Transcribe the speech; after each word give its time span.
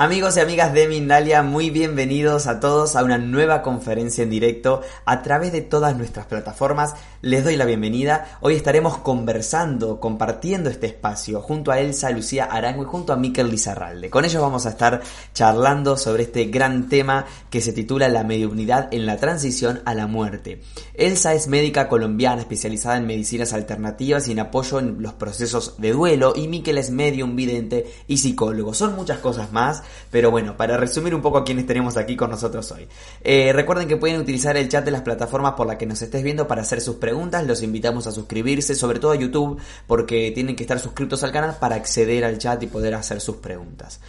Amigos 0.00 0.36
y 0.36 0.40
amigas 0.40 0.72
de 0.74 0.86
Mindalia, 0.86 1.42
muy 1.42 1.70
bienvenidos 1.70 2.46
a 2.46 2.60
todos 2.60 2.94
a 2.94 3.02
una 3.02 3.18
nueva 3.18 3.62
conferencia 3.62 4.22
en 4.22 4.30
directo 4.30 4.80
a 5.04 5.22
través 5.22 5.50
de 5.50 5.60
todas 5.60 5.96
nuestras 5.96 6.26
plataformas. 6.26 6.94
Les 7.20 7.42
doy 7.42 7.56
la 7.56 7.64
bienvenida. 7.64 8.38
Hoy 8.40 8.54
estaremos 8.54 8.98
conversando, 8.98 9.98
compartiendo 9.98 10.70
este 10.70 10.86
espacio 10.86 11.42
junto 11.42 11.72
a 11.72 11.80
Elsa 11.80 12.10
Lucía 12.10 12.44
Arango 12.44 12.84
y 12.84 12.86
junto 12.86 13.12
a 13.12 13.16
Miquel 13.16 13.50
Lizarralde. 13.50 14.08
Con 14.08 14.24
ellos 14.24 14.40
vamos 14.40 14.66
a 14.66 14.68
estar 14.68 15.02
charlando 15.34 15.96
sobre 15.96 16.22
este 16.22 16.44
gran 16.44 16.88
tema 16.88 17.26
que 17.50 17.60
se 17.60 17.72
titula 17.72 18.08
La 18.08 18.22
mediunidad 18.22 18.86
en 18.92 19.04
la 19.04 19.16
transición 19.16 19.82
a 19.84 19.94
la 19.94 20.06
muerte. 20.06 20.62
Elsa 20.94 21.34
es 21.34 21.48
médica 21.48 21.88
colombiana 21.88 22.40
especializada 22.40 22.98
en 22.98 23.06
medicinas 23.08 23.52
alternativas 23.52 24.28
y 24.28 24.32
en 24.32 24.38
apoyo 24.38 24.78
en 24.78 25.02
los 25.02 25.14
procesos 25.14 25.74
de 25.78 25.90
duelo 25.90 26.34
y 26.36 26.46
Miquel 26.46 26.78
es 26.78 26.90
medium 26.90 27.34
vidente 27.34 27.92
y 28.06 28.18
psicólogo. 28.18 28.74
Son 28.74 28.94
muchas 28.94 29.18
cosas 29.18 29.50
más 29.50 29.82
pero 30.10 30.30
bueno, 30.30 30.56
para 30.56 30.76
resumir 30.76 31.14
un 31.14 31.22
poco 31.22 31.38
a 31.38 31.44
quienes 31.44 31.66
tenemos 31.66 31.96
aquí 31.96 32.16
con 32.16 32.30
nosotros 32.30 32.70
hoy. 32.72 32.88
Eh, 33.22 33.52
recuerden 33.52 33.88
que 33.88 33.96
pueden 33.96 34.20
utilizar 34.20 34.56
el 34.56 34.68
chat 34.68 34.84
de 34.84 34.90
las 34.90 35.02
plataformas 35.02 35.54
por 35.54 35.66
las 35.66 35.76
que 35.76 35.86
nos 35.86 36.02
estés 36.02 36.22
viendo 36.22 36.46
para 36.46 36.62
hacer 36.62 36.80
sus 36.80 36.96
preguntas. 36.96 37.46
Los 37.46 37.62
invitamos 37.62 38.06
a 38.06 38.12
suscribirse, 38.12 38.74
sobre 38.74 38.98
todo 38.98 39.12
a 39.12 39.16
YouTube, 39.16 39.60
porque 39.86 40.30
tienen 40.34 40.56
que 40.56 40.64
estar 40.64 40.78
suscritos 40.78 41.22
al 41.22 41.32
canal 41.32 41.56
para 41.60 41.76
acceder 41.76 42.24
al 42.24 42.38
chat 42.38 42.62
y 42.62 42.66
poder 42.66 42.94
hacer 42.94 43.20
sus 43.20 43.36
preguntas. 43.36 44.00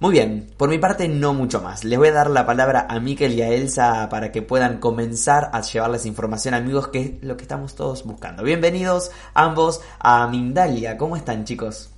Muy 0.00 0.12
bien, 0.12 0.50
por 0.56 0.68
mi 0.68 0.78
parte 0.78 1.08
no 1.08 1.34
mucho 1.34 1.60
más. 1.62 1.84
Les 1.84 1.98
voy 1.98 2.08
a 2.08 2.12
dar 2.12 2.30
la 2.30 2.44
palabra 2.44 2.86
a 2.88 2.98
Miquel 2.98 3.32
y 3.32 3.42
a 3.42 3.48
Elsa 3.48 4.08
para 4.10 4.32
que 4.32 4.42
puedan 4.42 4.78
comenzar 4.78 5.50
a 5.52 5.62
llevarles 5.62 6.04
información, 6.04 6.54
amigos, 6.54 6.88
que 6.88 7.00
es 7.00 7.10
lo 7.22 7.36
que 7.36 7.42
estamos 7.42 7.74
todos 7.74 8.04
buscando. 8.04 8.42
Bienvenidos 8.42 9.12
ambos 9.34 9.80
a 10.00 10.26
Mindalia. 10.26 10.98
¿Cómo 10.98 11.16
están, 11.16 11.44
chicos? 11.44 11.90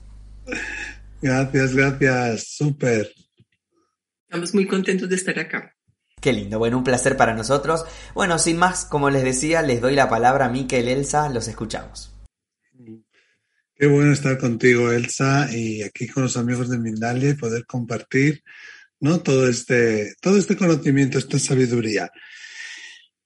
Gracias, 1.20 1.74
gracias. 1.74 2.44
Súper. 2.56 3.25
Estamos 4.28 4.54
muy 4.54 4.66
contentos 4.66 5.08
de 5.08 5.14
estar 5.14 5.38
acá. 5.38 5.72
Qué 6.20 6.32
lindo, 6.32 6.58
bueno, 6.58 6.78
un 6.78 6.84
placer 6.84 7.16
para 7.16 7.34
nosotros. 7.34 7.84
Bueno, 8.12 8.40
sin 8.40 8.56
más, 8.56 8.84
como 8.84 9.08
les 9.08 9.22
decía, 9.22 9.62
les 9.62 9.80
doy 9.80 9.94
la 9.94 10.08
palabra 10.08 10.46
a 10.46 10.48
Miquel 10.48 10.88
Elsa, 10.88 11.28
los 11.28 11.46
escuchamos. 11.46 12.12
Qué 13.76 13.86
bueno 13.86 14.12
estar 14.12 14.36
contigo, 14.36 14.90
Elsa, 14.90 15.48
y 15.54 15.82
aquí 15.82 16.08
con 16.08 16.24
los 16.24 16.36
amigos 16.36 16.70
de 16.70 16.78
Mindalia 16.78 17.30
y 17.30 17.34
poder 17.34 17.66
compartir 17.66 18.42
¿no? 18.98 19.20
todo, 19.20 19.48
este, 19.48 20.14
todo 20.20 20.38
este 20.38 20.56
conocimiento, 20.56 21.18
esta 21.18 21.38
sabiduría. 21.38 22.10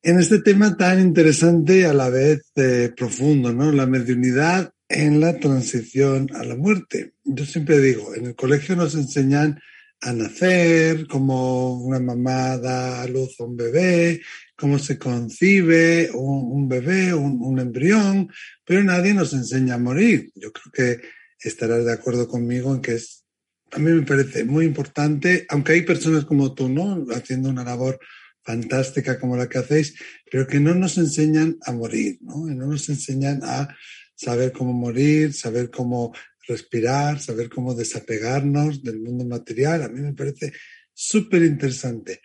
En 0.02 0.18
este 0.18 0.42
tema 0.42 0.76
tan 0.76 1.00
interesante 1.00 1.80
y 1.80 1.84
a 1.84 1.94
la 1.94 2.10
vez 2.10 2.42
eh, 2.56 2.92
profundo, 2.94 3.54
¿no? 3.54 3.72
La 3.72 3.86
mediunidad 3.86 4.70
en 4.88 5.20
la 5.20 5.38
transición 5.38 6.28
a 6.34 6.44
la 6.44 6.56
muerte. 6.56 7.14
Yo 7.24 7.46
siempre 7.46 7.78
digo, 7.78 8.14
en 8.14 8.26
el 8.26 8.34
colegio 8.34 8.76
nos 8.76 8.94
enseñan 8.94 9.58
a 10.00 10.12
nacer, 10.12 11.06
cómo 11.06 11.74
una 11.74 12.00
mamá 12.00 12.56
da 12.56 13.02
a 13.02 13.06
luz 13.06 13.38
a 13.38 13.44
un 13.44 13.56
bebé, 13.56 14.22
cómo 14.56 14.78
se 14.78 14.98
concibe 14.98 16.10
un, 16.14 16.68
bebé, 16.68 17.12
un, 17.14 17.58
embrión, 17.58 18.30
pero 18.64 18.82
nadie 18.82 19.14
nos 19.14 19.32
enseña 19.32 19.74
a 19.74 19.78
morir. 19.78 20.30
Yo 20.34 20.52
creo 20.52 20.72
que 20.72 21.08
estarás 21.38 21.84
de 21.84 21.92
acuerdo 21.92 22.28
conmigo 22.28 22.74
en 22.74 22.80
que 22.80 22.94
es, 22.94 23.24
a 23.72 23.78
mí 23.78 23.90
me 23.90 24.02
parece 24.02 24.44
muy 24.44 24.64
importante, 24.64 25.46
aunque 25.48 25.72
hay 25.72 25.82
personas 25.82 26.24
como 26.24 26.54
tú, 26.54 26.68
¿no? 26.68 27.06
Haciendo 27.12 27.50
una 27.50 27.64
labor 27.64 27.98
fantástica 28.42 29.18
como 29.18 29.36
la 29.36 29.48
que 29.48 29.58
hacéis, 29.58 29.94
pero 30.30 30.46
que 30.46 30.60
no 30.60 30.74
nos 30.74 30.98
enseñan 30.98 31.58
a 31.62 31.72
morir, 31.72 32.18
¿no? 32.22 32.46
no 32.46 32.66
nos 32.66 32.88
enseñan 32.88 33.40
a 33.44 33.68
saber 34.14 34.52
cómo 34.52 34.72
morir, 34.72 35.32
saber 35.32 35.70
cómo 35.70 36.14
respirar, 36.50 37.20
saber 37.20 37.48
cómo 37.48 37.74
desapegarnos 37.74 38.82
del 38.82 39.00
mundo 39.00 39.24
material. 39.24 39.82
A 39.82 39.88
mí 39.88 40.00
me 40.00 40.12
parece 40.12 40.52
súper 40.92 41.42
interesante. 41.42 42.20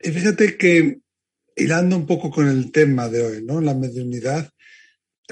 Y 0.00 0.10
fíjate 0.10 0.56
que, 0.56 0.98
hilando 1.56 1.96
un 1.96 2.06
poco 2.06 2.30
con 2.30 2.48
el 2.48 2.70
tema 2.70 3.08
de 3.08 3.22
hoy, 3.22 3.44
¿no? 3.44 3.60
La 3.60 3.74
mediunidad, 3.74 4.50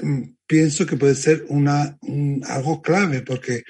mm, 0.01 0.23
pienso 0.45 0.85
que 0.85 0.97
puede 0.97 1.15
ser 1.15 1.45
una, 1.49 1.97
algo 2.47 2.81
clave, 2.81 3.21
porque 3.21 3.63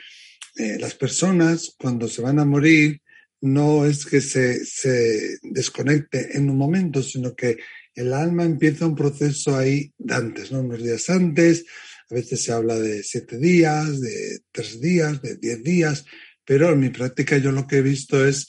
eh, 0.55 0.77
las 0.79 0.95
personas, 0.95 1.75
cuando 1.77 2.07
se 2.07 2.21
van 2.21 2.39
a 2.39 2.45
morir, 2.45 3.01
no 3.41 3.85
es 3.85 4.05
que 4.05 4.21
se, 4.21 4.65
se 4.65 5.37
desconecte 5.43 6.35
en 6.37 6.49
un 6.49 6.57
momento, 6.57 7.03
sino 7.03 7.35
que 7.35 7.57
el 7.93 8.13
alma 8.13 8.43
empieza 8.43 8.87
un 8.87 8.95
proceso 8.95 9.55
ahí 9.55 9.91
de 9.97 10.13
antes, 10.13 10.51
¿no? 10.51 10.61
Unos 10.61 10.83
días 10.83 11.09
antes, 11.09 11.65
a 12.09 12.15
veces 12.15 12.43
se 12.43 12.51
habla 12.51 12.79
de 12.79 13.03
siete 13.03 13.37
días, 13.37 13.99
de 13.99 14.39
tres 14.51 14.79
días, 14.79 15.21
de 15.21 15.37
diez 15.37 15.63
días, 15.63 16.05
pero 16.45 16.71
en 16.71 16.79
mi 16.79 16.89
práctica 16.89 17.37
yo 17.37 17.51
lo 17.51 17.67
que 17.67 17.77
he 17.77 17.81
visto 17.81 18.25
es 18.25 18.47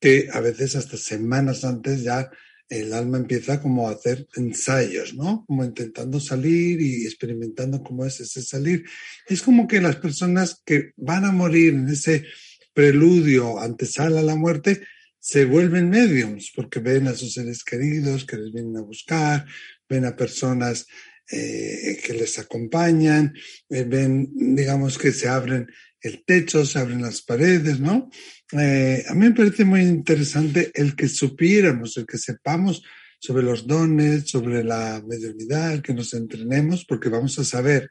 que 0.00 0.28
a 0.32 0.40
veces 0.40 0.76
hasta 0.76 0.96
semanas 0.96 1.64
antes 1.64 2.02
ya 2.02 2.30
el 2.68 2.92
alma 2.92 3.16
empieza 3.16 3.62
como 3.62 3.88
a 3.88 3.92
hacer 3.92 4.28
ensayos, 4.36 5.14
¿no? 5.14 5.44
Como 5.46 5.64
intentando 5.64 6.20
salir 6.20 6.80
y 6.80 7.06
experimentando 7.06 7.82
cómo 7.82 8.04
es 8.04 8.20
ese 8.20 8.42
salir. 8.42 8.84
Es 9.26 9.40
como 9.40 9.66
que 9.66 9.80
las 9.80 9.96
personas 9.96 10.60
que 10.64 10.92
van 10.96 11.24
a 11.24 11.32
morir 11.32 11.74
en 11.74 11.88
ese 11.88 12.26
preludio 12.74 13.58
antesala 13.58 14.20
a 14.20 14.22
la 14.22 14.36
muerte 14.36 14.82
se 15.18 15.46
vuelven 15.46 15.90
mediums 15.90 16.52
porque 16.54 16.80
ven 16.80 17.08
a 17.08 17.14
sus 17.14 17.32
seres 17.32 17.64
queridos 17.64 18.24
que 18.24 18.36
les 18.36 18.52
vienen 18.52 18.76
a 18.76 18.82
buscar, 18.82 19.46
ven 19.88 20.04
a 20.04 20.14
personas 20.14 20.86
eh, 21.30 22.00
que 22.04 22.14
les 22.14 22.38
acompañan, 22.38 23.34
eh, 23.68 23.84
ven, 23.84 24.30
digamos 24.34 24.96
que 24.98 25.12
se 25.12 25.28
abren 25.28 25.66
el 26.00 26.24
techo, 26.24 26.64
se 26.64 26.78
abren 26.78 27.02
las 27.02 27.22
paredes, 27.22 27.80
¿no? 27.80 28.10
Eh, 28.52 29.04
a 29.06 29.14
mí 29.14 29.26
me 29.28 29.34
parece 29.34 29.64
muy 29.64 29.82
interesante 29.82 30.70
el 30.74 30.96
que 30.96 31.08
supiéramos, 31.08 31.96
el 31.96 32.06
que 32.06 32.18
sepamos 32.18 32.82
sobre 33.20 33.42
los 33.42 33.66
dones, 33.66 34.30
sobre 34.30 34.64
la 34.64 35.02
mediunidad, 35.06 35.82
que 35.82 35.92
nos 35.92 36.14
entrenemos, 36.14 36.84
porque 36.84 37.08
vamos 37.08 37.38
a 37.38 37.44
saber 37.44 37.90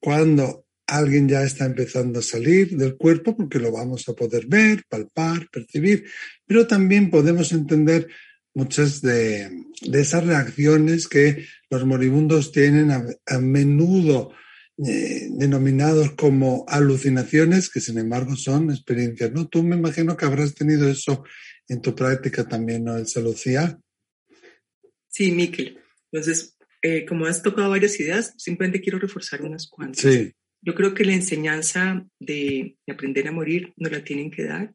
cuándo 0.00 0.66
alguien 0.86 1.28
ya 1.28 1.42
está 1.42 1.66
empezando 1.66 2.20
a 2.20 2.22
salir 2.22 2.76
del 2.76 2.96
cuerpo, 2.96 3.36
porque 3.36 3.58
lo 3.58 3.70
vamos 3.70 4.08
a 4.08 4.14
poder 4.14 4.46
ver, 4.46 4.84
palpar, 4.88 5.48
percibir, 5.50 6.06
pero 6.46 6.66
también 6.66 7.10
podemos 7.10 7.52
entender 7.52 8.08
muchas 8.58 9.00
de, 9.02 9.66
esas 9.92 10.26
reacciones 10.26 11.06
que 11.06 11.46
los 11.70 11.86
moribundos 11.86 12.50
tienen 12.50 12.90
a, 12.90 13.38
menudo 13.38 14.32
eh, 14.84 15.28
denominados 15.30 16.10
como 16.12 16.64
alucinaciones, 16.66 17.70
que 17.70 17.78
sin 17.78 17.98
embargo 17.98 18.34
son 18.34 18.70
experiencias, 18.70 19.30
¿no? 19.30 19.46
Tú 19.46 19.62
me 19.62 19.76
imagino 19.76 20.16
que 20.16 20.26
habrás 20.26 20.56
tenido 20.56 20.88
eso 20.88 21.22
en 21.68 21.80
tu 21.80 21.94
práctica 21.94 22.48
también, 22.48 22.82
¿no, 22.82 22.96
Elsa 22.96 23.20
Lucía? 23.20 23.78
Sí, 25.08 25.30
Miquel. 25.30 25.78
Entonces, 26.10 26.56
eh, 26.82 27.06
como 27.06 27.26
has 27.26 27.42
tocado 27.42 27.70
varias 27.70 27.98
ideas, 28.00 28.34
simplemente 28.38 28.80
quiero 28.80 28.98
reforzar 28.98 29.42
unas 29.42 29.68
cuantas. 29.68 30.00
Sí. 30.00 30.32
Yo 30.62 30.74
creo 30.74 30.94
que 30.94 31.04
la 31.04 31.14
enseñanza 31.14 32.04
de, 32.18 32.76
de 32.84 32.92
aprender 32.92 33.28
a 33.28 33.32
morir 33.32 33.72
nos 33.76 33.92
la 33.92 34.02
tienen 34.02 34.32
que 34.32 34.42
dar 34.42 34.74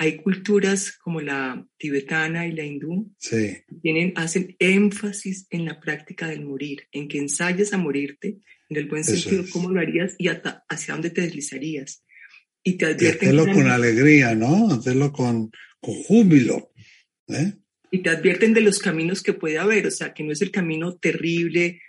hay 0.00 0.16
culturas 0.16 0.96
como 0.96 1.20
la 1.20 1.62
tibetana 1.76 2.46
y 2.46 2.52
la 2.52 2.64
hindú 2.64 3.14
sí. 3.18 3.58
tienen, 3.82 4.14
hacen 4.16 4.56
énfasis 4.58 5.46
en 5.50 5.66
la 5.66 5.78
práctica 5.78 6.26
del 6.26 6.42
morir, 6.42 6.84
en 6.90 7.06
que 7.06 7.18
ensayes 7.18 7.74
a 7.74 7.76
morirte, 7.76 8.38
en 8.70 8.76
el 8.78 8.88
buen 8.88 9.04
sentido, 9.04 9.44
cómo 9.52 9.68
lo 9.68 9.78
harías 9.78 10.14
y 10.16 10.28
hacia 10.28 10.94
dónde 10.94 11.10
te 11.10 11.20
deslizarías. 11.20 12.02
Y 12.62 12.78
te 12.78 12.86
advierten. 12.86 13.28
hacerlo 13.28 13.52
con 13.52 13.66
alegría, 13.66 14.34
¿no? 14.34 14.70
Hacerlo 14.70 15.12
con, 15.12 15.50
con 15.80 16.02
júbilo. 16.04 16.72
¿eh? 17.28 17.52
Y 17.90 17.98
te 17.98 18.08
advierten 18.08 18.54
de 18.54 18.62
los 18.62 18.78
caminos 18.78 19.22
que 19.22 19.34
puede 19.34 19.58
haber, 19.58 19.86
o 19.86 19.90
sea, 19.90 20.14
que 20.14 20.24
no 20.24 20.32
es 20.32 20.40
el 20.40 20.50
camino 20.50 20.96
terrible, 20.96 21.82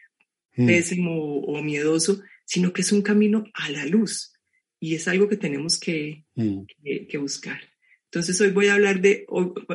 mm. 0.57 0.67
pésimo 0.67 1.39
o 1.39 1.63
miedoso, 1.63 2.21
sino 2.43 2.73
que 2.73 2.81
es 2.81 2.91
un 2.91 3.03
camino 3.03 3.45
a 3.53 3.71
la 3.71 3.85
luz. 3.85 4.33
Y 4.81 4.95
es 4.95 5.07
algo 5.07 5.29
que 5.29 5.37
tenemos 5.37 5.79
que, 5.79 6.25
mm. 6.35 6.63
que 7.07 7.17
buscar. 7.17 7.70
Entonces 8.11 8.41
hoy 8.41 8.51
voy 8.51 8.67
a 8.67 8.73
hablar 8.73 8.99
de, 8.99 9.25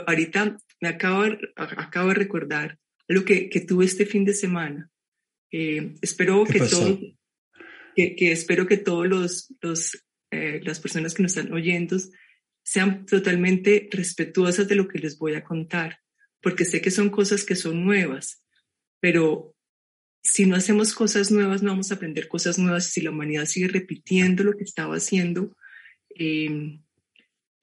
ahorita 0.07 0.59
me 0.83 0.89
acabo, 0.89 1.25
acabo 1.57 2.09
de 2.09 2.15
recordar 2.15 2.79
lo 3.09 3.25
que, 3.25 3.49
que 3.49 3.61
tuve 3.61 3.87
este 3.87 4.05
fin 4.05 4.27
de 4.27 4.35
semana. 4.35 4.91
Eh, 5.51 5.95
espero 6.03 6.45
que 6.45 6.59
todos, 6.59 6.99
que, 7.95 8.15
que, 8.15 8.33
espero 8.33 8.67
que 8.67 8.77
todos 8.77 9.09
los, 9.09 9.55
los 9.63 10.05
eh, 10.31 10.61
las 10.65 10.81
personas 10.81 11.15
que 11.15 11.23
nos 11.23 11.35
están 11.35 11.53
oyendo 11.55 11.97
sean 12.63 13.07
totalmente 13.07 13.89
respetuosas 13.91 14.69
de 14.69 14.75
lo 14.75 14.87
que 14.87 14.99
les 14.99 15.17
voy 15.19 15.35
a 15.35 15.45
contar, 15.45 16.01
porque 16.43 16.67
sé 16.67 16.83
que 16.83 16.91
son 16.91 17.09
cosas 17.09 17.45
que 17.45 17.57
son 17.57 17.87
nuevas, 17.87 18.43
pero 19.01 19.55
si 20.23 20.45
no 20.45 20.57
hacemos 20.57 20.93
cosas 20.93 21.31
nuevas, 21.31 21.63
no 21.63 21.71
vamos 21.71 21.91
a 21.91 21.95
aprender 21.95 22.29
cosas 22.29 22.59
nuevas. 22.59 22.87
Si 22.87 23.01
la 23.01 23.11
humanidad 23.11 23.47
sigue 23.47 23.69
repitiendo 23.69 24.43
lo 24.43 24.53
que 24.53 24.65
estaba 24.65 24.97
haciendo, 24.97 25.57
eh, 26.11 26.81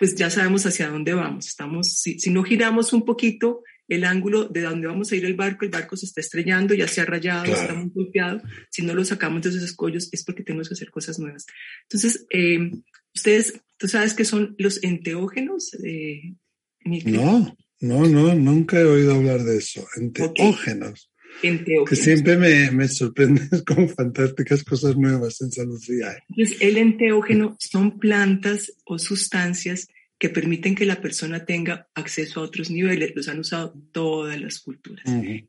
pues 0.03 0.15
ya 0.15 0.29
sabemos 0.29 0.65
hacia 0.65 0.89
dónde 0.89 1.13
vamos. 1.13 1.47
Estamos, 1.47 1.93
si, 1.93 2.19
si, 2.19 2.29
no 2.29 2.43
giramos 2.43 2.91
un 2.91 3.05
poquito 3.05 3.63
el 3.87 4.03
ángulo 4.03 4.49
de 4.49 4.59
donde 4.59 4.85
vamos 4.85 5.09
a 5.09 5.15
ir 5.15 5.23
el 5.23 5.35
barco, 5.35 5.63
el 5.63 5.71
barco 5.71 5.95
se 5.95 6.07
está 6.07 6.19
estrellando, 6.19 6.73
ya 6.73 6.89
se 6.89 6.99
ha 6.99 7.05
rayado, 7.05 7.45
está 7.45 7.73
muy 7.73 7.89
golpeado. 7.89 8.41
Si 8.69 8.81
no 8.81 8.95
lo 8.95 9.05
sacamos 9.05 9.43
de 9.43 9.51
esos 9.51 9.63
escollos 9.63 10.09
es 10.11 10.25
porque 10.25 10.43
tenemos 10.43 10.67
que 10.67 10.73
hacer 10.73 10.91
cosas 10.91 11.19
nuevas. 11.19 11.45
Entonces, 11.83 12.25
eh, 12.31 12.69
ustedes, 13.15 13.61
¿tú 13.77 13.87
sabes 13.87 14.13
qué 14.13 14.25
son 14.25 14.55
los 14.57 14.83
enteógenos? 14.83 15.73
Eh, 15.85 16.35
no, 16.83 17.55
no, 17.79 18.05
no, 18.05 18.35
nunca 18.35 18.81
he 18.81 18.83
oído 18.83 19.15
hablar 19.15 19.43
de 19.43 19.55
eso. 19.55 19.87
Enteógenos. 19.95 21.13
Que 21.41 21.95
siempre 21.95 22.35
me, 22.35 22.71
me 22.71 22.89
sorprendes 22.89 23.63
con 23.65 23.87
fantásticas 23.87 24.65
cosas 24.65 24.97
nuevas 24.97 25.41
en 25.41 25.49
salud 25.49 25.79
Entonces, 25.87 26.57
el 26.59 26.77
enteógeno 26.77 27.55
son 27.57 27.99
plantas 27.99 28.73
o 28.85 28.99
sustancias 28.99 29.87
que 30.23 30.29
permiten 30.29 30.73
que 30.73 30.85
la 30.85 31.01
persona 31.01 31.43
tenga 31.43 31.89
acceso 31.95 32.39
a 32.39 32.43
otros 32.43 32.71
niveles. 32.71 33.11
Los 33.13 33.27
han 33.27 33.39
usado 33.39 33.73
todas 33.91 34.39
las 34.39 34.61
culturas. 34.61 35.03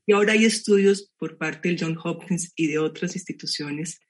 Y 0.04 0.12
ahora 0.12 0.32
hay 0.32 0.46
estudios 0.46 1.12
por 1.16 1.38
parte 1.38 1.68
del 1.68 1.78
John 1.78 1.96
Hopkins 2.02 2.52
y 2.56 2.66
de 2.66 2.80
otras 2.80 3.14
instituciones 3.14 4.00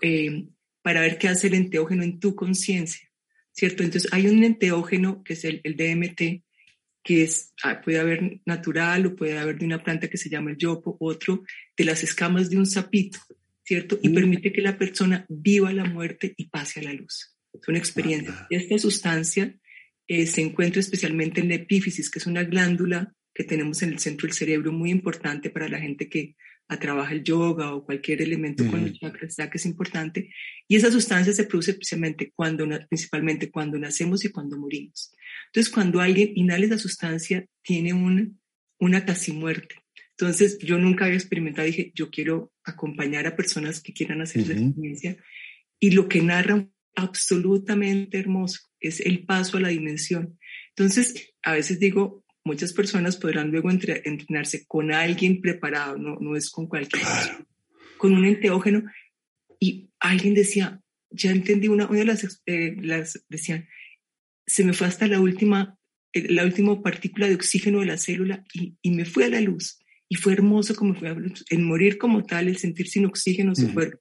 eh, 0.00 0.46
para 0.80 1.02
ver 1.02 1.18
qué 1.18 1.28
hace 1.28 1.48
el 1.48 1.54
enteógeno 1.56 2.04
en 2.04 2.20
tu 2.20 2.34
conciencia, 2.34 3.06
¿cierto? 3.52 3.82
Entonces, 3.82 4.10
hay 4.14 4.28
un 4.28 4.42
enteógeno 4.42 5.22
que 5.22 5.34
es 5.34 5.44
el, 5.44 5.60
el 5.62 5.76
DMT, 5.76 6.42
que 7.04 7.24
es, 7.24 7.52
ah, 7.62 7.82
puede 7.82 7.98
haber 8.00 8.40
natural 8.46 9.04
o 9.04 9.14
puede 9.14 9.36
haber 9.36 9.58
de 9.58 9.66
una 9.66 9.84
planta 9.84 10.08
que 10.08 10.16
se 10.16 10.30
llama 10.30 10.52
el 10.52 10.56
yopo, 10.56 10.96
otro 11.00 11.42
de 11.76 11.84
las 11.84 12.02
escamas 12.02 12.48
de 12.48 12.56
un 12.56 12.64
sapito, 12.64 13.18
¿cierto? 13.62 13.98
Y 14.02 14.08
permite 14.08 14.54
que 14.54 14.62
la 14.62 14.78
persona 14.78 15.26
viva 15.28 15.70
la 15.70 15.84
muerte 15.84 16.32
y 16.34 16.46
pase 16.46 16.80
a 16.80 16.84
la 16.84 16.94
luz. 16.94 17.36
Son 17.60 17.76
experiencias. 17.76 18.46
Esta 18.48 18.78
sustancia 18.78 19.54
eh, 20.08 20.26
se 20.26 20.42
encuentra 20.42 20.80
especialmente 20.80 21.40
en 21.40 21.48
la 21.48 21.56
epífisis, 21.56 22.10
que 22.10 22.18
es 22.18 22.26
una 22.26 22.44
glándula 22.44 23.14
que 23.34 23.44
tenemos 23.44 23.82
en 23.82 23.90
el 23.90 23.98
centro 23.98 24.26
del 24.26 24.36
cerebro 24.36 24.72
muy 24.72 24.90
importante 24.90 25.50
para 25.50 25.68
la 25.68 25.78
gente 25.78 26.08
que 26.08 26.36
trabaja 26.78 27.12
el 27.12 27.22
yoga 27.22 27.74
o 27.74 27.84
cualquier 27.84 28.22
elemento 28.22 28.66
con 28.66 28.82
los 28.82 28.98
chakras, 28.98 29.36
que 29.36 29.58
es 29.58 29.66
importante. 29.66 30.30
Y 30.68 30.76
esa 30.76 30.90
sustancia 30.90 31.32
se 31.32 31.44
produce 31.44 31.72
especialmente 31.72 32.32
cuando, 32.34 32.66
principalmente 32.88 33.50
cuando 33.50 33.78
nacemos 33.78 34.24
y 34.24 34.30
cuando 34.30 34.58
morimos. 34.58 35.12
Entonces, 35.46 35.72
cuando 35.72 36.00
alguien 36.00 36.32
inhala 36.34 36.66
esa 36.66 36.78
sustancia, 36.78 37.46
tiene 37.62 37.92
un, 37.92 38.40
una 38.78 39.04
casi 39.04 39.32
muerte. 39.32 39.76
Entonces, 40.10 40.58
yo 40.58 40.78
nunca 40.78 41.06
había 41.06 41.16
experimentado, 41.16 41.66
dije, 41.66 41.92
yo 41.94 42.10
quiero 42.10 42.52
acompañar 42.64 43.26
a 43.26 43.36
personas 43.36 43.80
que 43.80 43.92
quieran 43.92 44.20
hacer 44.20 44.42
esa 44.42 44.52
experiencia. 44.52 45.16
Y 45.78 45.90
lo 45.90 46.08
que 46.08 46.22
narra 46.22 46.66
absolutamente 46.94 48.18
hermoso 48.18 48.60
es 48.80 49.00
el 49.00 49.24
paso 49.24 49.56
a 49.56 49.60
la 49.60 49.68
dimensión. 49.68 50.38
Entonces, 50.70 51.34
a 51.42 51.52
veces 51.52 51.78
digo, 51.78 52.24
muchas 52.44 52.72
personas 52.72 53.16
podrán 53.16 53.50
luego 53.50 53.70
entrenarse 53.70 54.66
con 54.66 54.92
alguien 54.92 55.40
preparado, 55.40 55.96
no, 55.96 56.16
no 56.20 56.36
es 56.36 56.50
con 56.50 56.66
cualquier 56.66 57.02
con 57.96 58.14
un 58.14 58.24
enteógeno. 58.24 58.82
Y 59.60 59.90
alguien 60.00 60.34
decía, 60.34 60.82
ya 61.10 61.30
entendí, 61.30 61.68
una, 61.68 61.86
una 61.86 62.00
de 62.00 62.04
las, 62.04 62.42
eh, 62.46 62.74
las 62.80 63.24
decían, 63.28 63.68
se 64.44 64.64
me 64.64 64.72
fue 64.72 64.88
hasta 64.88 65.06
la 65.06 65.20
última, 65.20 65.78
eh, 66.12 66.32
la 66.32 66.44
última 66.44 66.82
partícula 66.82 67.28
de 67.28 67.36
oxígeno 67.36 67.78
de 67.78 67.86
la 67.86 67.98
célula 67.98 68.44
y, 68.52 68.76
y, 68.82 68.90
me 68.90 69.04
fui 69.04 69.22
a 69.22 69.28
la 69.28 69.40
luz. 69.40 69.78
Y 70.08 70.16
fue 70.16 70.32
hermoso 70.32 70.74
como 70.74 70.94
fue 70.94 71.10
a 71.10 71.14
luz. 71.14 71.44
El 71.48 71.60
morir 71.60 71.96
como 71.96 72.24
tal, 72.24 72.48
el 72.48 72.56
sentir 72.56 72.88
sin 72.88 73.06
oxígeno 73.06 73.54
se 73.54 73.68
fue, 73.68 73.92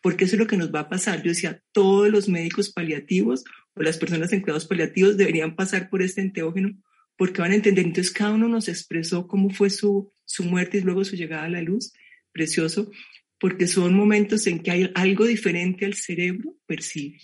porque 0.00 0.24
eso 0.24 0.36
es 0.36 0.40
lo 0.40 0.46
que 0.46 0.56
nos 0.56 0.72
va 0.72 0.80
a 0.80 0.88
pasar. 0.88 1.22
Yo 1.22 1.30
decía, 1.30 1.62
todos 1.72 2.08
los 2.10 2.28
médicos 2.28 2.70
paliativos 2.70 3.44
o 3.74 3.82
las 3.82 3.98
personas 3.98 4.32
en 4.32 4.40
cuidados 4.40 4.66
paliativos 4.66 5.16
deberían 5.16 5.56
pasar 5.56 5.88
por 5.90 6.02
este 6.02 6.20
enteógeno 6.20 6.76
porque 7.16 7.42
van 7.42 7.52
a 7.52 7.56
entender. 7.56 7.84
Entonces 7.84 8.12
cada 8.12 8.32
uno 8.32 8.48
nos 8.48 8.68
expresó 8.68 9.26
cómo 9.26 9.50
fue 9.50 9.70
su, 9.70 10.12
su 10.24 10.44
muerte 10.44 10.78
y 10.78 10.82
luego 10.82 11.04
su 11.04 11.16
llegada 11.16 11.44
a 11.44 11.50
la 11.50 11.62
luz, 11.62 11.92
precioso, 12.32 12.90
porque 13.40 13.66
son 13.66 13.94
momentos 13.94 14.46
en 14.46 14.60
que 14.60 14.70
hay 14.70 14.90
algo 14.94 15.26
diferente 15.26 15.84
al 15.84 15.94
cerebro 15.94 16.56
percibe, 16.66 17.18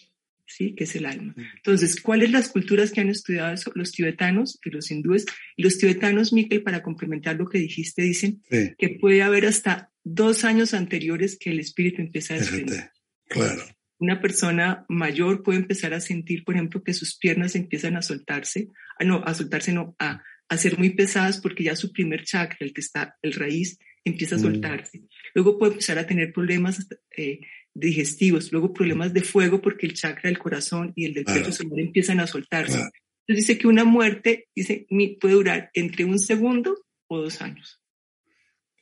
¿sí? 0.47 0.75
Que 0.75 0.85
es 0.85 0.97
el 0.97 1.07
alma. 1.07 1.35
Mm. 1.37 1.43
Entonces, 1.57 2.01
¿cuáles 2.01 2.33
las 2.33 2.49
culturas 2.49 2.91
que 2.91 3.01
han 3.01 3.09
estudiado 3.09 3.55
eso? 3.55 3.71
Los 3.75 3.93
tibetanos 3.93 4.59
y 4.65 4.71
los 4.71 4.91
hindúes. 4.91 5.27
Y 5.57 5.63
los 5.63 5.79
tibetanos, 5.79 6.33
Miquel, 6.33 6.63
para 6.63 6.83
complementar 6.83 7.37
lo 7.37 7.49
que 7.49 7.59
dijiste, 7.59 8.03
dicen 8.03 8.43
que 8.51 8.89
puede 9.01 9.23
haber 9.23 9.47
hasta 9.47 9.93
dos 10.05 10.45
años 10.45 10.75
anteriores 10.75 11.37
que 11.39 11.51
el 11.51 11.61
espíritu 11.61 12.03
empieza 12.03 12.35
a 12.35 12.39
desprender. 12.39 12.91
Claro 13.29 13.65
una 13.99 14.21
persona 14.21 14.85
mayor 14.89 15.43
puede 15.43 15.59
empezar 15.59 15.95
a 15.95 16.01
sentir, 16.01 16.45
por 16.45 16.55
ejemplo, 16.55 16.83
que 16.83 16.93
sus 16.93 17.17
piernas 17.17 17.55
empiezan 17.55 17.97
a 17.97 18.03
soltarse, 18.03 18.69
ah, 18.99 19.05
no, 19.05 19.23
a 19.25 19.35
soltarse, 19.35 19.73
no, 19.73 19.95
a, 19.99 20.23
a 20.49 20.57
ser 20.59 20.79
muy 20.79 20.91
pesadas 20.91 21.41
porque 21.41 21.65
ya 21.65 21.77
su 21.77 21.93
primer 21.93 22.25
chakra, 22.25 22.59
el 22.61 22.73
que 22.73 22.81
está, 22.81 23.17
el 23.23 23.33
raíz, 23.33 23.79
empieza 24.05 24.35
a 24.35 24.39
mm. 24.39 24.43
soltarse. 24.43 25.03
Luego 25.35 25.59
puede 25.59 25.73
empezar 25.73 25.99
a 25.99 26.07
tener 26.07 26.33
problemas 26.33 26.87
eh, 27.17 27.41
digestivos, 27.73 28.53
luego 28.53 28.73
problemas 28.73 29.15
de 29.15 29.23
fuego 29.23 29.61
porque 29.61 29.87
el 29.87 29.95
chakra 29.95 30.29
del 30.29 30.39
corazón 30.39 30.93
y 30.95 31.07
el 31.07 31.15
del 31.15 31.25
pecho 31.25 31.51
empiezan 31.77 32.21
a 32.21 32.27
soltarse. 32.27 32.79
Entonces 33.27 33.47
dice 33.47 33.59
que 33.59 33.67
una 33.67 33.85
muerte 33.85 34.49
dice, 34.55 34.87
puede 35.19 35.35
durar 35.35 35.71
entre 35.73 36.05
un 36.05 36.19
segundo 36.19 36.85
o 37.07 37.23
dos 37.23 37.41
años. 37.41 37.81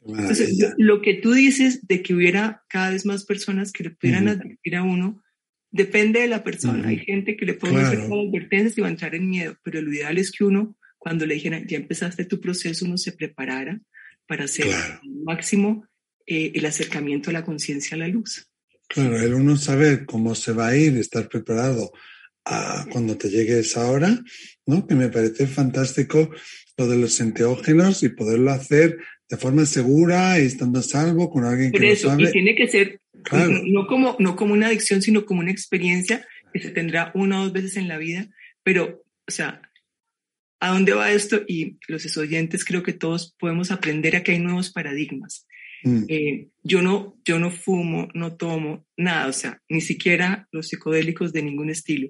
Entonces, 0.06 0.74
lo 0.78 1.00
que 1.00 1.14
tú 1.14 1.32
dices 1.32 1.86
de 1.86 2.02
que 2.02 2.14
hubiera 2.14 2.62
cada 2.68 2.90
vez 2.90 3.06
más 3.06 3.24
personas 3.24 3.72
que 3.72 3.84
le 3.84 3.90
pudieran 3.90 4.28
advertir 4.28 4.76
a 4.76 4.82
uno, 4.82 5.22
depende 5.70 6.20
de 6.20 6.28
la 6.28 6.44
persona. 6.44 6.88
Hay 6.88 6.98
gente 6.98 7.36
que 7.36 7.46
le 7.46 7.54
puede 7.54 7.80
hacer 7.80 8.00
advertencias 8.00 8.76
y 8.76 8.80
va 8.80 8.88
a 8.88 8.90
entrar 8.90 9.14
en 9.14 9.28
miedo, 9.28 9.56
pero 9.62 9.80
lo 9.80 9.92
ideal 9.92 10.18
es 10.18 10.30
que 10.30 10.44
uno, 10.44 10.76
cuando 10.98 11.24
le 11.24 11.34
dijeran, 11.34 11.66
ya 11.66 11.76
empezaste 11.76 12.24
tu 12.24 12.40
proceso, 12.40 12.84
uno 12.84 12.98
se 12.98 13.12
preparara 13.12 13.80
para 14.26 14.44
hacer 14.44 14.72
al 14.72 15.00
máximo 15.24 15.86
eh, 16.26 16.52
el 16.54 16.66
acercamiento 16.66 17.30
a 17.30 17.32
la 17.32 17.44
conciencia 17.44 17.96
a 17.96 17.98
la 17.98 18.08
luz. 18.08 18.48
Claro, 18.88 19.18
el 19.18 19.34
uno 19.34 19.56
saber 19.56 20.04
cómo 20.04 20.34
se 20.34 20.52
va 20.52 20.68
a 20.68 20.76
ir, 20.76 20.96
estar 20.96 21.28
preparado 21.28 21.92
a 22.44 22.86
cuando 22.90 23.16
te 23.16 23.30
llegue 23.30 23.58
esa 23.60 23.90
hora, 23.90 24.20
¿no? 24.66 24.86
Que 24.86 24.94
me 24.94 25.08
parece 25.08 25.46
fantástico 25.46 26.30
lo 26.76 26.88
de 26.88 26.98
los 26.98 27.20
enteógenos 27.20 28.02
y 28.02 28.10
poderlo 28.10 28.50
hacer 28.50 28.98
de 29.28 29.36
forma 29.36 29.64
segura 29.66 30.38
y 30.38 30.46
estando 30.46 30.80
a 30.80 30.82
salvo 30.82 31.30
con 31.30 31.44
alguien 31.44 31.72
que 31.72 31.92
eso, 31.92 32.14
Y 32.18 32.30
tiene 32.30 32.54
que 32.54 32.68
ser 32.68 33.00
no, 33.64 33.86
como, 33.86 34.16
no 34.18 34.36
como 34.36 34.54
una 34.54 34.66
adicción, 34.66 35.02
sino 35.02 35.24
como 35.24 35.40
una 35.40 35.50
experiencia 35.50 36.26
que 36.52 36.60
se 36.60 36.70
tendrá 36.70 37.12
una 37.14 37.40
o 37.40 37.44
dos 37.44 37.52
veces 37.52 37.76
en 37.76 37.88
la 37.88 37.98
vida. 37.98 38.28
Pero, 38.62 39.04
o 39.26 39.30
sea, 39.30 39.62
¿a 40.60 40.70
dónde 40.70 40.92
va 40.92 41.12
esto? 41.12 41.42
Y 41.46 41.78
los 41.88 42.16
oyentes 42.16 42.64
creo 42.64 42.82
que 42.82 42.92
todos 42.92 43.34
podemos 43.38 43.70
aprender 43.70 44.16
a 44.16 44.22
que 44.22 44.32
hay 44.32 44.38
nuevos 44.38 44.70
paradigmas. 44.70 45.46
Mm. 45.84 46.04
Eh, 46.08 46.48
yo, 46.62 46.82
no, 46.82 47.18
yo 47.24 47.38
no 47.38 47.50
fumo, 47.50 48.08
no 48.14 48.36
tomo, 48.36 48.86
nada, 48.96 49.26
o 49.26 49.32
sea, 49.32 49.60
ni 49.68 49.80
siquiera 49.80 50.48
los 50.52 50.68
psicodélicos 50.68 51.32
de 51.32 51.42
ningún 51.42 51.70
estilo. 51.70 52.08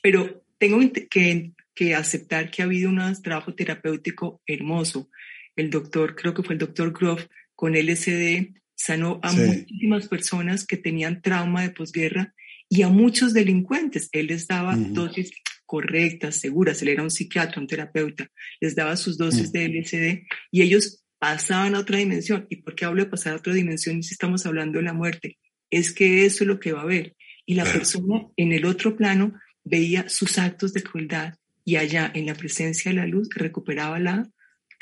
Pero 0.00 0.44
tengo 0.58 0.80
que, 1.10 1.52
que 1.74 1.94
aceptar 1.94 2.50
que 2.50 2.62
ha 2.62 2.64
habido 2.64 2.88
un 2.88 3.00
trabajo 3.22 3.54
terapéutico 3.54 4.40
hermoso 4.46 5.08
el 5.56 5.70
doctor, 5.70 6.14
creo 6.14 6.34
que 6.34 6.42
fue 6.42 6.54
el 6.54 6.58
doctor 6.58 6.92
Groff, 6.92 7.26
con 7.54 7.74
LSD, 7.74 8.54
sanó 8.74 9.20
a 9.22 9.32
muchísimas 9.32 10.08
personas 10.08 10.66
que 10.66 10.76
tenían 10.76 11.22
trauma 11.22 11.62
de 11.62 11.70
posguerra 11.70 12.34
y 12.68 12.82
a 12.82 12.88
muchos 12.88 13.32
delincuentes. 13.32 14.08
Él 14.12 14.28
les 14.28 14.48
daba 14.48 14.74
dosis 14.76 15.30
correctas, 15.66 16.36
seguras. 16.36 16.82
Él 16.82 16.88
era 16.88 17.02
un 17.02 17.10
psiquiatra, 17.10 17.60
un 17.60 17.66
terapeuta. 17.66 18.28
Les 18.60 18.74
daba 18.74 18.96
sus 18.96 19.16
dosis 19.16 19.52
de 19.52 19.68
LSD 19.68 20.26
y 20.50 20.62
ellos 20.62 21.04
pasaban 21.18 21.74
a 21.74 21.80
otra 21.80 21.98
dimensión. 21.98 22.46
¿Y 22.50 22.56
por 22.56 22.74
qué 22.74 22.84
hablo 22.84 23.04
de 23.04 23.10
pasar 23.10 23.34
a 23.34 23.36
otra 23.36 23.54
dimensión 23.54 24.02
si 24.02 24.14
estamos 24.14 24.44
hablando 24.46 24.78
de 24.78 24.84
la 24.84 24.92
muerte? 24.92 25.38
Es 25.70 25.92
que 25.92 26.26
eso 26.26 26.44
es 26.44 26.48
lo 26.48 26.58
que 26.58 26.72
va 26.72 26.82
a 26.82 26.86
ver. 26.86 27.14
Y 27.46 27.54
la 27.54 27.64
persona 27.64 28.26
en 28.36 28.52
el 28.52 28.64
otro 28.64 28.96
plano 28.96 29.34
veía 29.64 30.08
sus 30.08 30.38
actos 30.38 30.72
de 30.72 30.82
crueldad 30.82 31.34
y 31.64 31.76
allá 31.76 32.10
en 32.14 32.26
la 32.26 32.34
presencia 32.34 32.90
de 32.90 32.96
la 32.96 33.06
luz 33.06 33.28
recuperaba 33.34 33.98
la 33.98 34.28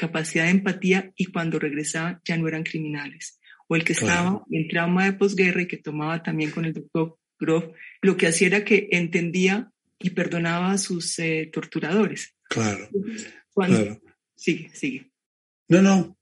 capacidad 0.00 0.44
de 0.44 0.50
empatía 0.50 1.12
y 1.14 1.26
cuando 1.26 1.58
regresaba 1.58 2.20
ya 2.24 2.36
no 2.38 2.48
eran 2.48 2.64
criminales. 2.64 3.38
O 3.68 3.76
el 3.76 3.84
que 3.84 3.92
estaba 3.92 4.42
en 4.50 4.66
trauma 4.66 5.04
de 5.04 5.12
posguerra 5.12 5.62
y 5.62 5.68
que 5.68 5.76
tomaba 5.76 6.22
también 6.22 6.50
con 6.50 6.64
el 6.64 6.72
doctor 6.72 7.18
Groff, 7.38 7.64
lo 8.00 8.16
que 8.16 8.26
hacía 8.26 8.48
era 8.48 8.64
que 8.64 8.88
entendía 8.90 9.70
y 9.98 10.10
perdonaba 10.10 10.72
a 10.72 10.78
sus 10.78 11.18
eh, 11.18 11.50
torturadores. 11.52 12.34
Claro. 12.48 12.88
claro. 13.54 14.00
Sigue, 14.34 14.70
sigue. 14.72 15.10
No, 15.68 15.82
no, 15.82 16.18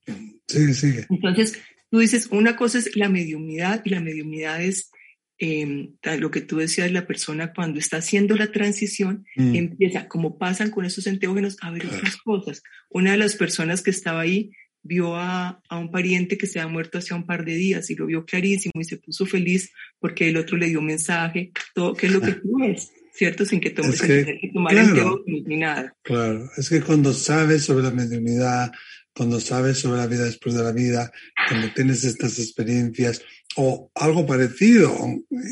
sigue, 0.46 0.74
sigue. 0.74 1.06
Entonces, 1.08 1.58
tú 1.90 2.00
dices, 2.00 2.26
una 2.30 2.56
cosa 2.56 2.78
es 2.78 2.96
la 2.96 3.08
mediumnidad 3.08 3.80
y 3.84 3.90
la 3.90 4.00
mediumnidad 4.00 4.60
es 4.60 4.90
eh, 5.38 5.90
lo 6.18 6.30
que 6.30 6.40
tú 6.40 6.56
decías, 6.56 6.90
la 6.90 7.06
persona 7.06 7.52
cuando 7.52 7.78
está 7.78 7.98
haciendo 7.98 8.36
la 8.36 8.50
transición 8.50 9.24
mm. 9.36 9.54
empieza, 9.54 10.08
como 10.08 10.36
pasan 10.38 10.70
con 10.70 10.84
esos 10.84 11.06
enteógenos, 11.06 11.56
a 11.60 11.70
ver 11.70 11.86
otras 11.86 12.16
cosas. 12.16 12.62
Una 12.90 13.12
de 13.12 13.18
las 13.18 13.36
personas 13.36 13.82
que 13.82 13.90
estaba 13.90 14.20
ahí 14.20 14.50
vio 14.82 15.16
a, 15.16 15.60
a, 15.68 15.78
un 15.78 15.90
pariente 15.90 16.38
que 16.38 16.46
se 16.46 16.60
había 16.60 16.72
muerto 16.72 16.98
hace 16.98 17.14
un 17.14 17.26
par 17.26 17.44
de 17.44 17.54
días 17.54 17.90
y 17.90 17.94
lo 17.94 18.06
vio 18.06 18.24
clarísimo 18.24 18.80
y 18.80 18.84
se 18.84 18.96
puso 18.96 19.26
feliz 19.26 19.70
porque 20.00 20.28
el 20.28 20.36
otro 20.36 20.56
le 20.56 20.66
dio 20.66 20.80
un 20.80 20.86
mensaje, 20.86 21.52
todo, 21.74 21.94
¿qué 21.94 22.06
es 22.06 22.12
lo 22.12 22.20
que 22.20 22.32
tú 22.42 22.58
ves? 22.58 22.90
¿Cierto? 23.12 23.44
Sin 23.44 23.60
que 23.60 23.70
tomes 23.70 24.00
que, 24.00 24.38
que 24.40 24.50
tomar 24.52 24.72
claro, 24.72 25.24
ni 25.26 25.56
nada. 25.56 25.92
Claro, 26.02 26.48
es 26.56 26.68
que 26.68 26.80
cuando 26.80 27.12
sabes 27.12 27.64
sobre 27.64 27.82
la 27.82 27.90
mediunidad, 27.90 28.70
cuando 29.18 29.40
sabes 29.40 29.80
sobre 29.80 29.98
la 29.98 30.06
vida 30.06 30.24
después 30.26 30.54
de 30.54 30.62
la 30.62 30.70
vida, 30.70 31.10
cuando 31.48 31.72
tienes 31.74 32.04
estas 32.04 32.38
experiencias, 32.38 33.20
o 33.56 33.90
algo 33.96 34.24
parecido 34.24 34.96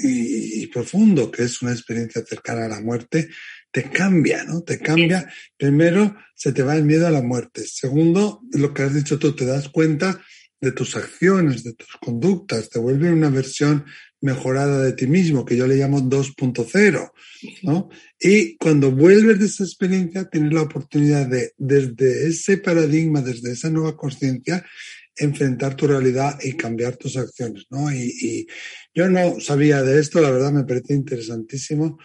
y, 0.04 0.68
profundo, 0.68 1.32
que 1.32 1.42
es 1.42 1.60
una 1.62 1.72
experiencia 1.72 2.24
cercana 2.24 2.66
a 2.66 2.68
la 2.68 2.80
muerte, 2.80 3.28
te 3.72 3.90
cambia, 3.90 4.44
¿no? 4.44 4.62
Te 4.62 4.78
cambia. 4.78 5.28
Primero, 5.56 6.14
se 6.36 6.52
te 6.52 6.62
va 6.62 6.76
el 6.76 6.84
miedo 6.84 7.08
a 7.08 7.10
la 7.10 7.22
muerte. 7.22 7.64
Segundo, 7.66 8.40
lo 8.52 8.72
que 8.72 8.84
has 8.84 8.94
dicho 8.94 9.18
tú, 9.18 9.34
te 9.34 9.44
das 9.44 9.68
cuenta 9.68 10.22
de 10.60 10.70
tus 10.70 10.94
acciones, 10.94 11.64
de 11.64 11.74
tus 11.74 11.90
conductas, 12.00 12.70
te 12.70 12.78
vuelve 12.78 13.10
una 13.10 13.30
versión 13.30 13.84
mejorada 14.20 14.82
de 14.82 14.92
ti 14.92 15.06
mismo, 15.06 15.44
que 15.44 15.56
yo 15.56 15.66
le 15.66 15.76
llamo 15.76 16.00
2.0, 16.00 17.12
¿no? 17.62 17.88
Y 18.18 18.56
cuando 18.56 18.90
vuelves 18.90 19.38
de 19.38 19.46
esa 19.46 19.64
experiencia, 19.64 20.24
tienes 20.24 20.52
la 20.52 20.62
oportunidad 20.62 21.26
de, 21.26 21.52
desde 21.58 22.28
ese 22.28 22.58
paradigma, 22.58 23.20
desde 23.20 23.52
esa 23.52 23.70
nueva 23.70 23.96
conciencia, 23.96 24.64
enfrentar 25.16 25.74
tu 25.76 25.86
realidad 25.86 26.38
y 26.42 26.52
cambiar 26.52 26.96
tus 26.96 27.16
acciones, 27.16 27.66
¿no? 27.70 27.92
Y, 27.92 28.46
yo 28.94 29.10
no 29.10 29.38
sabía 29.40 29.82
de 29.82 30.00
esto, 30.00 30.22
la 30.22 30.30
verdad 30.30 30.52
me 30.52 30.64
parece 30.64 30.94
interesantísimo. 30.94 31.98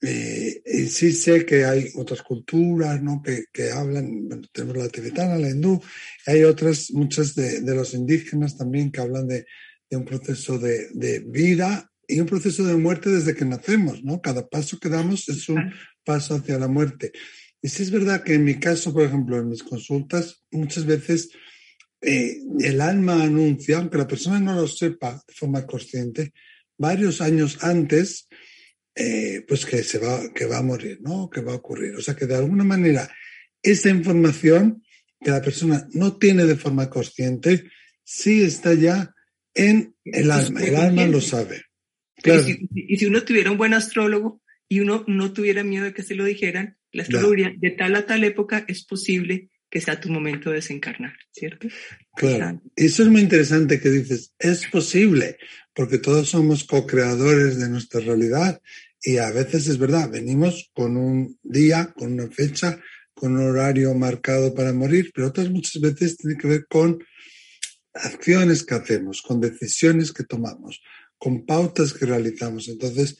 Eh, 0.00 0.62
y 0.64 0.86
sí 0.86 1.10
sé 1.10 1.44
que 1.44 1.64
hay 1.64 1.88
otras 1.96 2.22
culturas, 2.22 3.02
¿no? 3.02 3.22
Que, 3.22 3.44
que 3.52 3.72
hablan, 3.72 4.28
bueno, 4.28 4.46
tenemos 4.52 4.76
la 4.76 4.88
tibetana, 4.88 5.36
la 5.36 5.50
hindú, 5.50 5.82
hay 6.26 6.44
otras, 6.44 6.92
muchas 6.92 7.34
de, 7.34 7.62
de 7.62 7.74
los 7.74 7.94
indígenas 7.94 8.56
también 8.56 8.92
que 8.92 9.00
hablan 9.00 9.26
de, 9.26 9.46
de 9.90 9.96
un 9.96 10.04
proceso 10.04 10.58
de, 10.58 10.88
de, 10.92 11.20
vida 11.20 11.90
y 12.08 12.20
un 12.20 12.26
proceso 12.26 12.64
de 12.64 12.76
muerte 12.76 13.10
desde 13.10 13.34
que 13.34 13.44
nacemos, 13.44 14.02
¿no? 14.02 14.20
Cada 14.20 14.46
paso 14.48 14.78
que 14.78 14.88
damos 14.88 15.28
es 15.28 15.48
un 15.48 15.72
paso 16.04 16.36
hacia 16.36 16.58
la 16.58 16.68
muerte. 16.68 17.12
Y 17.62 17.68
sí 17.68 17.82
es 17.82 17.90
verdad 17.90 18.22
que 18.22 18.34
en 18.34 18.44
mi 18.44 18.60
caso, 18.60 18.92
por 18.92 19.02
ejemplo, 19.02 19.38
en 19.38 19.48
mis 19.48 19.62
consultas, 19.62 20.44
muchas 20.50 20.86
veces 20.86 21.30
eh, 22.00 22.38
el 22.60 22.80
alma 22.80 23.22
anuncia, 23.22 23.78
aunque 23.78 23.98
la 23.98 24.06
persona 24.06 24.38
no 24.38 24.54
lo 24.54 24.68
sepa 24.68 25.22
de 25.26 25.34
forma 25.34 25.66
consciente, 25.66 26.32
varios 26.78 27.20
años 27.20 27.58
antes, 27.62 28.28
eh, 28.94 29.44
pues 29.48 29.66
que 29.66 29.82
se 29.82 29.98
va, 29.98 30.32
que 30.32 30.46
va 30.46 30.58
a 30.58 30.62
morir, 30.62 31.00
¿no? 31.02 31.28
Que 31.28 31.40
va 31.40 31.52
a 31.52 31.56
ocurrir. 31.56 31.96
O 31.96 32.00
sea 32.00 32.14
que 32.14 32.26
de 32.26 32.36
alguna 32.36 32.64
manera 32.64 33.10
esa 33.62 33.90
información 33.90 34.82
que 35.20 35.30
la 35.30 35.42
persona 35.42 35.88
no 35.92 36.16
tiene 36.18 36.44
de 36.44 36.56
forma 36.56 36.88
consciente, 36.88 37.64
sí 38.04 38.42
está 38.42 38.74
ya 38.74 39.12
en 39.56 39.94
el 40.04 40.30
alma. 40.30 40.62
El 40.62 40.76
alma 40.76 41.06
lo 41.06 41.20
sabe. 41.20 41.64
Y, 42.74 42.96
si, 42.96 43.06
uno 43.06 43.22
tuviera 43.22 43.50
un 43.50 43.58
buen 43.58 43.74
astrólogo 43.74 44.40
y 44.68 44.80
uno 44.80 45.04
no 45.06 45.32
tuviera 45.32 45.64
miedo 45.64 45.84
de 45.84 45.94
que 45.94 46.02
se 46.02 46.14
lo 46.14 46.24
dijeran, 46.24 46.76
la 46.92 47.02
astrología 47.02 47.52
de 47.56 47.70
tal 47.70 47.94
a 47.94 48.06
tal 48.06 48.24
época 48.24 48.64
es 48.68 48.84
posible 48.84 49.50
que 49.70 49.80
sea 49.80 50.00
tu 50.00 50.08
momento 50.08 50.50
de 50.50 50.56
desencarnar, 50.56 51.14
¿cierto? 51.32 51.68
Claro. 52.14 52.62
Eso 52.74 53.02
es 53.02 53.08
muy 53.08 53.20
interesante 53.20 53.80
que 53.80 53.90
dices, 53.90 54.32
es 54.38 54.66
posible, 54.68 55.38
porque 55.74 55.98
todos 55.98 56.28
somos 56.28 56.64
co-creadores 56.64 57.58
de 57.58 57.68
nuestra 57.68 58.00
realidad 58.00 58.60
y 59.02 59.18
a 59.18 59.30
veces 59.30 59.66
es 59.66 59.78
verdad, 59.78 60.10
venimos 60.10 60.70
con 60.72 60.96
un 60.96 61.38
día, 61.42 61.92
con 61.96 62.12
una 62.12 62.28
fecha, 62.28 62.80
con 63.12 63.36
un 63.36 63.48
horario 63.50 63.94
marcado 63.94 64.54
para 64.54 64.72
morir, 64.72 65.10
pero 65.14 65.28
otras 65.28 65.50
muchas 65.50 65.80
veces 65.80 66.16
tiene 66.16 66.36
que 66.36 66.48
ver 66.48 66.66
con 66.68 66.98
acciones 68.02 68.64
que 68.64 68.74
hacemos, 68.74 69.22
con 69.22 69.40
decisiones 69.40 70.12
que 70.12 70.24
tomamos, 70.24 70.82
con 71.18 71.44
pautas 71.44 71.92
que 71.92 72.06
realizamos. 72.06 72.68
Entonces, 72.68 73.18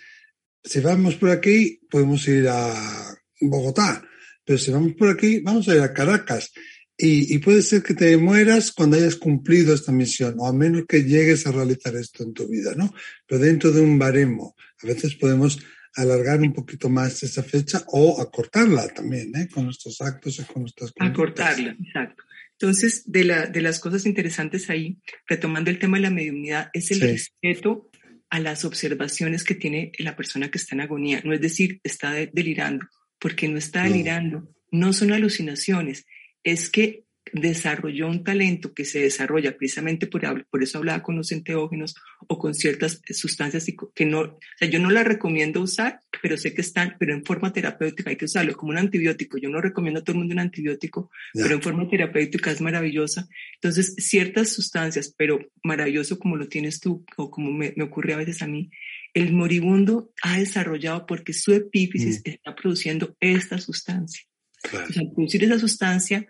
si 0.63 0.81
vamos 0.81 1.17
por 1.17 1.31
aquí, 1.31 1.81
podemos 1.91 2.27
ir 2.29 2.49
a 2.49 3.17
Bogotá, 3.41 4.03
pero 4.45 4.59
si 4.59 4.71
vamos 4.71 4.95
por 4.95 5.09
aquí, 5.09 5.41
vamos 5.41 5.69
a 5.69 5.75
ir 5.75 5.81
a 5.81 5.93
Caracas. 5.93 6.53
Y, 6.99 7.39
puede 7.41 7.61
ser 7.61 7.83
que 7.83 7.93
te 7.93 8.17
mueras 8.17 8.73
cuando 8.73 8.97
hayas 8.97 9.17
cumplido 9.17 9.75
esta 9.75 9.93
misión, 9.93 10.37
o 10.39 10.47
a 10.47 10.53
menos 10.55 10.85
que 10.89 11.03
llegues 11.03 11.47
a 11.47 11.53
realizar 11.53 11.95
esto 11.95 12.25
en 12.25 12.33
tu 12.33 12.49
vida, 12.49 12.73
¿no? 12.75 12.91
Pero 13.27 13.43
dentro 13.43 13.71
de 13.71 13.83
un 13.83 13.99
baremo. 13.99 14.57
A 14.83 14.87
veces 14.87 15.15
podemos 15.17 15.59
alargar 15.95 16.41
un 16.41 16.55
poquito 16.55 16.89
más 16.89 17.23
esa 17.23 17.43
fecha 17.43 17.85
o 17.89 18.19
acortarla 18.21 18.89
también, 18.89 19.31
¿eh? 19.37 19.47
Con 19.53 19.65
nuestros 19.65 20.01
actos 20.01 20.39
y 20.39 20.45
con 20.45 20.63
nuestras 20.63 20.93
Acortarla, 20.99 21.77
exacto. 21.79 22.25
Entonces, 22.59 23.03
de, 23.07 23.25
la, 23.25 23.47
de 23.47 23.61
las 23.61 23.81
cosas 23.81 24.07
interesantes 24.07 24.71
ahí, 24.71 24.99
retomando 25.27 25.71
el 25.71 25.79
tema 25.79 25.99
de 25.99 26.05
la 26.05 26.11
mediunidad, 26.11 26.71
es 26.73 26.91
el 26.91 27.01
respeto 27.01 27.91
a 28.31 28.41
las 28.41 28.65
observaciones 28.65 29.45
que 29.45 29.55
tiene 29.55 29.93
la 29.99 30.17
persona 30.17 30.51
que 30.51 30.59
está 30.59 30.75
en 30.75 30.81
agonía. 30.83 31.21
No 31.25 31.33
es 31.33 31.41
decir, 31.41 31.81
está 31.85 32.13
delirando 32.13 32.87
porque 33.19 33.49
no 33.49 33.59
está 33.59 33.85
delirando, 33.85 34.49
no 34.71 34.93
son 34.93 35.13
alucinaciones, 35.13 36.05
es 36.43 36.71
que 36.71 37.06
desarrolló 37.33 38.07
un 38.07 38.23
talento 38.23 38.73
que 38.73 38.85
se 38.85 39.01
desarrolla 39.01 39.57
precisamente 39.57 40.07
por, 40.07 40.47
por 40.47 40.63
eso 40.63 40.79
hablaba 40.79 41.03
con 41.03 41.17
los 41.17 41.33
enteógenos 41.33 41.97
o 42.29 42.39
con 42.39 42.55
ciertas 42.55 43.03
sustancias 43.11 43.67
que 43.95 44.07
no, 44.07 44.21
o 44.21 44.39
sea, 44.59 44.69
yo 44.69 44.79
no 44.79 44.91
la 44.91 45.03
recomiendo 45.03 45.61
usar, 45.61 46.01
pero 46.23 46.37
sé 46.37 46.55
que 46.55 46.61
están, 46.61 46.97
pero 46.99 47.15
en 47.15 47.25
forma 47.25 47.53
terapéutica 47.53 48.11
hay 48.11 48.17
que 48.17 48.27
usarlo 48.27 48.57
como 48.57 48.71
un 48.71 48.79
antibiótico. 48.79 49.39
Yo 49.39 49.49
no 49.49 49.61
recomiendo 49.61 50.01
a 50.01 50.05
todo 50.05 50.13
el 50.13 50.19
mundo 50.19 50.33
un 50.35 50.39
antibiótico, 50.39 51.11
pero 51.35 51.55
en 51.55 51.63
forma 51.63 51.89
terapéutica 51.89 52.51
es 52.51 52.61
maravillosa. 52.61 53.29
Entonces, 53.55 53.95
ciertas 53.99 54.51
sustancias, 54.51 55.13
pero 55.17 55.39
maravilloso 55.63 56.19
como 56.19 56.37
lo 56.37 56.49
tienes 56.49 56.81
tú 56.81 57.05
o 57.17 57.31
como 57.31 57.53
me, 57.53 57.75
me 57.77 57.85
ocurre 57.85 58.15
a 58.15 58.19
veces 58.19 58.43
a 58.43 58.47
mí, 58.47 58.71
el 59.15 59.33
moribundo 59.33 60.13
ha 60.23 60.39
desarrollado 60.39 61.07
porque 61.07 61.33
su 61.33 61.53
epífisis 61.53 62.23
mm. 62.25 62.31
está 62.31 62.55
produciendo 62.55 63.17
esta 63.21 63.59
sustancia. 63.59 64.23
Claro. 64.63 64.87
al 64.97 65.13
producir 65.13 65.45
esa 65.45 65.59
sustancia, 65.59 66.27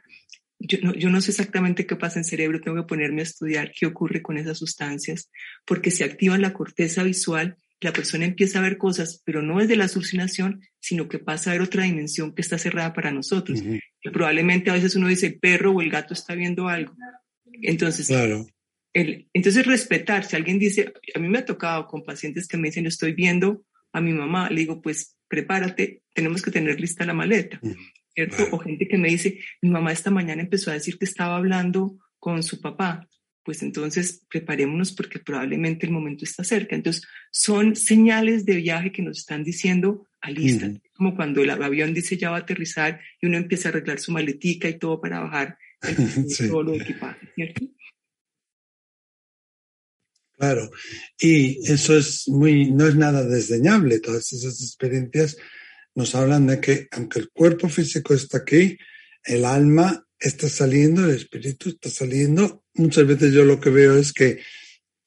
yo 0.58 0.78
no, 0.82 0.94
yo 0.94 1.10
no, 1.10 1.20
sé 1.20 1.32
exactamente 1.32 1.86
qué 1.86 1.96
pasa 1.96 2.18
en 2.18 2.24
el 2.24 2.30
cerebro, 2.30 2.60
tengo 2.60 2.76
que 2.78 2.88
ponerme 2.88 3.20
a 3.20 3.24
estudiar 3.24 3.72
qué 3.78 3.86
ocurre 3.86 4.22
con 4.22 4.38
esas 4.38 4.58
sustancias, 4.58 5.30
porque 5.64 5.90
se 5.90 6.04
activa 6.04 6.38
la 6.38 6.52
corteza 6.52 7.02
visual, 7.02 7.56
la 7.80 7.92
persona 7.92 8.24
empieza 8.24 8.58
a 8.58 8.62
ver 8.62 8.78
cosas, 8.78 9.22
pero 9.24 9.42
no 9.42 9.60
es 9.60 9.68
de 9.68 9.76
la 9.76 9.84
alucinación, 9.84 10.62
sino 10.80 11.08
que 11.08 11.18
pasa 11.18 11.50
a 11.50 11.52
ver 11.54 11.62
otra 11.62 11.84
dimensión 11.84 12.34
que 12.34 12.42
está 12.42 12.58
cerrada 12.58 12.92
para 12.94 13.10
nosotros. 13.10 13.62
y 13.62 14.10
probablemente 14.10 14.70
a 14.70 14.74
veces 14.74 14.96
uno 14.96 15.08
dice, 15.08 15.26
el 15.26 15.38
perro 15.38 15.72
o 15.72 15.82
el 15.82 15.90
gato 15.90 16.14
está 16.14 16.34
viendo 16.34 16.68
algo. 16.68 16.94
Entonces, 17.62 18.06
claro. 18.06 18.46
entonces, 18.92 19.66
respetar, 19.66 20.24
si 20.24 20.36
alguien 20.36 20.58
dice, 20.58 20.92
a 21.14 21.18
mí 21.18 21.28
me 21.28 21.38
ha 21.38 21.44
tocado 21.44 21.86
con 21.86 22.02
pacientes 22.02 22.48
que 22.48 22.56
me 22.56 22.68
dicen, 22.68 22.86
estoy 22.86 23.12
viendo 23.12 23.62
a 23.92 24.00
mi 24.00 24.12
mamá, 24.12 24.48
le 24.48 24.60
digo, 24.60 24.80
pues 24.80 25.16
prepárate, 25.28 26.02
tenemos 26.14 26.42
que 26.42 26.50
tener 26.50 26.80
lista 26.80 27.04
la 27.04 27.14
maleta, 27.14 27.60
¿cierto? 28.16 28.48
O 28.50 28.58
gente 28.58 28.88
que 28.88 28.96
me 28.96 29.10
dice, 29.10 29.38
mi 29.60 29.68
mamá 29.68 29.92
esta 29.92 30.10
mañana 30.10 30.40
empezó 30.40 30.70
a 30.70 30.74
decir 30.74 30.98
que 30.98 31.04
estaba 31.04 31.36
hablando 31.36 31.98
con 32.18 32.42
su 32.42 32.60
papá, 32.60 33.06
pues 33.44 33.62
entonces 33.62 34.22
preparémonos 34.28 34.92
porque 34.92 35.18
probablemente 35.20 35.86
el 35.86 35.92
momento 35.92 36.24
está 36.24 36.42
cerca. 36.42 36.74
Entonces, 36.74 37.06
son 37.30 37.76
señales 37.76 38.44
de 38.46 38.56
viaje 38.56 38.90
que 38.90 39.02
nos 39.02 39.18
están 39.18 39.44
diciendo, 39.44 40.08
alista, 40.20 40.72
como 40.94 41.14
cuando 41.14 41.42
el 41.42 41.50
avión 41.50 41.94
dice 41.94 42.16
ya 42.16 42.30
va 42.30 42.38
a 42.38 42.40
aterrizar 42.40 43.00
y 43.20 43.26
uno 43.26 43.36
empieza 43.36 43.68
a 43.68 43.72
arreglar 43.72 44.00
su 44.00 44.10
maletica 44.10 44.68
y 44.68 44.78
todo 44.78 45.00
para 45.00 45.20
bajar 45.20 45.58
el, 45.82 45.96
todo 46.50 46.74
el 46.74 46.80
equipaje, 46.80 47.28
¿cierto? 47.34 47.66
Claro, 50.38 50.70
y 51.18 51.58
eso 51.70 51.96
es 51.96 52.28
muy, 52.28 52.70
no 52.70 52.86
es 52.86 52.96
nada 52.96 53.24
desdeñable. 53.24 54.00
Todas 54.00 54.32
esas 54.32 54.60
experiencias 54.60 55.36
nos 55.96 56.14
hablan 56.14 56.46
de 56.46 56.60
que 56.60 56.86
aunque 56.92 57.18
el 57.18 57.30
cuerpo 57.30 57.68
físico 57.68 58.14
está 58.14 58.38
aquí, 58.38 58.78
el 59.24 59.44
alma 59.44 60.06
está 60.20 60.48
saliendo, 60.48 61.04
el 61.04 61.16
espíritu 61.16 61.70
está 61.70 61.90
saliendo. 61.90 62.62
Muchas 62.74 63.06
veces 63.06 63.32
yo 63.32 63.44
lo 63.44 63.58
que 63.58 63.70
veo 63.70 63.96
es 63.96 64.12
que 64.12 64.38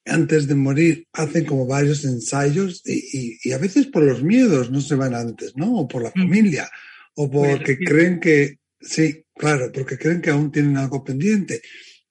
antes 0.05 0.47
de 0.47 0.55
morir 0.55 1.07
hacen 1.13 1.45
como 1.45 1.67
varios 1.67 2.03
ensayos 2.03 2.81
y, 2.85 3.37
y, 3.43 3.51
a 3.51 3.59
veces 3.59 3.85
por 3.85 4.03
los 4.03 4.23
miedos 4.23 4.71
no 4.71 4.81
se 4.81 4.95
van 4.95 5.13
antes, 5.13 5.55
¿no? 5.55 5.75
O 5.75 5.87
por 5.87 6.01
la 6.01 6.09
mm. 6.09 6.21
familia, 6.21 6.69
o 7.15 7.29
porque 7.29 7.77
creen 7.77 8.19
que, 8.19 8.57
sí, 8.81 9.25
claro, 9.35 9.71
porque 9.71 9.97
creen 9.97 10.21
que 10.21 10.31
aún 10.31 10.51
tienen 10.51 10.77
algo 10.77 11.03
pendiente. 11.03 11.61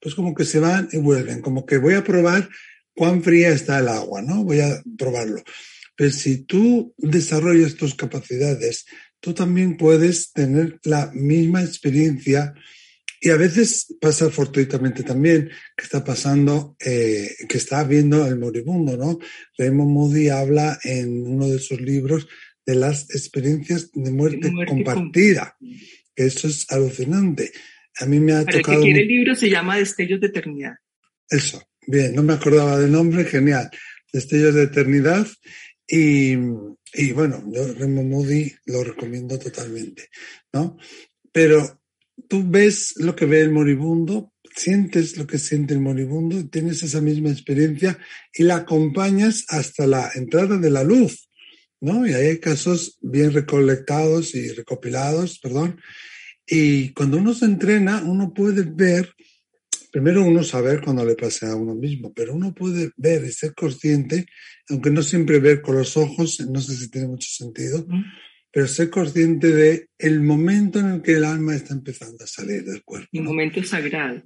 Pues 0.00 0.14
como 0.14 0.32
que 0.32 0.44
se 0.44 0.60
van 0.60 0.88
y 0.92 0.98
vuelven, 0.98 1.40
como 1.40 1.66
que 1.66 1.78
voy 1.78 1.94
a 1.94 2.04
probar 2.04 2.48
cuán 2.94 3.24
fría 3.24 3.48
está 3.48 3.80
el 3.80 3.88
agua, 3.88 4.22
¿no? 4.22 4.44
Voy 4.44 4.60
a 4.60 4.80
probarlo. 4.96 5.42
Pero 5.98 6.12
si 6.12 6.44
tú 6.44 6.94
desarrollas 6.96 7.74
tus 7.74 7.96
capacidades 7.96 8.86
tú 9.20 9.34
también 9.34 9.76
puedes 9.76 10.32
tener 10.32 10.78
la 10.84 11.10
misma 11.12 11.62
experiencia 11.62 12.54
y 13.20 13.30
a 13.30 13.36
veces 13.36 13.96
pasa 14.00 14.30
fortuitamente 14.30 15.02
también 15.02 15.50
que 15.76 15.84
está 15.84 16.04
pasando, 16.04 16.76
eh, 16.78 17.28
que 17.48 17.58
está 17.58 17.82
viendo 17.82 18.24
el 18.26 18.38
moribundo, 18.38 18.96
¿no? 18.96 19.18
Raymond 19.56 19.90
Moody 19.90 20.28
habla 20.28 20.78
en 20.84 21.26
uno 21.26 21.48
de 21.48 21.58
sus 21.58 21.80
libros 21.80 22.28
de 22.64 22.76
las 22.76 23.10
experiencias 23.10 23.90
de 23.92 24.12
muerte, 24.12 24.52
compartida, 24.68 25.56
que 26.14 26.26
eso 26.26 26.46
es 26.46 26.66
alucinante. 26.70 27.50
A 27.96 28.06
mí 28.06 28.20
me 28.20 28.34
ha 28.34 28.44
Para 28.44 28.58
tocado... 28.58 28.78
El 28.78 28.84
que 28.84 28.92
quiere 28.92 29.02
el 29.02 29.08
libro 29.08 29.34
se 29.34 29.50
llama 29.50 29.78
Destellos 29.78 30.20
de 30.20 30.28
Eternidad. 30.28 30.74
Eso, 31.28 31.60
bien, 31.88 32.14
no 32.14 32.22
me 32.22 32.34
acordaba 32.34 32.78
del 32.78 32.92
nombre, 32.92 33.24
genial. 33.24 33.68
Destellos 34.12 34.54
de 34.54 34.64
Eternidad. 34.64 35.26
Y, 35.90 36.36
bueno, 37.14 37.42
yo 37.50 37.72
Raymond 37.72 38.10
Moody 38.10 38.52
lo 38.66 38.84
recomiendo 38.84 39.38
totalmente, 39.38 40.08
¿no? 40.52 40.76
Pero 41.32 41.80
tú 42.28 42.44
ves 42.46 42.92
lo 42.96 43.16
que 43.16 43.24
ve 43.24 43.40
el 43.40 43.50
moribundo, 43.50 44.34
sientes 44.54 45.16
lo 45.16 45.26
que 45.26 45.38
siente 45.38 45.72
el 45.72 45.80
moribundo, 45.80 46.46
tienes 46.50 46.82
esa 46.82 47.00
misma 47.00 47.30
experiencia 47.30 47.98
y 48.34 48.42
la 48.42 48.56
acompañas 48.56 49.46
hasta 49.48 49.86
la 49.86 50.10
entrada 50.14 50.58
de 50.58 50.70
la 50.70 50.84
luz, 50.84 51.30
¿no? 51.80 52.06
Y 52.06 52.12
hay 52.12 52.38
casos 52.38 52.98
bien 53.00 53.32
recolectados 53.32 54.34
y 54.34 54.50
recopilados, 54.50 55.38
perdón. 55.38 55.80
Y 56.46 56.90
cuando 56.92 57.16
uno 57.16 57.32
se 57.32 57.46
entrena, 57.46 58.02
uno 58.04 58.34
puede 58.34 58.62
ver, 58.62 59.14
primero 59.90 60.24
uno 60.24 60.42
saber 60.42 60.80
cuando 60.80 61.04
le 61.04 61.14
pasa 61.14 61.50
a 61.50 61.56
uno 61.56 61.74
mismo, 61.74 62.12
pero 62.12 62.34
uno 62.34 62.54
puede 62.54 62.90
ver 62.96 63.24
y 63.24 63.32
ser 63.32 63.54
consciente, 63.54 64.26
aunque 64.68 64.90
no 64.90 65.02
siempre 65.02 65.38
ver 65.38 65.60
con 65.60 65.76
los 65.76 65.96
ojos, 65.96 66.40
no 66.40 66.60
sé 66.60 66.76
si 66.76 66.90
tiene 66.90 67.08
mucho 67.08 67.28
sentido, 67.30 67.86
pero 68.50 68.66
ser 68.66 68.90
consciente 68.90 69.48
de 69.48 69.88
el 69.98 70.20
momento 70.20 70.78
en 70.78 70.86
el 70.86 71.02
que 71.02 71.14
el 71.14 71.24
alma 71.24 71.54
está 71.54 71.74
empezando 71.74 72.24
a 72.24 72.26
salir 72.26 72.64
del 72.64 72.82
cuerpo. 72.82 73.08
Un 73.12 73.24
momento 73.24 73.62
sagrado. 73.62 74.22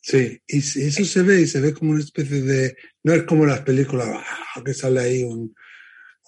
Sí, 0.00 0.40
y 0.48 0.58
eso 0.58 1.04
se 1.04 1.22
ve 1.22 1.42
y 1.42 1.46
se 1.46 1.60
ve 1.60 1.72
como 1.72 1.92
una 1.92 2.00
especie 2.00 2.42
de, 2.42 2.76
no 3.04 3.12
es 3.12 3.22
como 3.22 3.46
las 3.46 3.60
películas 3.60 4.08
¡ah! 4.12 4.62
que 4.64 4.74
sale 4.74 5.00
ahí 5.00 5.22
un, 5.22 5.54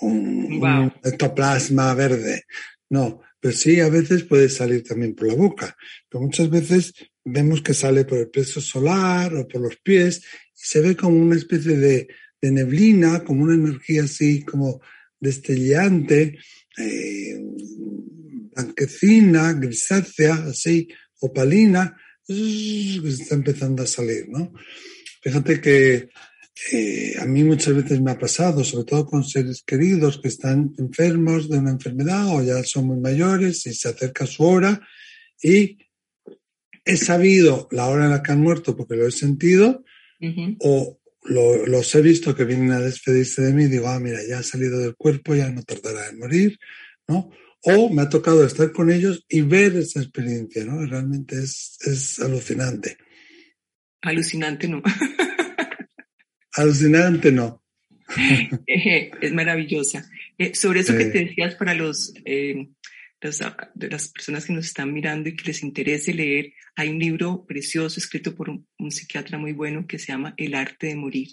un, 0.00 0.60
Wow. 0.60 0.82
un 0.82 0.92
ectoplasma 1.02 1.92
verde. 1.94 2.44
No, 2.90 3.20
pero 3.40 3.54
sí 3.54 3.80
a 3.80 3.88
veces 3.88 4.22
puede 4.22 4.48
salir 4.48 4.84
también 4.84 5.14
por 5.14 5.26
la 5.26 5.34
boca. 5.34 5.76
Pero 6.08 6.22
muchas 6.22 6.48
veces 6.48 6.94
vemos 7.24 7.62
que 7.62 7.74
sale 7.74 8.04
por 8.04 8.18
el 8.18 8.28
plexo 8.28 8.60
solar 8.60 9.34
o 9.34 9.48
por 9.48 9.60
los 9.60 9.76
pies 9.76 10.22
y 10.54 10.66
se 10.66 10.80
ve 10.80 10.96
como 10.96 11.18
una 11.18 11.36
especie 11.36 11.76
de, 11.76 12.08
de 12.40 12.50
neblina, 12.50 13.24
como 13.24 13.44
una 13.44 13.54
energía 13.54 14.04
así 14.04 14.42
como 14.42 14.80
destellante, 15.18 16.38
eh, 16.76 17.40
blanquecina, 18.54 19.52
grisácea, 19.54 20.34
así, 20.34 20.88
opalina, 21.20 21.96
que 22.26 22.34
se 22.34 23.22
está 23.22 23.34
empezando 23.34 23.82
a 23.82 23.86
salir, 23.86 24.28
¿no? 24.28 24.52
Fíjate 25.22 25.60
que 25.60 26.08
eh, 26.72 27.14
a 27.18 27.24
mí 27.24 27.42
muchas 27.42 27.74
veces 27.74 28.00
me 28.00 28.12
ha 28.12 28.18
pasado, 28.18 28.62
sobre 28.62 28.84
todo 28.84 29.06
con 29.06 29.24
seres 29.24 29.62
queridos 29.62 30.20
que 30.20 30.28
están 30.28 30.72
enfermos 30.78 31.48
de 31.48 31.58
una 31.58 31.70
enfermedad 31.70 32.28
o 32.28 32.42
ya 32.42 32.62
son 32.62 32.86
muy 32.86 33.00
mayores 33.00 33.66
y 33.66 33.74
se 33.74 33.88
acerca 33.88 34.26
su 34.26 34.44
hora 34.44 34.80
y 35.42 35.78
he 36.84 36.96
sabido 36.96 37.68
la 37.70 37.86
hora 37.86 38.04
en 38.04 38.10
la 38.10 38.22
que 38.22 38.32
han 38.32 38.40
muerto 38.40 38.76
porque 38.76 38.96
lo 38.96 39.06
he 39.06 39.10
sentido 39.12 39.84
Ujú. 40.20 40.56
o 40.60 41.00
lo- 41.24 41.66
los 41.66 41.94
he 41.94 42.02
visto 42.02 42.34
que 42.36 42.44
vienen 42.44 42.72
a 42.72 42.80
despedirse 42.80 43.42
de 43.42 43.52
mí 43.54 43.64
y 43.64 43.68
digo, 43.68 43.88
ah, 43.88 43.98
mira, 43.98 44.18
ya 44.28 44.38
ha 44.40 44.42
salido 44.42 44.78
del 44.80 44.94
cuerpo, 44.94 45.34
ya 45.34 45.48
no 45.50 45.62
tardará 45.62 46.08
en 46.10 46.18
morir, 46.18 46.58
¿no? 47.08 47.30
O 47.62 47.88
me 47.88 48.02
ha 48.02 48.08
tocado 48.10 48.44
estar 48.44 48.72
con 48.72 48.90
ellos 48.92 49.24
y 49.28 49.40
ver 49.40 49.74
esa 49.76 50.00
experiencia, 50.00 50.64
¿no? 50.66 50.84
Realmente 50.84 51.36
es, 51.36 51.78
es 51.86 52.20
alucinante. 52.20 52.98
Alucinante, 54.02 54.68
¿no? 54.68 54.82
Alucinante, 56.52 57.32
no. 57.32 57.62
Eh, 58.66 59.10
es 59.20 59.32
maravillosa. 59.32 60.08
Eh, 60.38 60.54
sobre 60.54 60.80
eso 60.80 60.96
que 60.96 61.06
te 61.06 61.24
decías 61.24 61.54
para 61.54 61.74
los, 61.74 62.12
eh, 62.26 62.68
los- 63.28 63.42
de 63.74 63.88
las 63.90 64.08
personas 64.08 64.44
que 64.44 64.52
nos 64.52 64.66
están 64.66 64.92
mirando 64.92 65.28
y 65.28 65.36
que 65.36 65.44
les 65.44 65.62
interese 65.62 66.12
leer, 66.14 66.52
hay 66.76 66.88
un 66.90 66.98
libro 66.98 67.44
precioso 67.46 67.98
escrito 68.00 68.34
por 68.34 68.50
un, 68.50 68.66
un 68.78 68.90
psiquiatra 68.90 69.38
muy 69.38 69.52
bueno 69.52 69.86
que 69.86 69.98
se 69.98 70.08
llama 70.12 70.34
El 70.36 70.54
arte 70.54 70.88
de 70.88 70.96
morir. 70.96 71.28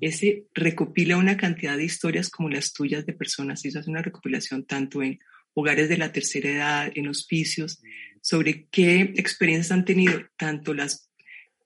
Ese 0.00 0.44
recopila 0.54 1.16
una 1.16 1.36
cantidad 1.36 1.76
de 1.76 1.84
historias 1.84 2.28
como 2.28 2.50
las 2.50 2.72
tuyas 2.72 3.06
de 3.06 3.14
personas. 3.14 3.64
Eso 3.64 3.78
hace 3.78 3.90
una 3.90 4.02
recopilación 4.02 4.66
tanto 4.66 5.02
en 5.02 5.18
hogares 5.54 5.88
de 5.88 5.96
la 5.96 6.12
tercera 6.12 6.50
edad, 6.50 6.92
en 6.94 7.08
hospicios, 7.08 7.80
sobre 8.20 8.66
qué 8.70 9.00
experiencias 9.16 9.72
han 9.72 9.84
tenido 9.86 10.20
tanto 10.36 10.74
las, 10.74 11.10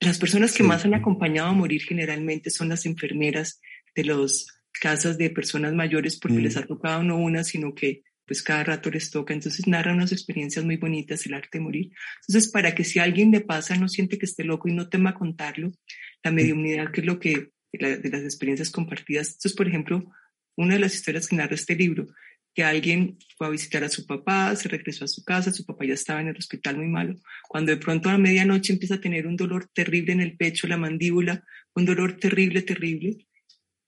las 0.01 0.19
personas 0.19 0.53
que 0.53 0.59
Sí. 0.59 0.63
más 0.69 0.85
han 0.85 0.95
acompañado 0.95 1.49
a 1.49 1.53
morir 1.53 1.83
generalmente 1.83 2.51
son 2.51 2.69
las 2.69 2.87
enfermeras 2.87 3.61
de 3.97 4.05
las 4.05 4.47
casas 4.81 5.19
de 5.19 5.31
personas 5.31 5.73
mayores 5.75 6.17
porque 6.19 6.39
Mm. 6.39 6.43
les 6.43 6.57
ha 6.57 6.67
tocado 6.67 7.03
no 7.03 7.19
una, 7.19 7.43
sino 7.43 7.75
que 7.75 8.03
pues 8.27 8.43
cada 8.43 8.65
rato 8.65 8.91
les 8.91 9.11
toca. 9.11 9.35
Entonces 9.35 9.67
narra 9.67 9.93
unas 9.93 10.13
experiencias 10.13 10.65
muy 10.65 10.77
bonitas, 10.77 11.27
el 11.27 11.35
arte 11.35 11.59
de 11.59 11.61
morir. 11.61 11.93
Entonces, 12.27 12.51
para 12.51 12.75
que 12.75 12.85
si 12.85 12.99
a 12.99 13.05
alguien 13.05 13.31
le 13.31 13.41
pasa, 13.41 13.77
no 13.77 13.89
siente 13.89 14.19
que 14.19 14.27
esté 14.27 14.45
loco 14.45 14.69
y 14.69 14.73
no 14.73 14.89
tema 14.89 15.15
contarlo, 15.15 15.73
la 16.23 16.31
mediumnidad, 16.31 16.91
que 16.91 17.01
es 17.01 17.07
lo 17.07 17.19
que, 17.19 17.53
de 17.73 18.11
las 18.11 18.23
experiencias 18.23 18.71
compartidas. 18.71 19.29
Entonces, 19.29 19.55
por 19.55 19.69
ejemplo, 19.69 20.05
una 20.57 20.75
de 20.75 20.81
las 20.81 20.95
historias 20.95 21.29
que 21.29 21.37
narra 21.37 21.55
este 21.55 21.75
libro, 21.75 22.07
que 22.55 22.63
alguien 22.63 23.19
fue 23.37 23.49
a 23.49 23.51
visitar 23.51 23.83
a 23.83 23.89
su 23.89 24.07
papá, 24.07 24.55
se 24.55 24.69
regresó 24.69 25.05
a 25.05 25.09
su 25.09 25.25
casa, 25.25 25.53
su 25.53 25.67
papá 25.67 25.85
ya 25.85 25.95
estaba 25.95 26.21
en 26.21 26.29
el 26.29 26.37
hospital 26.37 26.77
muy 26.77 26.87
malo, 26.87 27.17
cuando 27.49 27.73
de 27.73 27.79
pronto 27.79 28.09
a 28.09 28.13
la 28.13 28.19
medianoche 28.19 28.73
empieza 28.73 28.95
a 28.95 29.01
tener 29.01 29.27
un 29.27 29.37
dolor 29.37 29.69
terrible 29.75 30.13
en 30.13 30.21
el 30.21 30.37
pecho, 30.37 30.69
la 30.69 30.77
mandíbula, 30.77 31.45
un 31.75 31.85
dolor 31.85 32.17
terrible, 32.17 32.63
terrible, 32.63 33.27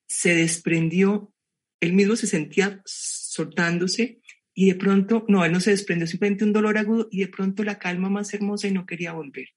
se 0.09 0.35
desprendió, 0.35 1.33
él 1.81 1.93
mismo 1.93 2.17
se 2.17 2.27
sentía 2.27 2.83
soltándose 2.85 4.21
y 4.59 4.69
de 4.69 4.75
pronto, 4.75 5.27
no, 5.29 5.45
él 5.45 5.53
no 5.53 5.61
se 5.61 5.71
desprendió, 5.71 6.07
simplemente 6.07 6.43
un 6.43 6.55
dolor 6.55 6.79
agudo 6.79 7.09
y 7.13 7.21
de 7.21 7.29
pronto 7.29 7.63
la 7.63 7.79
calma 7.79 8.09
más 8.09 8.33
hermosa 8.33 8.67
y 8.67 8.73
no 8.73 8.87
quería 8.87 9.13
volver. 9.13 9.51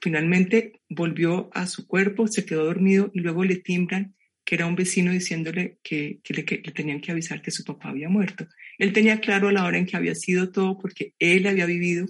Finalmente 0.00 0.80
volvió 0.88 1.50
a 1.54 1.68
su 1.68 1.86
cuerpo, 1.86 2.26
se 2.26 2.44
quedó 2.44 2.64
dormido 2.64 3.12
y 3.14 3.20
luego 3.20 3.44
le 3.44 3.56
timbran 3.56 4.16
que 4.44 4.56
era 4.56 4.66
un 4.66 4.74
vecino 4.74 5.12
diciéndole 5.12 5.78
que, 5.84 6.18
que 6.24 6.34
le, 6.34 6.44
que 6.44 6.60
le 6.64 6.72
tenían 6.72 7.00
que 7.00 7.12
avisar 7.12 7.42
que 7.42 7.52
su 7.52 7.62
papá 7.62 7.90
había 7.90 8.08
muerto. 8.08 8.48
Él 8.76 8.92
tenía 8.92 9.20
claro 9.20 9.48
a 9.48 9.52
la 9.52 9.64
hora 9.64 9.78
en 9.78 9.86
que 9.86 9.96
había 9.96 10.16
sido 10.16 10.50
todo 10.50 10.78
porque 10.78 11.14
él 11.20 11.46
había 11.46 11.66
vivido. 11.66 12.06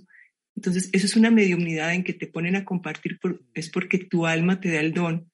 Entonces, 0.57 0.89
eso 0.93 1.05
es 1.05 1.17
una 1.17 1.31
mediumnidad 1.31 1.93
en 1.93 2.05
que 2.05 2.15
te 2.15 2.27
ponen 2.27 2.57
a 2.57 2.65
compartir, 2.65 3.19
por, 3.21 3.45
es 3.53 3.69
porque 3.69 3.99
tu 3.99 4.25
alma 4.25 4.61
te 4.61 4.73
da 4.73 4.81
el 4.81 4.95
don, 4.95 5.31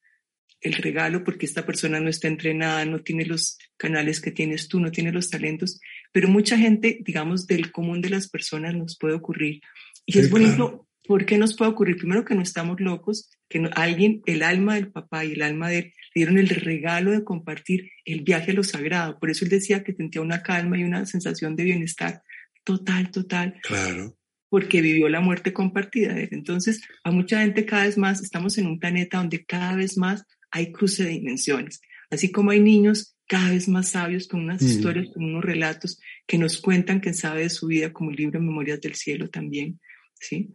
el 0.61 0.75
regalo, 0.75 1.23
porque 1.23 1.47
esta 1.47 1.65
persona 1.65 2.01
no 2.01 2.11
está 2.11 2.27
entrenada, 2.27 2.85
no 2.85 3.01
tiene 3.01 3.25
los 3.25 3.59
canales 3.77 4.21
que 4.21 4.33
tienes 4.33 4.67
tú, 4.67 4.81
no 4.81 4.91
tiene 4.91 5.13
los 5.13 5.31
talentos, 5.31 5.81
pero 6.13 6.29
mucha 6.29 6.57
gente, 6.59 6.99
digamos, 7.03 7.47
del 7.47 7.71
común 7.73 8.01
de 8.01 8.11
las 8.11 8.29
personas 8.29 8.75
nos 8.75 8.97
puede 8.99 9.15
ocurrir. 9.15 9.61
Y 10.07 10.13
Sí, 10.15 10.19
es 10.21 10.31
bonito, 10.31 10.57
claro. 10.69 10.87
¿por 11.07 11.25
qué 11.27 11.39
nos 11.39 11.57
puede 11.57 11.71
ocurrir? 11.71 11.97
Primero 11.97 12.25
que 12.25 12.35
no 12.35 12.43
estamos 12.43 12.81
locos, 12.81 13.31
que 13.49 13.59
no- 13.59 13.71
alguien, 13.75 14.23
el 14.27 14.43
alma 14.43 14.75
del 14.77 14.91
papá 14.91 15.25
y 15.25 15.33
el 15.33 15.43
alma 15.43 15.69
de 15.69 15.79
él, 15.79 15.85
le 15.85 15.93
dieron 16.15 16.39
el 16.39 16.49
regalo 16.49 17.11
de 17.13 17.25
compartir 17.25 17.91
el 18.05 18.23
viaje 18.23 18.51
a 18.53 18.55
lo 18.55 18.63
sagrado. 18.65 19.19
Por 19.19 19.31
eso 19.31 19.45
él 19.45 19.51
decía 19.51 19.83
que 19.85 19.93
sentía 19.95 20.23
una 20.23 20.43
calma 20.43 20.79
y 20.79 20.85
una 20.85 21.07
sensación 21.07 21.57
de 21.57 21.65
bienestar 21.65 22.23
total, 22.65 23.11
total, 23.11 23.55
Claro. 23.63 24.17
porque 24.49 24.81
vivió 24.83 25.09
la 25.09 25.21
muerte 25.21 25.53
compartida 25.53 26.13
de 26.15 26.25
él. 26.25 26.29
Entonces, 26.33 26.83
a 27.05 27.11
mucha 27.11 27.41
gente 27.41 27.65
cada 27.65 27.85
vez 27.85 27.97
más, 27.99 28.23
estamos 28.23 28.59
en 28.59 28.67
un 28.67 28.79
planeta 28.79 29.19
donde 29.19 29.45
cada 29.45 29.75
vez 29.77 29.97
más 29.97 30.25
hay 30.51 30.73
cruce 30.73 31.05
de 31.05 31.11
dimensiones. 31.11 31.81
Así 32.11 32.31
como 32.31 32.51
hay 32.51 32.61
niños 32.61 33.17
cada 33.27 33.51
vez 33.51 33.69
más 33.69 33.91
sabios 33.91 34.27
con 34.27 34.41
unas 34.41 34.61
Mm. 34.61 34.67
historias, 34.67 35.09
con 35.15 35.25
unos 35.25 35.45
relatos 35.45 36.01
que 36.27 36.37
nos 36.39 36.61
cuentan 36.61 37.01
que 37.01 37.15
sabe 37.15 37.43
de 37.43 37.51
su 37.51 37.69
vida, 37.69 37.93
como 37.93 38.11
el 38.11 38.17
libro 38.17 38.41
Memorias 38.41 38.81
del 38.81 38.97
Cielo 38.97 39.31
también, 39.31 39.81
¿sí? 40.19 40.53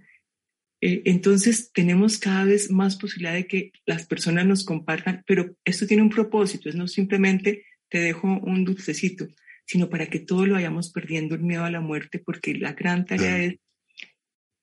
Eh, 0.82 1.02
entonces 1.06 1.72
tenemos 1.72 2.18
cada 2.18 2.44
vez 2.44 2.70
más 2.70 2.98
posibilidad 2.98 3.34
de 3.34 3.48
que 3.48 3.72
las 3.86 4.06
personas 4.06 4.46
nos 4.46 4.65
compartan, 4.65 5.24
pero 5.26 5.56
esto 5.63 5.88
tiene 5.88 6.04
un 6.04 6.10
propósito, 6.10 6.68
es 6.68 6.76
no 6.76 6.88
simplemente 6.88 7.65
te 7.89 8.00
dejo 8.00 8.28
un 8.28 8.65
dulcecito, 8.65 9.28
sino 9.65 9.89
para 9.89 10.08
que 10.08 10.20
todos 10.20 10.48
lo 10.48 10.56
vayamos 10.56 10.91
perdiendo 10.91 11.36
el 11.36 11.41
miedo 11.41 11.63
a 11.63 11.72
la 11.72 11.80
muerte, 11.80 12.20
porque 12.20 12.54
la 12.56 12.74
gran 12.74 13.06
tarea 13.06 13.41
es 13.41 13.56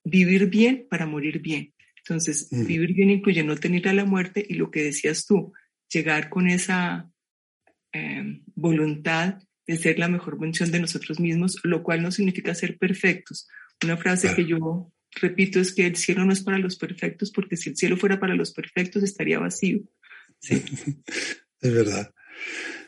vivir 0.05 0.47
bien 0.49 0.85
para 0.89 1.05
morir 1.07 1.39
bien. 1.39 1.73
Entonces, 1.97 2.49
vivir 2.51 2.93
bien 2.93 3.09
incluye 3.09 3.43
no 3.43 3.55
tener 3.55 3.87
a 3.87 3.93
la 3.93 4.05
muerte 4.05 4.45
y 4.47 4.55
lo 4.55 4.69
que 4.69 4.83
decías 4.83 5.25
tú, 5.25 5.53
llegar 5.93 6.29
con 6.29 6.49
esa 6.49 7.09
eh, 7.93 8.41
voluntad 8.55 9.35
de 9.65 9.77
ser 9.77 9.99
la 9.99 10.09
mejor 10.09 10.39
versión 10.39 10.71
de 10.71 10.79
nosotros 10.79 11.19
mismos, 11.19 11.59
lo 11.63 11.83
cual 11.83 12.01
no 12.01 12.11
significa 12.11 12.53
ser 12.55 12.77
perfectos. 12.77 13.47
Una 13.83 13.97
frase 13.97 14.27
Claro. 14.27 14.35
que 14.35 14.45
yo 14.45 14.91
repito 15.21 15.59
es 15.59 15.73
que 15.73 15.85
el 15.85 15.95
cielo 15.95 16.25
no 16.25 16.33
es 16.33 16.41
para 16.41 16.57
los 16.57 16.75
perfectos, 16.75 17.31
porque 17.31 17.55
si 17.55 17.69
el 17.69 17.77
cielo 17.77 17.97
fuera 17.97 18.19
para 18.19 18.35
los 18.35 18.51
perfectos 18.51 19.03
estaría 19.03 19.39
vacío. 19.39 19.81
Sí. 20.39 20.61
Es 21.61 21.73
verdad. 21.73 22.13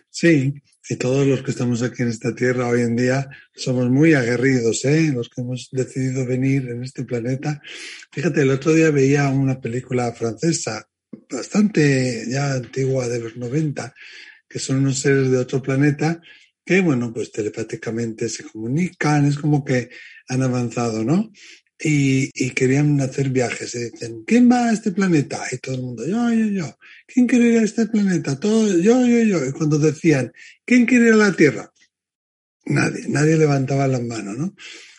Sí, 0.09 0.53
y 0.89 0.95
todos 0.97 1.25
los 1.25 1.41
que 1.43 1.51
estamos 1.51 1.81
aquí 1.81 2.03
en 2.03 2.09
esta 2.09 2.35
tierra 2.35 2.67
hoy 2.67 2.81
en 2.81 2.97
día 2.97 3.29
somos 3.53 3.89
muy 3.89 4.13
aguerridos, 4.13 4.83
¿eh? 4.83 5.11
los 5.13 5.29
que 5.29 5.41
hemos 5.41 5.69
decidido 5.71 6.25
venir 6.25 6.67
en 6.67 6.83
este 6.83 7.05
planeta. 7.05 7.61
Fíjate, 8.11 8.41
el 8.41 8.51
otro 8.51 8.73
día 8.73 8.91
veía 8.91 9.29
una 9.29 9.61
película 9.61 10.11
francesa, 10.11 10.89
bastante 11.29 12.25
ya 12.29 12.53
antigua, 12.53 13.07
de 13.07 13.19
los 13.19 13.37
90, 13.37 13.93
que 14.47 14.59
son 14.59 14.77
unos 14.77 14.99
seres 14.99 15.31
de 15.31 15.37
otro 15.37 15.61
planeta 15.61 16.21
que, 16.65 16.81
bueno, 16.81 17.13
pues 17.13 17.31
telepáticamente 17.31 18.27
se 18.27 18.43
comunican, 18.43 19.25
es 19.25 19.37
como 19.37 19.63
que 19.63 19.89
han 20.27 20.41
avanzado, 20.41 21.03
¿no? 21.03 21.31
y, 21.79 22.49
querían 22.51 22.99
hacer 23.01 23.29
viajes. 23.29 23.75
Y 23.75 23.91
dicen, 23.91 24.23
¿quién 24.25 24.49
va 24.49 24.69
a 24.69 24.73
este 24.73 24.91
planeta? 24.91 25.43
Y 25.51 25.57
todo 25.57 25.75
el 25.75 25.81
mundo, 25.81 26.07
yo, 26.07 26.31
yo, 26.33 26.45
yo. 26.47 26.77
¿Quién 27.07 27.27
quiere 27.27 27.47
ir 27.47 27.59
a 27.59 27.63
este 27.63 27.87
planeta? 27.87 28.39
Todo, 28.39 28.67
yo, 28.77 29.05
yo, 29.05 29.23
yo. 29.23 29.45
Y 29.45 29.51
cuando 29.51 29.77
decían, 29.77 30.31
¿quién 30.65 30.85
quiere 30.85 31.07
ir 31.07 31.13
a 31.13 31.17
la 31.17 31.33
Tierra? 31.33 31.71
Nadie, 32.65 33.05
nadie 33.09 33.37
levantaba 33.37 33.87
las 33.87 34.01
manos, 34.01 34.37
¿no? 34.37 34.55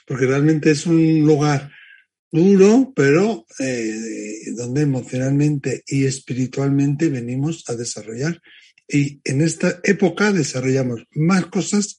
Porque 0.07 0.27
realmente 0.27 0.71
es 0.71 0.87
un 0.87 1.21
lugar 1.21 1.71
duro, 2.31 2.93
pero 2.95 3.47
eh, 3.59 4.51
donde 4.57 4.83
emocionalmente 4.83 5.83
y 5.87 6.05
espiritualmente 6.05 7.09
venimos 7.09 7.65
a 7.69 7.75
desarrollar. 7.75 8.41
Y 8.89 9.21
en 9.25 9.41
esta 9.41 9.81
época 9.83 10.33
desarrollamos 10.33 11.07
más 11.13 11.47
cosas 11.47 11.99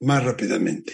más 0.00 0.24
rápidamente. 0.24 0.92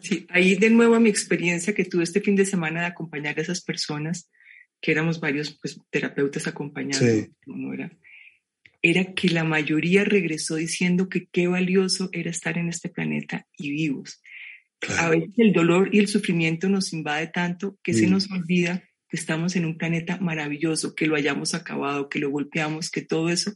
Sí, 0.00 0.26
ahí 0.30 0.56
de 0.56 0.70
nuevo 0.70 0.96
a 0.96 1.00
mi 1.00 1.10
experiencia 1.10 1.74
que 1.74 1.84
tuve 1.84 2.02
este 2.02 2.20
fin 2.20 2.34
de 2.34 2.44
semana 2.44 2.80
de 2.80 2.86
acompañar 2.86 3.38
a 3.38 3.42
esas 3.42 3.62
personas, 3.62 4.28
que 4.80 4.90
éramos 4.90 5.20
varios 5.20 5.56
pues, 5.60 5.78
terapeutas 5.90 6.48
acompañando, 6.48 7.28
no 7.46 7.72
era, 7.72 7.96
era 8.82 9.14
que 9.14 9.28
la 9.28 9.44
mayoría 9.44 10.04
regresó 10.04 10.56
diciendo 10.56 11.08
que 11.08 11.26
qué 11.26 11.46
valioso 11.46 12.10
era 12.12 12.30
estar 12.30 12.58
en 12.58 12.68
este 12.68 12.88
planeta 12.88 13.46
y 13.56 13.70
vivos. 13.70 14.20
A 14.98 15.08
veces 15.08 15.30
el 15.36 15.52
dolor 15.52 15.94
y 15.94 15.98
el 15.98 16.08
sufrimiento 16.08 16.68
nos 16.68 16.92
invade 16.92 17.28
tanto 17.28 17.78
que 17.82 17.94
se 17.94 18.06
nos 18.06 18.30
olvida 18.30 18.82
que 19.08 19.16
estamos 19.16 19.54
en 19.56 19.64
un 19.64 19.76
planeta 19.76 20.18
maravilloso, 20.18 20.94
que 20.94 21.06
lo 21.06 21.14
hayamos 21.14 21.54
acabado, 21.54 22.08
que 22.08 22.18
lo 22.18 22.30
golpeamos, 22.30 22.90
que 22.90 23.02
todo 23.02 23.28
eso, 23.28 23.52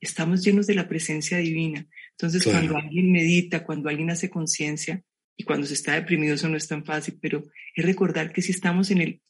estamos 0.00 0.44
llenos 0.44 0.66
de 0.66 0.74
la 0.74 0.88
presencia 0.88 1.38
divina. 1.38 1.86
Entonces, 2.10 2.44
cuando 2.44 2.76
alguien 2.76 3.12
medita, 3.12 3.64
cuando 3.64 3.88
alguien 3.88 4.10
hace 4.10 4.28
conciencia, 4.28 5.02
y 5.36 5.44
cuando 5.44 5.66
se 5.66 5.74
está 5.74 5.94
deprimido 5.94 6.34
eso 6.34 6.48
no 6.48 6.56
es 6.56 6.66
tan 6.66 6.84
fácil, 6.84 7.18
pero 7.20 7.44
es 7.74 7.84
recordar 7.84 8.32
que 8.32 8.42
si 8.42 8.52
estamos 8.52 8.90
en 8.90 9.00
el, 9.00 9.20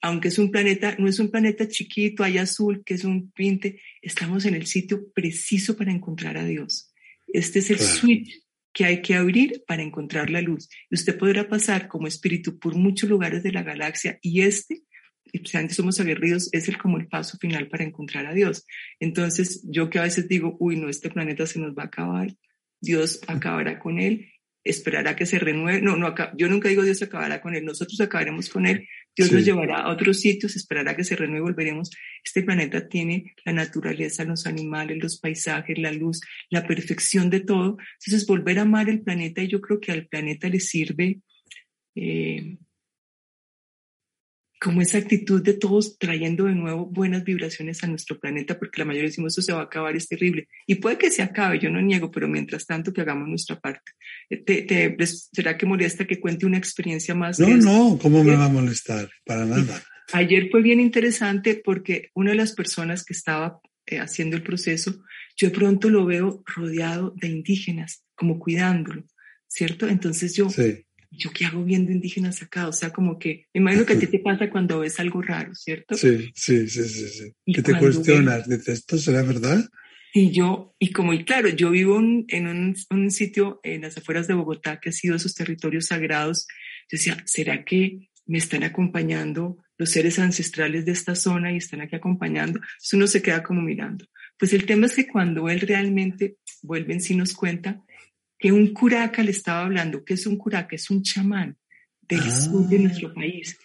aunque 0.00 0.28
es 0.28 0.38
un 0.38 0.50
planeta, 0.50 0.94
no 0.98 1.08
es 1.08 1.18
un 1.18 1.30
planeta 1.30 1.66
chiquito, 1.66 2.22
hay 2.22 2.38
azul, 2.38 2.82
que 2.84 2.94
es 2.94 3.04
un 3.04 3.30
pinte, 3.32 3.80
estamos 4.00 4.44
en 4.44 4.54
el 4.54 4.66
sitio 4.66 5.10
preciso 5.12 5.76
para 5.76 5.90
encontrar 5.90 6.36
a 6.36 6.44
Dios. 6.44 6.92
Este 7.26 7.58
es 7.58 7.70
el 7.70 7.80
switch 7.80 8.40
que 8.78 8.84
hay 8.84 9.02
que 9.02 9.16
abrir 9.16 9.64
para 9.66 9.82
encontrar 9.82 10.30
la 10.30 10.40
luz. 10.40 10.68
Y 10.88 10.94
usted 10.94 11.18
podrá 11.18 11.48
pasar 11.48 11.88
como 11.88 12.06
espíritu 12.06 12.60
por 12.60 12.76
muchos 12.76 13.10
lugares 13.10 13.42
de 13.42 13.50
la 13.50 13.64
galaxia 13.64 14.20
y 14.22 14.42
este, 14.42 14.84
especialmente 15.32 15.74
somos 15.74 15.98
aguerridos, 15.98 16.48
es 16.52 16.68
el 16.68 16.78
como 16.78 16.96
el 16.96 17.08
paso 17.08 17.38
final 17.38 17.66
para 17.66 17.82
encontrar 17.82 18.26
a 18.26 18.34
Dios. 18.34 18.64
Entonces, 19.00 19.66
yo 19.68 19.90
que 19.90 19.98
a 19.98 20.02
veces 20.02 20.28
digo, 20.28 20.56
uy, 20.60 20.76
no, 20.76 20.88
este 20.88 21.10
planeta 21.10 21.44
se 21.44 21.58
nos 21.58 21.76
va 21.76 21.82
a 21.82 21.86
acabar, 21.86 22.36
Dios 22.80 23.20
acabará 23.26 23.80
con 23.80 23.98
él 23.98 24.30
esperará 24.70 25.16
que 25.16 25.26
se 25.26 25.38
renueve. 25.38 25.80
No, 25.80 25.96
no, 25.96 26.14
yo 26.36 26.48
nunca 26.48 26.68
digo 26.68 26.82
Dios 26.82 27.02
acabará 27.02 27.40
con 27.40 27.54
él, 27.54 27.64
nosotros 27.64 28.00
acabaremos 28.00 28.48
con 28.48 28.66
él. 28.66 28.86
Dios 29.16 29.32
nos 29.32 29.44
llevará 29.44 29.78
a 29.78 29.90
otros 29.90 30.20
sitios, 30.20 30.54
esperará 30.54 30.94
que 30.94 31.04
se 31.04 31.16
renueve, 31.16 31.42
volveremos. 31.42 31.90
Este 32.22 32.42
planeta 32.42 32.88
tiene 32.88 33.34
la 33.44 33.52
naturaleza, 33.52 34.24
los 34.24 34.46
animales, 34.46 34.98
los 35.00 35.18
paisajes, 35.18 35.78
la 35.78 35.92
luz, 35.92 36.20
la 36.50 36.66
perfección 36.66 37.28
de 37.28 37.40
todo. 37.40 37.78
Entonces, 38.00 38.26
volver 38.26 38.58
a 38.58 38.62
amar 38.62 38.88
el 38.88 39.02
planeta, 39.02 39.42
y 39.42 39.48
yo 39.48 39.60
creo 39.60 39.80
que 39.80 39.92
al 39.92 40.06
planeta 40.06 40.48
le 40.48 40.60
sirve 40.60 41.20
eh, 41.96 42.56
como 44.60 44.82
esa 44.82 44.98
actitud 44.98 45.42
de 45.42 45.54
todos 45.54 45.98
trayendo 45.98 46.44
de 46.44 46.54
nuevo 46.54 46.86
buenas 46.86 47.24
vibraciones 47.24 47.82
a 47.84 47.86
nuestro 47.86 48.18
planeta, 48.18 48.58
porque 48.58 48.80
la 48.80 48.84
mayoría 48.84 49.08
decimos, 49.08 49.34
eso 49.34 49.42
se 49.42 49.52
va 49.52 49.60
a 49.60 49.64
acabar, 49.64 49.94
es 49.96 50.08
terrible. 50.08 50.48
Y 50.66 50.76
puede 50.76 50.98
que 50.98 51.10
se 51.10 51.22
acabe, 51.22 51.58
yo 51.60 51.70
no 51.70 51.80
niego, 51.80 52.10
pero 52.10 52.28
mientras 52.28 52.66
tanto 52.66 52.92
que 52.92 53.00
hagamos 53.00 53.28
nuestra 53.28 53.60
parte. 53.60 53.92
Eh, 54.30 54.38
¿Te, 54.38 54.96
será 55.06 55.56
que 55.56 55.66
molesta 55.66 56.06
que 56.06 56.20
cuente 56.20 56.46
una 56.46 56.58
experiencia 56.58 57.14
más? 57.14 57.38
No, 57.38 57.48
no, 57.56 57.98
¿cómo 58.00 58.24
me 58.24 58.36
va 58.36 58.46
a 58.46 58.50
molestar? 58.50 59.08
Para 59.24 59.44
nada. 59.44 59.82
Ayer 60.12 60.48
fue 60.50 60.62
bien 60.62 60.80
interesante 60.80 61.60
porque 61.62 62.10
una 62.14 62.30
de 62.30 62.36
las 62.36 62.52
personas 62.52 63.04
que 63.04 63.12
estaba 63.12 63.60
eh, 63.86 63.98
haciendo 63.98 64.36
el 64.36 64.42
proceso, 64.42 65.02
yo 65.36 65.50
de 65.50 65.54
pronto 65.54 65.88
lo 65.88 66.04
veo 66.04 66.42
rodeado 66.46 67.14
de 67.16 67.28
indígenas, 67.28 68.04
como 68.14 68.38
cuidándolo, 68.38 69.04
¿cierto? 69.46 69.86
Entonces 69.86 70.34
yo... 70.34 70.50
Sí 70.50 70.84
¿yo 71.10 71.30
qué 71.32 71.46
hago 71.46 71.64
viendo 71.64 71.92
indígenas 71.92 72.42
acá? 72.42 72.68
O 72.68 72.72
sea, 72.72 72.90
como 72.90 73.18
que, 73.18 73.46
me 73.54 73.60
imagino 73.60 73.86
que 73.86 73.94
a 73.94 73.98
ti 73.98 74.06
te 74.06 74.18
pasa 74.18 74.50
cuando 74.50 74.80
ves 74.80 75.00
algo 75.00 75.22
raro, 75.22 75.54
¿cierto? 75.54 75.94
Sí, 75.94 76.30
sí, 76.34 76.68
sí, 76.68 76.84
sí. 76.84 77.08
sí. 77.08 77.52
Que 77.52 77.62
te 77.62 77.78
cuestionas, 77.78 78.48
dices, 78.48 78.80
¿esto 78.80 78.98
será 78.98 79.22
verdad? 79.22 79.64
Y 80.12 80.30
yo, 80.30 80.74
y 80.78 80.92
como, 80.92 81.12
y 81.12 81.24
claro, 81.24 81.48
yo 81.48 81.70
vivo 81.70 81.98
en 81.98 82.46
un, 82.46 82.74
un, 82.90 83.10
sitio 83.10 83.60
en 83.62 83.82
las 83.82 83.98
afueras 83.98 84.26
de 84.26 84.34
Bogotá 84.34 84.80
que 84.80 84.88
ha 84.88 84.92
sido 84.92 85.16
esos 85.16 85.34
territorios 85.34 85.86
sagrados. 85.86 86.46
Yo 86.90 86.96
decía, 86.96 87.22
¿será 87.26 87.64
que 87.64 88.08
me 88.26 88.38
están 88.38 88.64
acompañando 88.64 89.58
los 89.76 89.90
seres 89.90 90.18
ancestrales 90.18 90.86
de 90.86 90.92
esta 90.92 91.14
zona 91.14 91.52
y 91.52 91.58
están 91.58 91.82
aquí 91.82 91.94
acompañando? 91.94 92.58
Entonces 92.58 92.94
uno 92.94 93.06
se 93.06 93.22
queda 93.22 93.42
como 93.42 93.60
mirando. 93.60 94.06
Pues 94.38 94.52
el 94.54 94.66
tema 94.66 94.86
es 94.86 94.94
que 94.94 95.06
cuando 95.06 95.48
él 95.48 95.60
realmente 95.60 96.36
vuelve 96.62 96.94
en 96.94 97.00
sí 97.00 97.14
nos 97.14 97.34
cuenta, 97.34 97.82
que 98.38 98.52
un 98.52 98.72
curaca 98.72 99.22
le 99.22 99.32
estaba 99.32 99.64
hablando, 99.64 100.04
que 100.04 100.14
es 100.14 100.26
un 100.26 100.36
curaca, 100.36 100.76
es 100.76 100.90
un 100.90 101.02
chamán 101.02 101.56
del 102.02 102.20
ah. 102.20 102.30
sur 102.30 102.68
de 102.68 102.78
nuestro 102.78 103.12
país. 103.12 103.58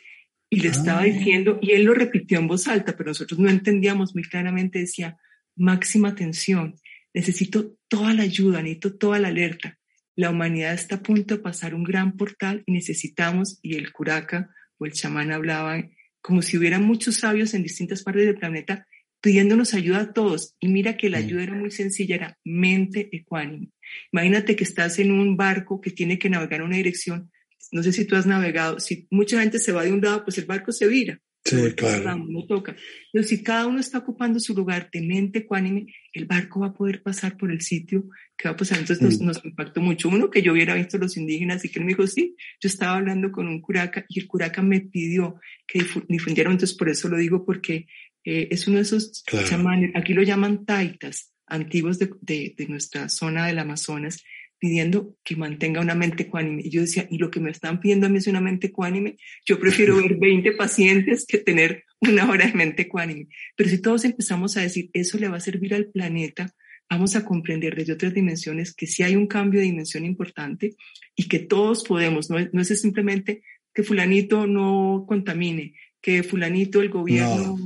Y 0.50 0.60
le 0.60 0.70
estaba 0.70 1.02
ah. 1.02 1.06
diciendo, 1.06 1.60
y 1.62 1.72
él 1.72 1.84
lo 1.84 1.94
repitió 1.94 2.40
en 2.40 2.48
voz 2.48 2.68
alta, 2.68 2.96
pero 2.98 3.10
nosotros 3.10 3.40
no 3.40 3.50
entendíamos 3.50 4.16
muy 4.16 4.24
claramente, 4.24 4.80
decía, 4.80 5.18
máxima 5.56 6.10
atención, 6.10 6.76
necesito 7.14 7.76
toda 7.88 8.14
la 8.14 8.24
ayuda, 8.24 8.62
necesito 8.62 8.96
toda 8.96 9.20
la 9.20 9.28
alerta. 9.28 9.78
La 10.16 10.30
humanidad 10.30 10.74
está 10.74 10.96
a 10.96 11.04
punto 11.04 11.36
de 11.36 11.42
pasar 11.42 11.74
un 11.74 11.84
gran 11.84 12.18
portal 12.18 12.64
y 12.66 12.72
necesitamos, 12.72 13.60
y 13.62 13.76
el 13.76 13.92
curaca 13.92 14.50
o 14.78 14.86
el 14.86 14.94
chamán 14.94 15.32
hablaba 15.32 15.84
como 16.22 16.42
si 16.42 16.58
hubiera 16.58 16.80
muchos 16.80 17.18
sabios 17.18 17.54
en 17.54 17.64
distintas 17.64 18.02
partes 18.02 18.26
del 18.26 18.38
planeta 18.38 18.88
pidiéndonos 19.22 19.74
ayuda 19.74 20.02
a 20.02 20.14
todos. 20.14 20.56
Y 20.60 20.68
mira 20.68 20.98
que 20.98 21.10
la 21.10 21.20
mm. 21.20 21.24
ayuda 21.24 21.44
era 21.44 21.54
muy 21.56 21.72
sencilla, 21.72 22.16
era 22.16 22.38
mente 22.44 23.10
ecuánime. 23.12 23.73
Imagínate 24.12 24.56
que 24.56 24.64
estás 24.64 25.00
en 25.00 25.12
un 25.12 25.38
barco 25.38 25.82
que 25.82 25.92
tiene 25.92 26.20
que 26.20 26.30
navegar 26.30 26.60
en 26.60 26.68
una 26.68 26.78
dirección. 26.78 27.32
No 27.72 27.84
sé 27.84 27.92
si 27.92 28.06
tú 28.06 28.16
has 28.16 28.26
navegado. 28.26 28.80
Si 28.80 29.08
mucha 29.10 29.40
gente 29.40 29.60
se 29.60 29.72
va 29.72 29.84
de 29.84 29.92
un 29.92 30.02
lado, 30.02 30.24
pues 30.24 30.38
el 30.38 30.46
barco 30.46 30.72
se 30.72 30.88
vira. 30.88 31.20
Sí, 31.46 31.58
claro. 31.76 32.24
no 32.26 32.46
toca. 32.46 32.74
Pero 33.12 33.26
si 33.26 33.44
cada 33.44 33.68
uno 33.68 33.80
está 33.80 33.98
ocupando 33.98 34.40
su 34.40 34.54
lugar 34.54 34.90
de 34.92 35.02
mente 35.02 35.40
ecuánime, 35.40 35.88
el 36.14 36.26
barco 36.26 36.62
va 36.62 36.68
a 36.68 36.74
poder 36.74 37.04
pasar 37.04 37.36
por 37.36 37.52
el 37.52 37.60
sitio 37.60 38.08
que 38.38 38.48
va 38.48 38.54
a 38.54 38.58
pasar. 38.58 38.80
Entonces 38.80 39.04
nos, 39.04 39.20
mm. 39.20 39.26
nos, 39.26 39.46
impactó 39.46 39.82
mucho. 39.82 40.08
Uno 40.08 40.30
que 40.30 40.42
yo 40.42 40.54
hubiera 40.54 40.76
visto 40.76 40.98
los 40.98 41.18
indígenas 41.18 41.66
y 41.66 41.70
que 41.70 41.80
él 41.80 41.86
me 41.86 41.92
dijo, 41.92 42.08
sí, 42.08 42.38
yo 42.62 42.68
estaba 42.68 42.96
hablando 42.96 43.32
con 43.32 43.48
un 43.48 43.60
curaca 43.60 44.06
y 44.08 44.22
el 44.22 44.28
curaca 44.28 44.62
me 44.62 44.82
pidió 44.82 45.36
que 45.68 45.86
difundiera. 46.08 46.50
Entonces 46.50 46.78
por 46.78 46.88
eso 46.88 47.10
lo 47.10 47.18
digo 47.18 47.46
porque 47.46 47.88
eh, 48.24 48.48
es 48.52 48.68
uno 48.68 48.78
de 48.78 48.84
esos 48.84 49.24
chamanes, 49.50 49.92
aquí 49.96 50.14
lo 50.14 50.24
llaman 50.24 50.66
taitas, 50.66 51.33
antiguos 51.54 52.00
de, 52.00 52.10
de, 52.22 52.56
de, 52.58 52.68
nuestra 52.68 53.10
zona 53.10 53.48
del 53.48 53.60
Amazonas, 53.60 54.24
pidiendo 54.58 55.16
que 55.24 55.36
mantenga 55.36 55.82
una 55.82 55.94
mente 55.94 56.24
ecuánime. 56.24 56.64
Y 56.66 56.70
yo 56.70 56.82
decía, 56.82 57.08
y 57.10 57.18
lo 57.18 57.30
que 57.30 57.40
me 57.40 57.52
están 57.52 57.80
pidiendo 57.80 58.08
a 58.08 58.10
mí 58.10 58.18
es 58.18 58.28
una 58.28 58.42
mente 58.42 58.68
ecuánime, 58.68 59.18
yo 59.46 59.60
prefiero 59.60 59.98
ver 59.98 60.16
20 60.18 60.52
pacientes 60.58 61.26
que 61.28 61.38
tener 61.38 61.84
una 62.00 62.30
hora 62.30 62.48
de 62.48 62.54
mente 62.54 62.84
ecuánime. 62.84 63.28
Pero 63.56 63.70
si 63.70 63.80
todos 63.80 64.04
empezamos 64.06 64.58
a 64.58 64.62
decir, 64.62 64.90
eso 64.94 65.18
le 65.18 65.28
va 65.28 65.38
a 65.38 65.42
servir 65.42 65.76
al 65.76 65.88
planeta, 65.88 66.54
vamos 66.90 67.16
a 67.16 67.24
comprender 67.24 67.76
desde 67.76 67.94
otras 67.94 68.14
dimensiones 68.14 68.74
que 68.74 68.88
sí 68.88 69.04
hay 69.04 69.16
un 69.16 69.28
cambio 69.28 69.60
de 69.60 69.68
dimensión 69.68 70.06
importante 70.06 70.76
y 71.16 71.28
que 71.28 71.40
todos 71.40 71.84
podemos, 71.84 72.30
no, 72.30 72.38
no 72.52 72.62
es 72.62 72.82
simplemente 72.82 73.44
que 73.74 73.84
fulanito 73.84 74.48
no 74.48 75.06
contamine, 75.08 75.74
que 76.02 76.22
fulanito, 76.24 76.82
el 76.82 76.90
gobierno. 76.90 77.58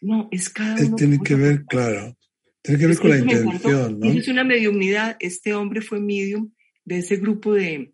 No, 0.00 0.28
es 0.30 0.50
cada 0.50 0.76
uno. 0.84 0.96
Tiene 0.96 1.18
que 1.18 1.34
ver, 1.34 1.64
claro, 1.64 2.17
tiene 2.62 2.80
que 2.80 2.86
ver 2.86 2.98
con 2.98 3.10
la 3.10 3.18
intención, 3.18 4.00
¿no? 4.00 4.06
Es 4.06 4.28
una 4.28 4.44
mediumnidad. 4.44 5.16
Este 5.20 5.54
hombre 5.54 5.80
fue 5.80 6.00
medium 6.00 6.52
de 6.84 6.98
ese 6.98 7.16
grupo 7.16 7.54
de, 7.54 7.92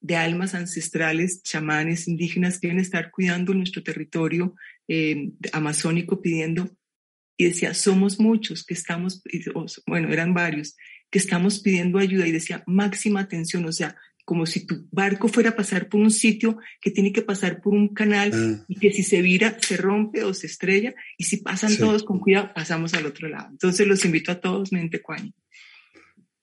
de 0.00 0.16
almas 0.16 0.54
ancestrales, 0.54 1.42
chamanes, 1.42 2.08
indígenas 2.08 2.58
que 2.58 2.68
deben 2.68 2.80
estar 2.80 3.10
cuidando 3.10 3.54
nuestro 3.54 3.82
territorio 3.82 4.54
eh, 4.88 5.30
amazónico, 5.52 6.20
pidiendo, 6.20 6.70
y 7.36 7.44
decía, 7.44 7.74
somos 7.74 8.20
muchos 8.20 8.64
que 8.64 8.74
estamos, 8.74 9.22
bueno, 9.86 10.12
eran 10.12 10.34
varios, 10.34 10.76
que 11.10 11.18
estamos 11.18 11.60
pidiendo 11.60 11.98
ayuda, 11.98 12.26
y 12.26 12.32
decía, 12.32 12.62
máxima 12.66 13.20
atención, 13.20 13.64
o 13.64 13.72
sea, 13.72 13.96
como 14.30 14.46
si 14.46 14.64
tu 14.64 14.86
barco 14.92 15.26
fuera 15.26 15.50
a 15.50 15.56
pasar 15.56 15.88
por 15.88 16.00
un 16.00 16.12
sitio 16.12 16.56
que 16.80 16.92
tiene 16.92 17.12
que 17.12 17.20
pasar 17.20 17.60
por 17.60 17.74
un 17.74 17.88
canal 17.92 18.30
ah. 18.32 18.64
y 18.68 18.76
que 18.76 18.92
si 18.92 19.02
se 19.02 19.22
vira 19.22 19.58
se 19.60 19.76
rompe 19.76 20.22
o 20.22 20.32
se 20.34 20.46
estrella 20.46 20.94
y 21.18 21.24
si 21.24 21.38
pasan 21.38 21.76
todos 21.76 22.04
con 22.04 22.20
cuidado 22.20 22.52
pasamos 22.54 22.94
al 22.94 23.06
otro 23.06 23.28
lado. 23.28 23.48
Entonces 23.50 23.88
los 23.88 24.04
invito 24.04 24.30
a 24.30 24.40
todos, 24.40 24.70
mente 24.70 25.02
cuaño. 25.02 25.32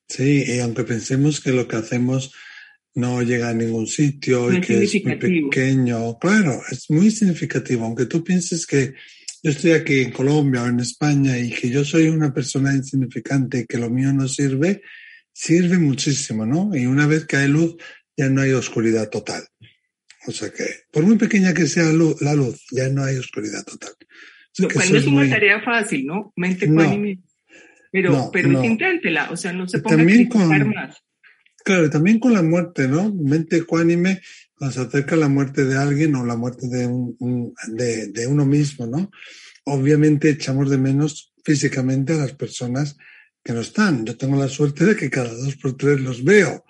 Sí, 0.05 0.43
y 0.45 0.59
aunque 0.59 0.83
pensemos 0.83 1.39
que 1.39 1.53
lo 1.53 1.65
que 1.65 1.77
hacemos 1.77 2.33
no 2.93 3.21
llega 3.21 3.47
a 3.47 3.53
ningún 3.53 3.87
sitio 3.87 4.51
y 4.51 4.59
que 4.59 4.83
es 4.83 5.05
muy 5.05 5.15
pequeño, 5.15 6.19
claro, 6.19 6.61
es 6.69 6.89
muy 6.89 7.09
significativo. 7.09 7.85
Aunque 7.85 8.07
tú 8.07 8.21
pienses 8.21 8.67
que 8.67 8.95
yo 9.41 9.51
estoy 9.51 9.71
aquí 9.71 10.01
en 10.01 10.11
Colombia 10.11 10.63
o 10.63 10.67
en 10.67 10.81
España 10.81 11.39
y 11.39 11.51
que 11.51 11.69
yo 11.69 11.85
soy 11.85 12.09
una 12.09 12.33
persona 12.33 12.75
insignificante 12.75 13.59
y 13.59 13.65
que 13.65 13.77
lo 13.77 13.89
mío 13.89 14.11
no 14.11 14.27
sirve, 14.27 14.81
sirve 15.37 15.77
muchísimo, 15.77 16.47
¿no? 16.47 16.75
Y 16.75 16.87
una 16.87 17.05
vez 17.05 17.25
que 17.25 17.37
hay 17.37 17.47
luz, 17.47 17.75
ya 18.17 18.27
no 18.27 18.41
hay 18.41 18.53
oscuridad 18.53 19.07
total. 19.09 19.43
O 20.25 20.31
sea 20.31 20.49
que, 20.49 20.65
por 20.91 21.03
muy 21.03 21.15
pequeña 21.17 21.53
que 21.53 21.67
sea 21.67 21.83
la 21.83 22.33
luz, 22.33 22.65
ya 22.71 22.89
no 22.89 23.03
hay 23.03 23.17
oscuridad 23.17 23.63
total. 23.63 23.91
Lo 24.57 24.67
cual 24.67 24.91
no 24.91 24.97
es 24.97 25.05
una 25.05 25.29
tarea 25.29 25.61
fácil, 25.61 26.07
¿no? 26.07 26.33
Mente 26.35 26.67
cuánime. 26.67 27.19
Pero, 27.91 28.31
pero 28.33 28.63
inténtela, 28.63 29.29
o 29.29 29.37
sea, 29.37 29.53
no 29.53 29.67
se 29.67 29.79
ponga 29.79 29.97
también 29.97 30.25
a 30.25 30.29
con, 30.29 30.69
más. 30.69 31.03
Claro, 31.63 31.89
también 31.91 32.19
con 32.19 32.33
la 32.33 32.41
muerte, 32.41 32.87
¿no? 32.87 33.13
Mente 33.13 33.57
ecuánime, 33.57 34.21
cuando 34.55 34.73
se 34.73 34.81
acerca 34.81 35.15
la 35.15 35.29
muerte 35.29 35.65
de 35.65 35.77
alguien 35.77 36.15
o 36.15 36.25
la 36.25 36.35
muerte 36.35 36.67
de, 36.67 36.87
un, 36.87 37.53
de, 37.67 38.07
de 38.07 38.25
uno 38.25 38.43
mismo, 38.43 38.87
¿no? 38.87 39.11
Obviamente 39.65 40.31
echamos 40.31 40.71
de 40.71 40.79
menos 40.79 41.31
físicamente 41.45 42.13
a 42.13 42.17
las 42.17 42.33
personas 42.33 42.97
que 43.47 43.53
no 43.53 43.61
están. 43.61 44.05
Yo 44.05 44.17
tengo 44.17 44.35
la 44.35 44.49
suerte 44.49 44.83
de 44.83 44.95
que 44.97 45.09
cada 45.09 45.33
dos 45.33 45.55
por 45.55 45.77
tres 45.77 46.01
los 46.01 46.21
veo, 46.21 46.65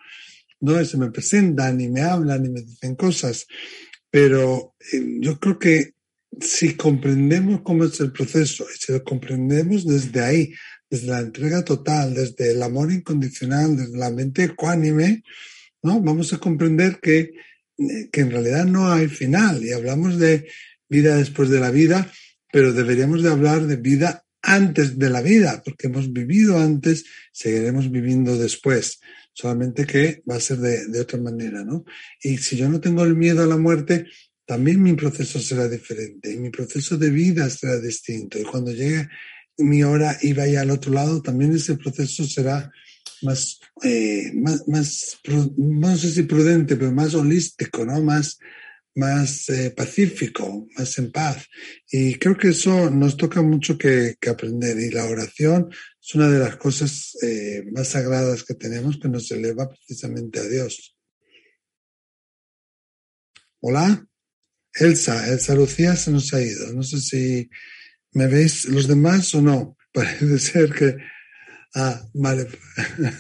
¿no? 0.60 0.80
Y 0.80 0.86
se 0.86 0.98
me 0.98 1.10
presentan 1.10 1.82
y 1.82 1.90
me 1.90 2.02
hablan 2.02 2.46
y 2.46 2.50
me 2.50 2.62
dicen 2.62 2.96
cosas. 2.96 3.48
Pero 4.12 4.76
eh, 4.94 5.18
yo 5.20 5.40
creo 5.40 5.58
que 5.58 5.96
si 6.40 6.76
comprendemos 6.76 7.62
cómo 7.62 7.86
es 7.86 8.00
el 8.00 8.12
proceso 8.12 8.68
y 8.72 8.78
si 8.78 8.92
lo 8.92 9.04
comprendemos 9.04 9.88
desde 9.88 10.22
ahí, 10.22 10.54
desde 10.88 11.08
la 11.08 11.20
entrega 11.20 11.66
total, 11.66 12.14
desde 12.14 12.52
el 12.52 12.62
amor 12.62 12.92
incondicional, 12.92 13.76
desde 13.76 13.98
la 13.98 14.12
mente 14.12 14.44
ecuánime, 14.44 15.24
¿no? 15.82 16.00
Vamos 16.00 16.32
a 16.34 16.38
comprender 16.38 17.00
que, 17.02 17.32
que 18.12 18.22
en 18.22 18.30
realidad 18.30 18.66
no 18.66 18.92
hay 18.92 19.08
final 19.08 19.66
y 19.66 19.72
hablamos 19.72 20.20
de 20.20 20.48
vida 20.88 21.18
después 21.18 21.50
de 21.50 21.60
la 21.60 21.72
vida, 21.72 22.12
pero 22.54 22.72
deberíamos 22.72 23.24
de 23.24 23.32
hablar 23.32 23.66
de 23.66 23.78
vida 23.78 24.27
antes 24.42 24.98
de 24.98 25.10
la 25.10 25.22
vida, 25.22 25.62
porque 25.64 25.88
hemos 25.88 26.12
vivido 26.12 26.58
antes, 26.58 27.06
seguiremos 27.32 27.92
viviendo 27.92 28.38
después, 28.38 29.00
solamente 29.34 29.86
que 29.86 30.24
va 30.30 30.36
a 30.36 30.40
ser 30.40 30.58
de, 30.58 31.00
otra 31.00 31.20
manera, 31.20 31.64
¿no? 31.64 31.86
Y 32.22 32.38
si 32.38 32.58
yo 32.58 32.70
no 32.70 32.80
tengo 32.80 33.04
el 33.04 33.16
miedo 33.16 33.44
a 33.44 33.48
la 33.48 33.58
muerte, 33.58 34.08
también 34.46 34.82
mi 34.82 34.94
proceso 34.94 35.40
será 35.40 35.68
diferente 35.68 36.34
y 36.34 36.38
mi 36.38 36.50
proceso 36.50 36.98
de 36.98 37.10
vida 37.10 37.50
será 37.50 37.80
distinto. 37.80 38.40
Y 38.40 38.44
cuando 38.44 38.72
llegue 38.72 39.10
mi 39.58 39.84
hora 39.84 40.18
y 40.22 40.34
vaya 40.34 40.62
al 40.62 40.72
otro 40.72 40.94
lado, 40.94 41.22
también 41.22 41.54
ese 41.54 41.76
proceso 41.76 42.24
será 42.24 42.72
más, 43.22 43.60
eh, 43.84 44.32
más, 44.34 44.68
más, 44.68 45.20
no 45.58 45.98
sé 45.98 46.12
si 46.12 46.24
prudente, 46.24 46.76
pero 46.76 46.92
más 46.92 47.14
holístico, 47.14 47.86
¿no? 47.86 48.02
Más, 48.02 48.40
más 48.98 49.48
eh, 49.50 49.72
pacífico, 49.72 50.68
más 50.76 50.98
en 50.98 51.12
paz. 51.12 51.48
Y 51.90 52.16
creo 52.16 52.36
que 52.36 52.50
eso 52.50 52.90
nos 52.90 53.16
toca 53.16 53.42
mucho 53.42 53.78
que, 53.78 54.18
aprender. 54.28 54.78
Y 54.80 54.90
la 54.90 55.06
oración 55.06 55.70
es 56.02 56.16
una 56.16 56.30
de 56.30 56.40
las 56.40 56.58
cosas 56.58 57.16
eh, 57.22 57.64
más 57.72 57.90
sagradas 57.90 58.44
que 58.44 58.56
tenemos 58.56 59.00
que 59.00 59.08
nos 59.08 59.30
eleva 59.32 59.70
precisamente 59.70 60.40
a 60.40 60.44
Dios. 60.44 60.98
Hola. 63.62 64.04
Elsa, 64.74 65.32
Elsa 65.32 65.56
Lucía 65.56 65.96
se 65.96 66.12
nos 66.12 66.34
ha 66.34 66.42
ido. 66.42 66.74
No 66.74 66.84
sé 66.84 67.00
si 67.00 67.50
me 68.14 68.28
veis 68.28 68.66
los 68.66 68.88
demás 68.88 69.34
o 69.36 69.42
no. 69.42 69.78
Parece 69.94 70.40
ser 70.40 70.74
que... 70.74 70.98
Ah, 71.76 72.02
vale. 72.14 72.48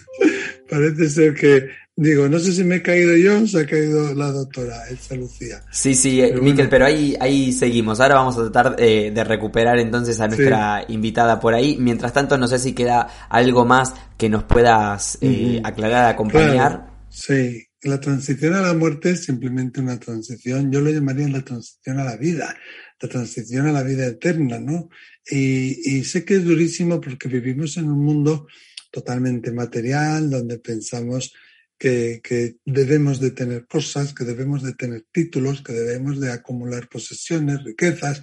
Parece 0.69 1.09
ser 1.09 1.35
que... 1.35 1.69
Digo, 1.99 2.29
no 2.29 2.37
sé 2.37 2.53
si 2.53 2.63
me 2.63 2.75
he 2.75 2.81
caído 2.83 3.17
yo 3.17 3.41
o 3.41 3.47
se 3.47 3.61
ha 3.61 3.65
caído 3.65 4.13
la 4.13 4.31
doctora 4.31 4.87
Elsa 4.87 5.15
Lucía. 5.15 5.63
Sí, 5.71 5.95
sí, 5.95 6.19
pero 6.21 6.43
Miquel, 6.43 6.69
pero 6.69 6.85
ahí, 6.85 7.15
ahí 7.19 7.51
seguimos. 7.51 7.99
Ahora 7.99 8.15
vamos 8.15 8.37
a 8.37 8.51
tratar 8.51 8.75
eh, 8.77 9.11
de 9.11 9.23
recuperar 9.23 9.79
entonces 9.79 10.19
a 10.19 10.27
nuestra 10.27 10.85
invitada 10.89 11.39
por 11.39 11.55
ahí. 11.55 11.75
Mientras 11.79 12.13
tanto, 12.13 12.37
no 12.37 12.47
sé 12.47 12.59
si 12.59 12.73
queda 12.73 13.27
algo 13.29 13.65
más 13.65 13.95
que 14.15 14.29
nos 14.29 14.43
puedas 14.43 15.17
eh, 15.21 15.59
aclarar, 15.63 16.05
acompañar. 16.05 16.87
Sí, 17.09 17.67
la 17.81 17.99
transición 17.99 18.53
a 18.53 18.61
la 18.61 18.73
muerte 18.73 19.11
es 19.11 19.23
simplemente 19.25 19.81
una 19.81 19.99
transición, 19.99 20.71
yo 20.71 20.81
lo 20.81 20.91
llamaría 20.91 21.27
la 21.29 21.43
transición 21.43 21.99
a 21.99 22.03
la 22.03 22.17
vida, 22.17 22.55
la 23.01 23.09
transición 23.09 23.67
a 23.67 23.71
la 23.71 23.83
vida 23.83 24.05
eterna, 24.05 24.59
¿no? 24.59 24.89
Y, 25.29 26.03
sé 26.03 26.23
que 26.23 26.35
es 26.35 26.45
durísimo 26.45 27.01
porque 27.01 27.27
vivimos 27.27 27.77
en 27.77 27.89
un 27.89 28.03
mundo 28.03 28.47
totalmente 28.91 29.51
material, 29.51 30.29
donde 30.29 30.59
pensamos 30.59 31.33
que, 31.77 32.21
que, 32.23 32.57
debemos 32.65 33.19
de 33.19 33.31
tener 33.31 33.67
cosas, 33.67 34.13
que 34.13 34.23
debemos 34.23 34.63
de 34.63 34.73
tener 34.73 35.05
títulos, 35.11 35.61
que 35.61 35.73
debemos 35.73 36.19
de 36.19 36.31
acumular 36.31 36.89
posesiones, 36.89 37.63
riquezas, 37.63 38.21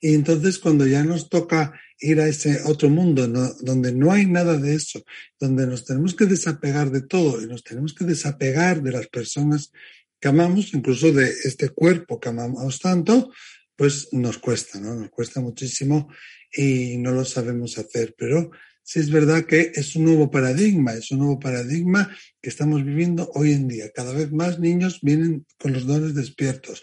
y 0.00 0.14
entonces 0.14 0.58
cuando 0.58 0.86
ya 0.86 1.02
nos 1.02 1.30
toca 1.30 1.72
ir 1.98 2.20
a 2.20 2.28
ese 2.28 2.60
otro 2.66 2.90
mundo 2.90 3.26
donde 3.60 3.92
no 3.92 4.12
hay 4.12 4.26
nada 4.26 4.58
de 4.58 4.74
eso, 4.74 5.02
donde 5.40 5.66
nos 5.66 5.86
tenemos 5.86 6.14
que 6.14 6.26
desapegar 6.26 6.90
de 6.90 7.00
todo 7.00 7.42
y 7.42 7.46
nos 7.46 7.62
tenemos 7.62 7.94
que 7.94 8.04
desapegar 8.04 8.82
de 8.82 8.92
las 8.92 9.06
personas 9.06 9.72
que 10.20 10.28
amamos, 10.28 10.74
incluso 10.74 11.12
de 11.12 11.32
este 11.44 11.70
cuerpo 11.70 12.20
que 12.20 12.28
amamos 12.28 12.80
tanto, 12.80 13.32
pues 13.76 14.08
nos 14.12 14.38
cuesta, 14.38 14.78
¿no? 14.78 14.94
Nos 14.94 15.10
cuesta 15.10 15.40
muchísimo 15.40 16.08
y 16.52 16.98
no 16.98 17.12
lo 17.12 17.24
sabemos 17.24 17.78
hacer. 17.78 18.14
Pero 18.16 18.50
sí 18.84 19.00
es 19.00 19.10
verdad 19.10 19.44
que 19.46 19.72
es 19.74 19.96
un 19.96 20.04
nuevo 20.04 20.30
paradigma, 20.30 20.92
es 20.92 21.10
un 21.10 21.18
nuevo 21.18 21.40
paradigma 21.40 22.14
que 22.40 22.50
estamos 22.50 22.84
viviendo 22.84 23.28
hoy 23.34 23.52
en 23.52 23.66
día. 23.66 23.90
Cada 23.92 24.12
vez 24.12 24.30
más 24.30 24.60
niños 24.60 25.00
vienen 25.02 25.44
con 25.58 25.72
los 25.72 25.86
dones 25.86 26.14
despiertos 26.14 26.82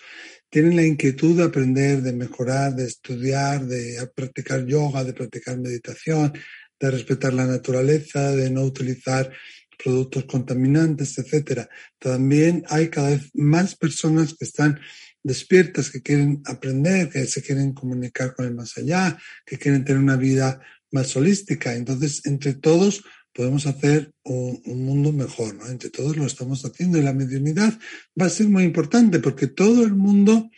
tienen 0.52 0.76
la 0.76 0.86
inquietud 0.86 1.38
de 1.38 1.46
aprender, 1.46 2.02
de 2.02 2.12
mejorar, 2.12 2.76
de 2.76 2.86
estudiar, 2.86 3.66
de 3.66 3.98
practicar 4.14 4.66
yoga, 4.66 5.06
de 5.06 5.14
practicar 5.14 5.58
meditación, 5.58 6.34
de 6.78 6.92
respetar 6.92 7.34
la 7.34 7.48
naturaleza, 7.48 8.36
de 8.36 8.50
no 8.50 8.64
utilizar 8.64 9.32
productos 9.82 10.26
contaminantes, 10.26 11.18
etcétera. 11.18 11.70
También 11.98 12.66
hay 12.68 12.90
cada 12.90 13.12
vez 13.12 13.30
más 13.34 13.76
personas 13.76 14.36
que 14.38 14.44
están 14.44 14.78
despiertas, 15.24 15.90
que 15.90 16.02
quieren 16.02 16.42
aprender, 16.46 17.10
que 17.10 17.26
se 17.28 17.42
quieren 17.42 17.72
comunicar 17.72 18.36
con 18.36 18.46
el 18.46 18.54
más 18.54 18.78
allá, 18.78 19.18
que 19.46 19.58
quieren 19.58 19.86
tener 19.86 20.02
una 20.02 20.18
vida 20.18 20.60
más 20.92 21.16
holística. 21.16 21.74
Entonces, 21.76 22.26
entre 22.26 22.54
todos 22.54 23.04
podemos 23.34 23.66
hacer 23.66 24.12
un, 24.24 24.62
mundo 24.66 25.12
mejor, 25.12 25.56
¿no? 25.56 25.68
Entre 25.68 25.90
todos 25.90 26.18
lo 26.18 26.26
estamos 26.26 26.64
haciendo 26.66 26.98
y 26.98 27.02
la 27.02 27.14
mediunidad 27.14 27.78
va 28.20 28.26
a 28.26 28.30
ser 28.30 28.50
muy 28.50 28.64
importante 28.64 29.20
porque 29.20 29.48
todo 29.48 29.84
el 29.84 29.96
mundo 29.96 30.50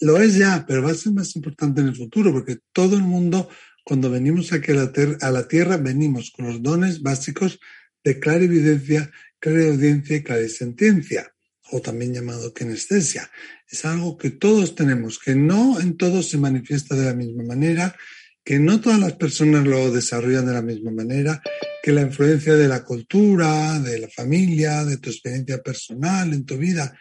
lo 0.00 0.20
es 0.20 0.36
ya, 0.36 0.64
pero 0.66 0.82
va 0.82 0.92
a 0.92 0.94
ser 0.94 1.12
más 1.12 1.34
importante 1.36 1.80
en 1.80 1.88
el 1.88 1.96
futuro 1.96 2.32
porque 2.32 2.58
todo 2.72 2.96
el 2.96 3.02
mundo, 3.02 3.48
cuando 3.84 4.10
venimos 4.10 4.52
aquí 4.52 4.72
a 4.72 4.74
la, 4.74 4.92
a 5.20 5.30
la 5.30 5.48
Tierra, 5.48 5.76
venimos 5.76 6.30
con 6.30 6.46
los 6.46 6.62
dones 6.62 7.02
básicos 7.02 7.58
de 8.04 8.18
clarividencia, 8.18 9.10
clariaudiencia 9.38 10.16
y 10.16 10.22
clarisentiencia, 10.22 11.32
o 11.70 11.80
también 11.80 12.14
llamado 12.14 12.52
kinestesia. 12.52 13.30
Es 13.68 13.84
algo 13.84 14.18
que 14.18 14.30
todos 14.30 14.74
tenemos, 14.74 15.18
que 15.18 15.34
no 15.34 15.80
en 15.80 15.96
todos 15.96 16.28
se 16.28 16.38
manifiesta 16.38 16.94
de 16.94 17.06
la 17.06 17.14
misma 17.14 17.42
manera, 17.44 17.96
que 18.44 18.58
no 18.58 18.80
todas 18.80 18.98
las 18.98 19.14
personas 19.14 19.66
lo 19.66 19.90
desarrollan 19.90 20.46
de 20.46 20.52
la 20.52 20.62
misma 20.62 20.90
manera, 20.90 21.40
que 21.82 21.92
la 21.92 22.02
influencia 22.02 22.54
de 22.54 22.68
la 22.68 22.84
cultura, 22.84 23.78
de 23.80 23.98
la 24.00 24.08
familia, 24.08 24.84
de 24.84 24.98
tu 24.98 25.10
experiencia 25.10 25.62
personal 25.62 26.32
en 26.32 26.44
tu 26.44 26.56
vida 26.56 26.96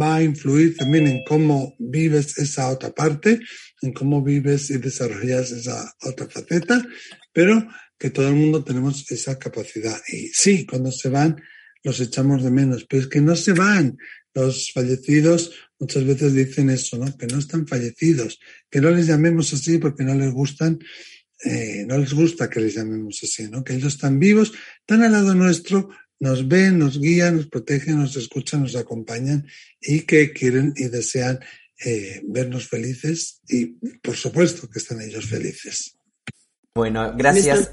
va 0.00 0.16
a 0.16 0.22
influir 0.22 0.76
también 0.76 1.06
en 1.06 1.22
cómo 1.24 1.74
vives 1.78 2.36
esa 2.38 2.68
otra 2.68 2.90
parte, 2.90 3.40
en 3.80 3.92
cómo 3.92 4.22
vives 4.22 4.70
y 4.70 4.78
desarrollas 4.78 5.50
esa 5.52 5.90
otra 6.02 6.28
faceta, 6.28 6.86
pero 7.32 7.66
que 7.98 8.10
todo 8.10 8.28
el 8.28 8.34
mundo 8.34 8.62
tenemos 8.62 9.10
esa 9.10 9.38
capacidad. 9.38 9.98
Y 10.08 10.28
sí, 10.28 10.66
cuando 10.66 10.92
se 10.92 11.08
van, 11.08 11.36
los 11.86 12.00
echamos 12.00 12.42
de 12.42 12.50
menos, 12.50 12.84
pero 12.84 13.02
es 13.02 13.08
que 13.08 13.20
no 13.20 13.36
se 13.36 13.52
van. 13.52 13.96
Los 14.34 14.72
fallecidos 14.72 15.52
muchas 15.78 16.04
veces 16.04 16.34
dicen 16.34 16.68
eso, 16.68 16.98
¿no? 16.98 17.16
Que 17.16 17.28
no 17.28 17.38
están 17.38 17.64
fallecidos, 17.64 18.40
que 18.68 18.80
no 18.80 18.90
les 18.90 19.06
llamemos 19.06 19.52
así 19.54 19.78
porque 19.78 20.02
no 20.02 20.12
les 20.16 20.32
gustan, 20.32 20.80
eh, 21.44 21.84
no 21.86 21.96
les 21.96 22.12
gusta 22.12 22.50
que 22.50 22.60
les 22.60 22.74
llamemos 22.74 23.20
así, 23.22 23.48
¿no? 23.48 23.62
Que 23.62 23.74
ellos 23.74 23.94
están 23.94 24.18
vivos, 24.18 24.52
están 24.80 25.04
al 25.04 25.12
lado 25.12 25.32
nuestro, 25.36 25.88
nos 26.18 26.48
ven, 26.48 26.80
nos 26.80 27.00
guían, 27.00 27.36
nos 27.36 27.46
protegen, 27.46 27.98
nos 27.98 28.16
escuchan, 28.16 28.62
nos 28.62 28.74
acompañan 28.74 29.46
y 29.80 30.00
que 30.00 30.32
quieren 30.32 30.74
y 30.74 30.88
desean 30.88 31.38
eh, 31.84 32.20
vernos 32.24 32.66
felices 32.66 33.42
y 33.48 33.66
por 34.02 34.16
supuesto 34.16 34.68
que 34.68 34.80
están 34.80 35.00
ellos 35.00 35.26
felices. 35.26 35.96
Bueno, 36.74 37.14
gracias. 37.16 37.70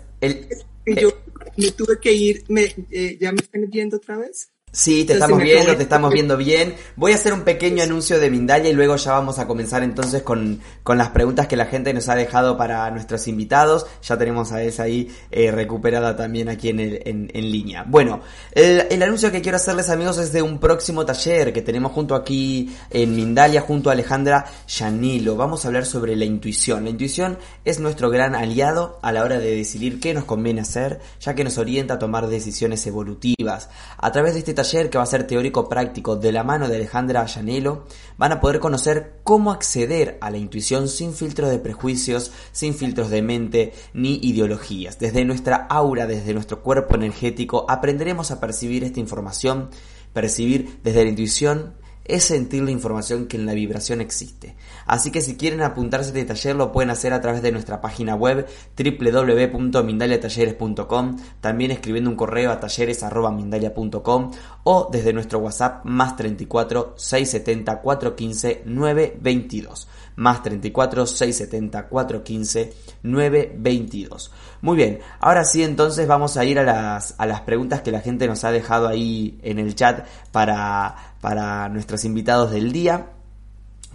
yo 0.85 1.23
me 1.57 1.71
tuve 1.71 1.99
que 1.99 2.13
ir, 2.13 2.43
me, 2.47 2.73
eh, 2.91 3.17
¿ya 3.19 3.31
me 3.31 3.39
están 3.41 3.69
viendo 3.69 3.97
otra 3.97 4.17
vez? 4.17 4.52
Sí, 4.75 5.05
te 5.05 5.13
estamos 5.13 5.39
viendo, 5.39 5.77
te 5.77 5.83
estamos 5.83 6.11
viendo 6.13 6.35
bien. 6.35 6.73
Voy 6.95 7.11
a 7.11 7.15
hacer 7.15 7.31
un 7.31 7.41
pequeño 7.41 7.83
anuncio 7.83 8.19
de 8.19 8.31
Mindalia 8.31 8.71
y 8.71 8.73
luego 8.73 8.95
ya 8.95 9.11
vamos 9.11 9.37
a 9.37 9.45
comenzar 9.45 9.83
entonces 9.83 10.23
con, 10.23 10.61
con 10.81 10.97
las 10.97 11.09
preguntas 11.09 11.45
que 11.45 11.55
la 11.55 11.67
gente 11.67 11.93
nos 11.93 12.09
ha 12.09 12.15
dejado 12.15 12.57
para 12.57 12.89
nuestros 12.89 13.27
invitados. 13.27 13.85
Ya 14.01 14.17
tenemos 14.17 14.51
a 14.51 14.63
esa 14.63 14.83
ahí 14.83 15.15
eh, 15.29 15.51
recuperada 15.51 16.15
también 16.15 16.49
aquí 16.49 16.69
en, 16.69 16.79
el, 16.79 17.03
en, 17.05 17.29
en 17.35 17.51
línea. 17.51 17.85
Bueno, 17.87 18.21
el, 18.51 18.87
el, 18.89 19.03
anuncio 19.03 19.31
que 19.31 19.43
quiero 19.43 19.57
hacerles 19.57 19.91
amigos 19.91 20.17
es 20.17 20.33
de 20.33 20.41
un 20.41 20.57
próximo 20.57 21.05
taller 21.05 21.53
que 21.53 21.61
tenemos 21.61 21.91
junto 21.91 22.15
aquí 22.15 22.75
en 22.89 23.15
Mindalia, 23.15 23.61
junto 23.61 23.91
a 23.91 23.93
Alejandra 23.93 24.45
Yanilo. 24.67 25.35
Vamos 25.35 25.63
a 25.63 25.67
hablar 25.67 25.85
sobre 25.85 26.15
la 26.15 26.25
intuición. 26.25 26.85
La 26.85 26.89
intuición 26.89 27.37
es 27.63 27.79
nuestro 27.79 28.09
gran 28.09 28.33
aliado 28.33 28.97
a 29.03 29.11
la 29.11 29.23
hora 29.23 29.37
de 29.37 29.55
decidir 29.55 29.99
qué 29.99 30.15
nos 30.15 30.25
conviene 30.25 30.61
hacer, 30.61 30.99
ya 31.21 31.35
que 31.35 31.43
nos 31.43 31.59
orienta 31.59 31.93
a 31.93 31.99
tomar 31.99 32.25
decisiones 32.25 32.87
evolutivas. 32.87 33.69
A 33.99 34.11
través 34.11 34.33
de 34.33 34.39
este 34.39 34.55
taller 34.55 34.62
taller 34.63 34.89
que 34.89 34.97
va 34.97 35.03
a 35.03 35.07
ser 35.07 35.27
teórico 35.27 35.67
práctico 35.67 36.15
de 36.15 36.31
la 36.31 36.43
mano 36.43 36.67
de 36.67 36.77
Alejandra 36.77 37.21
Allanelo, 37.21 37.85
van 38.17 38.31
a 38.31 38.39
poder 38.39 38.59
conocer 38.59 39.19
cómo 39.23 39.51
acceder 39.51 40.17
a 40.21 40.29
la 40.31 40.37
intuición 40.37 40.87
sin 40.87 41.13
filtros 41.13 41.49
de 41.49 41.59
prejuicios, 41.59 42.31
sin 42.51 42.73
filtros 42.73 43.09
de 43.09 43.21
mente 43.21 43.73
ni 43.93 44.19
ideologías. 44.23 44.99
Desde 44.99 45.25
nuestra 45.25 45.67
aura, 45.69 46.07
desde 46.07 46.33
nuestro 46.33 46.61
cuerpo 46.61 46.95
energético, 46.95 47.65
aprenderemos 47.67 48.31
a 48.31 48.39
percibir 48.39 48.83
esta 48.83 48.99
información, 48.99 49.69
percibir 50.13 50.79
desde 50.83 51.03
la 51.03 51.09
intuición 51.09 51.73
es 52.05 52.23
sentir 52.23 52.63
la 52.63 52.71
información 52.71 53.27
que 53.27 53.37
en 53.37 53.45
la 53.45 53.53
vibración 53.53 54.01
existe. 54.01 54.55
Así 54.85 55.11
que 55.11 55.21
si 55.21 55.37
quieren 55.37 55.61
apuntarse 55.61 56.07
a 56.07 56.09
este 56.09 56.25
taller 56.25 56.55
lo 56.55 56.71
pueden 56.71 56.89
hacer 56.89 57.13
a 57.13 57.21
través 57.21 57.41
de 57.41 57.51
nuestra 57.51 57.81
página 57.81 58.15
web 58.15 58.47
www.mindaliatalleres.com, 58.77 61.17
también 61.39 61.71
escribiendo 61.71 62.09
un 62.09 62.15
correo 62.15 62.51
a 62.51 62.59
talleres.mindalia.com 62.59 64.31
o 64.63 64.89
desde 64.91 65.13
nuestro 65.13 65.37
WhatsApp 65.39 65.85
más 65.85 66.15
34 66.15 66.95
670 66.97 67.81
415 67.81 68.63
922 68.65 69.87
más 70.15 70.43
34 70.43 71.05
670 71.05 71.87
415 71.87 72.73
922. 73.03 74.31
Muy 74.61 74.77
bien, 74.77 74.99
ahora 75.19 75.43
sí 75.43 75.63
entonces 75.63 76.07
vamos 76.07 76.37
a 76.37 76.45
ir 76.45 76.59
a 76.59 76.63
las, 76.63 77.15
a 77.17 77.25
las 77.25 77.41
preguntas 77.41 77.81
que 77.81 77.91
la 77.91 78.01
gente 78.01 78.27
nos 78.27 78.43
ha 78.43 78.51
dejado 78.51 78.87
ahí 78.87 79.39
en 79.43 79.59
el 79.59 79.75
chat 79.75 80.05
para, 80.31 81.12
para 81.23 81.69
nuestros 81.69 82.03
invitados 82.03 82.51
del 82.51 82.73
día. 82.73 83.13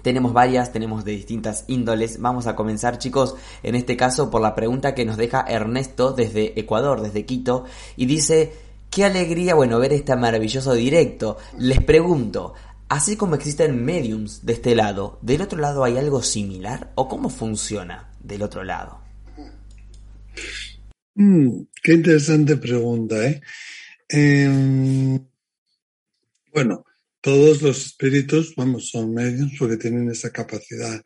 Tenemos 0.00 0.32
varias, 0.32 0.72
tenemos 0.72 1.04
de 1.04 1.12
distintas 1.12 1.64
índoles. 1.66 2.22
Vamos 2.22 2.46
a 2.46 2.56
comenzar 2.56 2.96
chicos, 2.96 3.34
en 3.62 3.74
este 3.74 3.98
caso 3.98 4.30
por 4.30 4.40
la 4.40 4.54
pregunta 4.54 4.94
que 4.94 5.04
nos 5.04 5.18
deja 5.18 5.44
Ernesto 5.46 6.12
desde 6.12 6.58
Ecuador, 6.58 7.02
desde 7.02 7.26
Quito, 7.26 7.66
y 7.96 8.06
dice, 8.06 8.54
qué 8.88 9.04
alegría, 9.04 9.54
bueno, 9.54 9.78
ver 9.78 9.92
este 9.92 10.16
maravilloso 10.16 10.72
directo. 10.72 11.36
Les 11.58 11.82
pregunto, 11.84 12.54
Así 12.88 13.18
como 13.18 13.34
existen 13.34 13.84
mediums 13.84 14.46
de 14.46 14.54
este 14.54 14.74
lado, 14.74 15.18
¿del 15.20 15.42
otro 15.42 15.58
lado 15.60 15.84
hay 15.84 15.98
algo 15.98 16.22
similar? 16.22 16.90
¿O 16.94 17.06
cómo 17.06 17.28
funciona 17.28 18.10
del 18.18 18.40
otro 18.40 18.64
lado? 18.64 19.02
Mm, 21.14 21.64
qué 21.82 21.92
interesante 21.92 22.56
pregunta, 22.56 23.22
¿eh? 23.26 23.42
Em, 24.08 25.22
bueno, 26.50 26.86
todos 27.20 27.62
los 27.62 27.86
espíritus, 27.86 28.54
vamos, 28.56 28.90
son 28.90 29.12
mediums 29.12 29.52
porque 29.58 29.76
tienen 29.76 30.10
esa 30.10 30.30
capacidad 30.30 31.02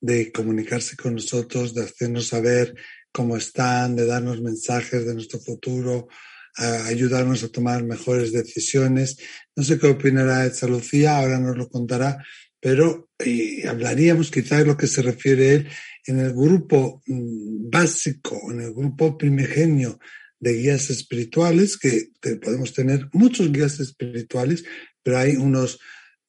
de 0.00 0.30
comunicarse 0.32 0.96
con 0.96 1.14
nosotros, 1.14 1.74
de 1.74 1.84
hacernos 1.84 2.28
saber 2.28 2.74
cómo 3.10 3.36
están, 3.36 3.96
de 3.96 4.06
darnos 4.06 4.42
mensajes 4.42 5.06
de 5.06 5.14
nuestro 5.14 5.40
futuro, 5.40 6.08
ayudarnos 6.56 7.42
a 7.42 7.48
tomar 7.48 7.84
mejores 7.84 8.32
decisiones. 8.32 9.16
No 9.56 9.64
sé 9.64 9.78
qué 9.78 9.86
opinará 9.86 10.44
Edsa 10.44 10.66
Lucía, 10.66 11.16
ahora 11.16 11.38
nos 11.38 11.56
lo 11.56 11.68
contará, 11.68 12.24
pero 12.60 13.10
eh, 13.18 13.66
hablaríamos 13.66 14.30
quizás 14.30 14.60
de 14.60 14.66
lo 14.66 14.76
que 14.76 14.86
se 14.86 15.02
refiere 15.02 15.54
él 15.54 15.68
en 16.06 16.20
el 16.20 16.32
grupo 16.32 17.02
mm, 17.06 17.70
básico, 17.70 18.40
en 18.50 18.60
el 18.60 18.74
grupo 18.74 19.16
primigenio 19.16 19.98
de 20.38 20.52
guías 20.52 20.90
espirituales, 20.90 21.78
que 21.78 22.10
podemos 22.42 22.74
tener 22.74 23.08
muchos 23.12 23.50
guías 23.50 23.80
espirituales, 23.80 24.64
pero 25.04 25.18
hay 25.18 25.36
unos 25.36 25.78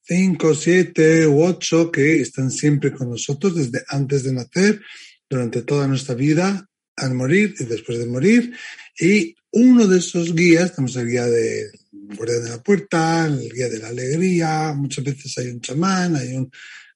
cinco, 0.04 0.54
siete 0.54 1.26
u 1.26 1.44
ocho 1.44 1.92
que 1.92 2.22
están 2.22 2.52
siempre 2.52 2.92
con 2.92 3.10
nosotros 3.10 3.56
desde 3.56 3.84
antes 3.88 4.24
de 4.24 4.34
nacer, 4.34 4.82
durante 5.28 5.64
toda 5.64 5.88
nuestra 5.88 6.14
vida, 6.14 6.70
al 6.96 7.16
morir 7.16 7.56
y 7.60 7.64
después 7.64 7.98
de 7.98 8.06
morir. 8.06 8.54
Y 9.00 9.36
uno 9.52 9.88
de 9.88 9.98
esos 9.98 10.36
guías, 10.36 10.76
tenemos 10.76 10.96
el 10.98 11.08
guía 11.08 11.26
de 11.26 11.72
guardia 11.92 12.40
de 12.40 12.50
la 12.50 12.62
puerta, 12.62 13.26
el 13.26 13.52
guía 13.52 13.70
de 13.70 13.80
la 13.80 13.88
alegría, 13.88 14.74
muchas 14.74 15.04
veces 15.04 15.36
hay 15.38 15.48
un 15.48 15.62
chamán, 15.62 16.16
hay 16.16 16.34
un 16.34 16.52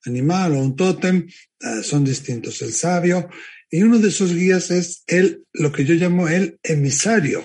animal 0.05 0.53
o 0.53 0.59
un 0.59 0.75
tótem, 0.75 1.27
eh, 1.59 1.83
son 1.83 2.05
distintos, 2.05 2.61
el 2.61 2.73
sabio, 2.73 3.27
y 3.71 3.81
uno 3.83 3.99
de 3.99 4.09
esos 4.09 4.33
guías 4.33 4.71
es 4.71 5.03
el, 5.07 5.43
lo 5.53 5.71
que 5.71 5.85
yo 5.85 5.93
llamo 5.95 6.27
el 6.27 6.59
emisario, 6.63 7.43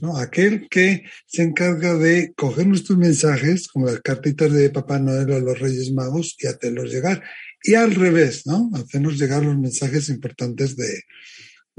¿no? 0.00 0.16
aquel 0.16 0.68
que 0.70 1.02
se 1.26 1.42
encarga 1.42 1.94
de 1.94 2.32
coger 2.34 2.66
nuestros 2.66 2.98
mensajes, 2.98 3.68
como 3.68 3.86
las 3.86 4.00
cartitas 4.00 4.52
de 4.52 4.70
Papá 4.70 4.98
Noel 4.98 5.30
o 5.30 5.40
los 5.40 5.58
Reyes 5.58 5.92
Magos, 5.92 6.36
y 6.38 6.46
hacerlos 6.46 6.92
llegar. 6.92 7.22
Y 7.64 7.74
al 7.74 7.94
revés, 7.94 8.46
¿no? 8.46 8.70
Hacernos 8.74 9.18
llegar 9.18 9.44
los 9.44 9.58
mensajes 9.58 10.08
importantes 10.08 10.76
de, 10.76 11.02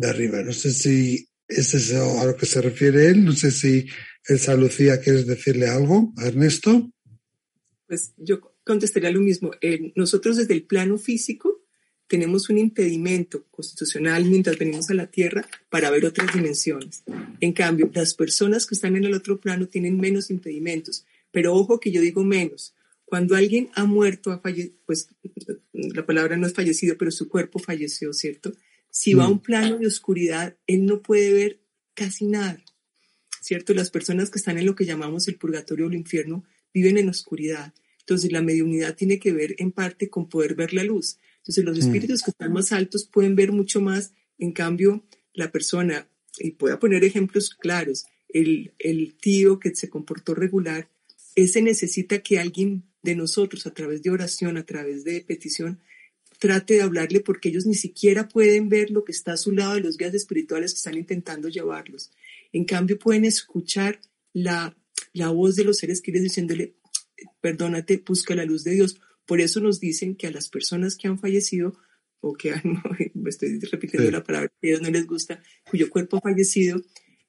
arriba. 0.06 0.42
No 0.44 0.54
sé 0.54 0.72
si 0.72 1.28
¿Es 1.48 1.74
eso 1.74 2.20
a 2.20 2.26
lo 2.26 2.36
que 2.36 2.46
se 2.46 2.62
refiere 2.62 3.08
él? 3.08 3.26
No 3.26 3.34
sé 3.34 3.52
si 3.52 3.86
Elsa 4.28 4.56
Lucía 4.56 5.00
quieres 5.02 5.28
decirle 5.28 5.68
algo 5.68 6.14
Ernesto. 6.18 6.90
Pues 7.86 8.14
yo 8.18 8.40
contestaría 8.64 9.12
lo 9.12 9.20
mismo. 9.20 9.52
Eh, 9.62 9.92
nosotros 9.96 10.38
desde 10.38 10.54
el 10.54 10.66
plano 10.66 10.98
físico 10.98 11.63
tenemos 12.14 12.48
un 12.48 12.60
impedimento 12.60 13.44
constitucional 13.50 14.26
mientras 14.26 14.60
venimos 14.60 14.88
a 14.92 14.94
la 14.94 15.08
Tierra 15.08 15.48
para 15.72 15.90
ver 15.90 16.06
otras 16.06 16.32
dimensiones. 16.32 17.02
En 17.40 17.54
cambio, 17.54 17.90
las 17.92 18.14
personas 18.14 18.68
que 18.68 18.76
están 18.76 18.96
en 18.96 19.06
el 19.06 19.16
otro 19.16 19.40
plano 19.40 19.68
tienen 19.68 20.00
menos 20.00 20.30
impedimentos. 20.30 21.08
Pero 21.32 21.56
ojo 21.56 21.80
que 21.80 21.92
yo 21.92 22.02
digo 22.02 22.24
menos. 22.24 22.76
Cuando 23.04 23.36
alguien 23.36 23.72
ha 23.74 23.86
muerto, 23.86 24.32
ha 24.32 24.44
pues 24.86 25.10
la 25.74 26.06
palabra 26.06 26.38
no 26.38 26.46
es 26.46 26.54
fallecido, 26.54 27.00
pero 27.00 27.10
su 27.10 27.28
cuerpo 27.28 27.58
falleció, 27.58 28.14
¿cierto? 28.14 28.54
Si 28.92 29.16
va 29.16 29.24
a 29.26 29.30
mm. 29.30 29.32
un 29.32 29.40
plano 29.40 29.80
de 29.80 29.88
oscuridad, 29.88 30.56
él 30.68 30.86
no 30.86 31.02
puede 31.02 31.34
ver 31.34 31.62
casi 31.96 32.28
nada, 32.28 32.64
¿cierto? 33.42 33.74
Las 33.74 33.90
personas 33.90 34.30
que 34.30 34.38
están 34.38 34.60
en 34.60 34.68
lo 34.68 34.76
que 34.76 34.86
llamamos 34.86 35.28
el 35.28 35.38
purgatorio 35.38 35.88
o 35.88 35.90
el 35.90 35.96
infierno 35.96 36.44
viven 36.72 37.00
en 37.00 37.10
oscuridad. 37.10 37.74
Entonces, 38.02 38.32
la 38.32 38.44
mediunidad 38.44 38.96
tiene 38.96 39.18
que 39.18 39.32
ver 39.32 39.56
en 39.58 39.72
parte 39.72 40.12
con 40.12 40.30
poder 40.30 40.54
ver 40.54 40.74
la 40.76 40.84
luz. 40.84 41.18
Entonces, 41.44 41.66
los 41.66 41.78
mm. 41.78 41.82
espíritus 41.82 42.24
que 42.24 42.32
están 42.32 42.54
más 42.54 42.72
altos 42.72 43.06
pueden 43.06 43.36
ver 43.36 43.52
mucho 43.52 43.82
más. 43.82 44.14
En 44.40 44.54
cambio, 44.54 45.06
la 45.34 45.52
persona, 45.52 46.08
y 46.40 46.52
voy 46.52 46.72
a 46.72 46.80
poner 46.80 47.04
ejemplos 47.04 47.50
claros, 47.50 48.06
el, 48.30 48.74
el 48.80 49.16
tío 49.16 49.60
que 49.60 49.76
se 49.76 49.90
comportó 49.90 50.34
regular, 50.34 50.90
ese 51.36 51.62
necesita 51.62 52.20
que 52.20 52.40
alguien 52.40 52.84
de 53.02 53.16
nosotros, 53.16 53.68
a 53.68 53.74
través 53.74 54.02
de 54.02 54.10
oración, 54.10 54.58
a 54.58 54.66
través 54.66 55.04
de 55.04 55.22
petición, 55.22 55.80
trate 56.40 56.76
de 56.76 56.82
hablarle 56.82 57.20
porque 57.20 57.50
ellos 57.50 57.66
ni 57.66 57.76
siquiera 57.76 58.28
pueden 58.28 58.70
ver 58.70 58.92
lo 58.92 59.04
que 59.04 59.12
está 59.12 59.34
a 59.34 59.38
su 59.38 59.52
lado 59.52 59.76
de 59.76 59.82
los 59.82 59.98
guías 59.98 60.14
espirituales 60.14 60.74
que 60.74 60.78
están 60.78 60.98
intentando 60.98 61.50
llevarlos. 61.50 62.12
En 62.52 62.66
cambio, 62.66 62.98
pueden 62.98 63.26
escuchar 63.26 64.00
la, 64.34 64.76
la 65.14 65.30
voz 65.30 65.56
de 65.56 65.64
los 65.64 65.78
seres 65.78 66.02
queridos 66.02 66.24
diciéndole, 66.24 66.76
perdónate, 67.42 68.04
busca 68.06 68.36
la 68.36 68.46
luz 68.46 68.64
de 68.64 68.72
Dios. 68.72 69.00
Por 69.26 69.42
eso 69.42 69.60
nos 69.60 69.80
dicen 69.80 70.16
que 70.16 70.28
a 70.28 70.32
las 70.32 70.50
personas 70.50 70.96
que 70.96 71.08
han 71.08 71.20
fallecido 71.20 71.78
o 72.22 72.34
que 72.34 72.52
han, 72.52 72.82
estoy 73.26 73.60
repitiendo 73.60 74.10
la 74.12 74.24
palabra 74.24 74.50
que 74.62 74.68
a 74.68 74.70
ellos 74.72 74.82
no 74.82 74.90
les 74.90 75.06
gusta, 75.06 75.42
cuyo 75.70 75.90
cuerpo 75.90 76.18
ha 76.18 76.22
fallecido, 76.22 76.82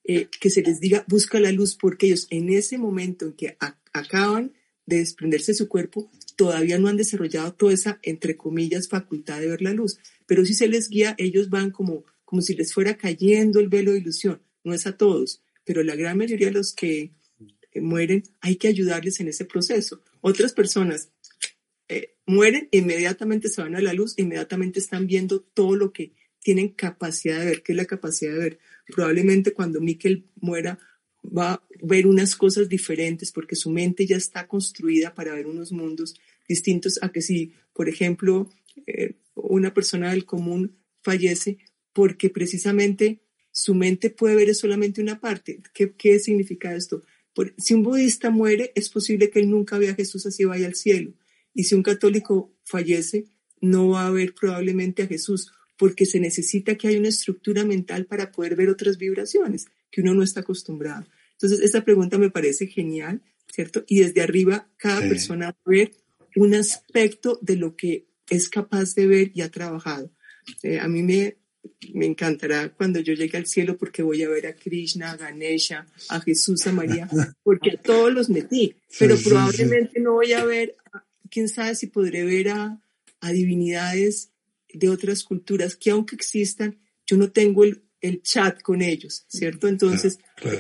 eh, 0.05 0.29
que 0.41 0.51
se 0.51 0.63
les 0.63 0.81
diga, 0.81 1.05
busca 1.09 1.41
la 1.41 1.51
luz, 1.51 1.77
porque 1.77 2.07
ellos 2.07 2.27
en 2.31 2.51
ese 2.51 2.79
momento 2.79 3.27
en 3.27 3.33
que 3.33 3.57
acaban 3.93 4.53
de 4.87 4.99
desprenderse 4.99 5.53
de 5.53 5.57
su 5.59 5.69
cuerpo, 5.69 6.11
todavía 6.37 6.79
no 6.79 6.89
han 6.89 6.97
desarrollado 6.97 7.55
toda 7.55 7.73
esa, 7.73 7.99
entre 8.03 8.37
comillas, 8.37 8.89
facultad 8.89 9.41
de 9.41 9.49
ver 9.49 9.63
la 9.63 9.73
luz. 9.73 9.99
Pero 10.27 10.45
si 10.45 10.55
se 10.55 10.69
les 10.69 10.89
guía, 10.89 11.15
ellos 11.19 11.49
van 11.49 11.71
como, 11.71 12.05
como 12.25 12.43
si 12.43 12.55
les 12.55 12.73
fuera 12.73 12.97
cayendo 12.97 13.61
el 13.61 13.69
velo 13.69 13.93
de 13.93 13.99
ilusión. 13.99 14.43
No 14.63 14.75
es 14.75 14.87
a 14.87 14.97
todos, 14.97 15.43
pero 15.65 15.83
la 15.83 15.97
gran 15.97 16.19
mayoría 16.19 16.49
de 16.49 16.55
los 16.55 16.73
que 16.75 17.13
eh, 17.73 17.81
mueren, 17.81 18.25
hay 18.41 18.57
que 18.57 18.69
ayudarles 18.69 19.21
en 19.21 19.29
ese 19.29 19.45
proceso. 19.45 20.03
Otras 20.21 20.53
personas 20.53 21.11
mueren, 22.27 22.69
inmediatamente 22.71 23.49
se 23.49 23.63
van 23.63 23.77
a 23.77 23.81
la 23.81 23.93
luz, 23.93 24.15
inmediatamente 24.19 24.81
están 24.81 25.07
viendo 25.07 25.41
todo 25.41 25.77
lo 25.77 25.93
que 25.93 26.13
tienen 26.41 26.69
capacidad 26.69 27.41
de 27.41 27.47
ver. 27.47 27.63
¿Qué 27.63 27.73
es 27.73 27.77
la 27.77 27.85
capacidad 27.87 28.33
de 28.33 28.39
ver? 28.39 28.59
Probablemente 28.87 29.53
cuando 29.53 29.81
Miquel 29.81 30.27
muera 30.37 30.79
va 31.25 31.55
a 31.55 31.63
ver 31.83 32.07
unas 32.07 32.37
cosas 32.37 32.69
diferentes 32.69 33.33
porque 33.33 33.57
su 33.57 33.71
mente 33.71 34.07
ya 34.07 34.17
está 34.17 34.47
construida 34.47 35.15
para 35.15 35.35
ver 35.35 35.47
unos 35.47 35.73
mundos 35.73 36.15
distintos 36.47 36.99
a 37.03 37.11
que 37.11 37.23
si, 37.23 37.55
por 37.73 37.89
ejemplo, 37.89 38.51
eh, 38.87 39.15
una 39.35 39.73
persona 39.73 40.11
del 40.11 40.27
común 40.27 40.77
fallece 41.03 41.59
porque 41.93 42.29
precisamente 42.29 43.21
su 43.51 43.75
mente 43.75 44.11
puede 44.11 44.37
ver 44.37 44.55
solamente 44.55 45.01
una 45.01 45.21
parte. 45.21 45.61
¿Qué, 45.73 45.93
¿Qué 45.93 46.19
significa 46.19 46.75
esto? 46.75 47.03
si 47.59 47.75
un 47.75 47.83
budista 47.83 48.31
muere, 48.31 48.71
es 48.77 48.89
posible 48.89 49.29
que 49.29 49.41
él 49.41 49.51
nunca 49.51 49.77
vea 49.77 49.91
a 49.91 49.97
Jesús 49.97 50.25
así 50.27 50.45
vaya 50.45 50.67
al 50.67 50.77
cielo. 50.77 51.15
Y 51.55 51.65
si 51.65 51.75
un 51.75 51.83
católico 51.83 52.53
fallece, 52.65 53.27
no 53.61 53.91
va 53.91 54.07
a 54.07 54.11
ver 54.11 54.35
probablemente 54.35 55.03
a 55.03 55.07
Jesús, 55.07 55.53
porque 55.79 56.07
se 56.07 56.21
necesita 56.21 56.77
que 56.77 56.89
haya 56.89 56.99
una 56.99 57.09
estructura 57.09 57.65
mental 57.65 58.07
para 58.07 58.31
poder 58.31 58.57
ver 58.57 58.69
otras 58.69 58.99
vibraciones 58.99 59.67
que 59.91 60.01
uno 60.03 60.15
no 60.15 60.23
está 60.23 60.41
acostumbrado. 60.41 61.07
Entonces, 61.33 61.61
esta 61.61 61.85
pregunta 61.85 62.19
me 62.19 62.31
parece 62.31 62.67
genial, 62.67 63.23
¿cierto? 63.53 63.85
Y 63.87 64.01
desde 64.01 64.23
arriba, 64.23 64.69
cada 64.77 65.01
persona 65.01 65.47
va 65.47 65.57
a 65.65 65.71
ver 65.71 65.93
un 66.37 66.55
aspecto 66.55 67.39
de 67.43 67.57
lo 67.57 67.77
que 67.77 68.07
es 68.29 68.49
capaz 68.49 68.95
de 68.95 69.07
ver 69.07 69.33
y 69.35 69.43
ha 69.43 69.51
trabajado. 69.51 70.11
Eh, 70.63 70.79
a 70.79 70.89
mí 70.89 71.03
me, 71.03 71.37
me 71.93 72.07
encantará 72.07 72.71
cuando 72.71 73.01
yo 73.01 73.15
llegue 73.15 73.39
al 73.39 73.47
cielo 73.47 73.77
porque 73.77 74.03
voy 74.03 74.23
a 74.23 74.29
ver 74.29 74.47
a 74.47 74.55
Krishna, 74.55 75.13
a 75.13 75.17
Ganesha, 75.17 75.87
a 76.09 76.21
Jesús, 76.21 76.67
a 76.67 76.73
María, 76.73 77.09
porque 77.43 77.73
a 77.73 77.81
todos 77.81 78.13
los 78.13 78.29
metí, 78.31 78.75
pero 78.99 79.17
probablemente 79.23 80.01
no 80.01 80.15
voy 80.15 80.33
a 80.33 80.45
ver, 80.45 80.77
quién 81.35 81.49
sabe 81.49 81.75
si 81.75 81.89
podré 81.89 82.25
ver 82.25 82.51
a, 82.51 82.81
a, 83.21 83.33
divinidades 83.33 84.31
de 84.73 84.89
otras 84.89 85.25
culturas 85.25 85.75
que 85.75 85.91
aunque 85.91 86.15
existan, 86.15 86.79
yo 87.07 87.17
no 87.17 87.33
tengo 87.33 87.65
el, 87.65 87.83
el 88.01 88.23
chat 88.23 88.63
con 88.63 88.83
ellos, 88.83 89.25
¿cierto? 89.27 89.67
Entonces, 89.67 90.19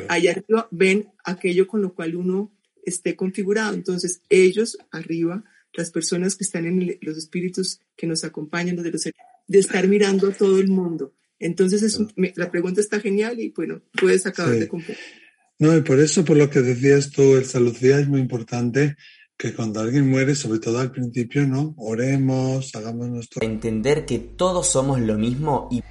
allá 0.09 0.33
arriba 0.33 0.66
ven 0.72 1.07
aquello 1.25 1.68
con 1.68 1.81
lo 1.81 1.95
cual 1.95 2.16
uno 2.16 2.53
esté 2.85 3.14
configurado. 3.14 3.75
Entonces, 3.75 4.20
ellos 4.29 4.77
arriba, 4.91 5.45
las 5.75 5.93
personas 5.93 6.35
que 6.35 6.43
están 6.43 6.66
en 6.66 6.99
los 7.01 7.16
espíritus 7.16 7.81
que 7.97 8.09
nos 8.09 8.25
acompañan, 8.25 8.75
los 8.75 8.85
de 8.85 8.91
los 8.91 9.05
de 9.47 9.59
estar 9.59 9.87
mirando 9.87 10.29
a 10.29 10.33
todo 10.33 10.59
el 10.59 10.68
mundo. 10.68 11.14
Entonces, 11.39 11.83
es, 11.85 12.01
la 12.37 12.51
pregunta 12.51 12.81
está 12.81 12.99
genial 12.99 13.39
y 13.39 13.51
bueno, 13.51 13.81
puedes 14.01 14.27
acabar 14.27 14.59
de 14.59 14.66
cumplir. 14.66 14.97
No, 15.61 15.77
y 15.77 15.83
por 15.83 16.01
eso, 16.01 16.25
por 16.25 16.37
lo 16.37 16.51
que 16.51 16.62
decías 16.62 17.11
tú, 17.11 17.37
el 17.37 17.45
saludía 17.45 18.01
es 18.01 18.09
muy 18.09 18.20
importante 18.20 18.97
que 19.37 19.53
cuando 19.55 19.80
alguien 19.80 20.09
muere, 20.09 20.35
sobre 20.35 20.61
todo 20.61 20.78
al 20.78 20.93
principio, 20.93 21.47
¿no? 21.47 21.74
Oremos, 21.78 22.74
hagamos 22.74 23.09
nuestro... 23.09 23.45
Entender 23.45 24.07
que 24.07 24.18
todos 24.18 24.68
somos 24.68 25.01
lo 25.01 25.18
mismo 25.18 25.68
y... 25.70 25.82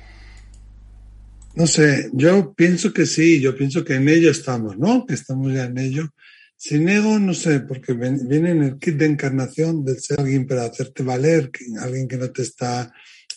No 1.55 1.67
sé, 1.67 2.09
yo 2.13 2.53
pienso 2.53 2.93
que 2.93 3.05
sí, 3.05 3.39
yo 3.39 3.55
pienso 3.55 3.83
que 3.83 3.95
en 3.95 4.09
ello 4.09 4.31
estamos, 4.31 4.77
¿no? 4.77 5.05
Que 5.05 5.13
estamos 5.13 5.53
ya 5.53 5.65
en 5.65 5.77
ello. 5.77 6.09
Sin 6.57 6.89
ego, 6.89 7.19
no 7.19 7.33
sé, 7.33 7.59
porque 7.59 7.93
viene 7.93 8.51
en 8.51 8.63
el 8.63 8.79
kit 8.79 8.95
de 8.95 9.05
encarnación 9.05 9.83
del 9.83 9.99
ser 9.99 10.21
alguien 10.21 10.47
para 10.47 10.63
hacerte 10.63 11.03
valer, 11.03 11.51
alguien 11.79 12.07
que 12.07 12.17
no 12.17 12.31
te 12.31 12.41
está 12.41 12.91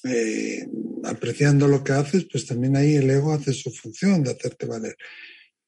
eh, 0.05 0.67
apreciando 1.05 1.67
lo 1.67 1.83
que 1.83 1.93
haces, 1.93 2.27
pues 2.31 2.47
también 2.47 2.77
ahí 2.77 2.95
el 2.95 3.11
ego 3.11 3.33
hace 3.33 3.53
su 3.53 3.71
función 3.71 4.23
de 4.23 4.31
hacerte 4.31 4.67
valer. 4.67 4.97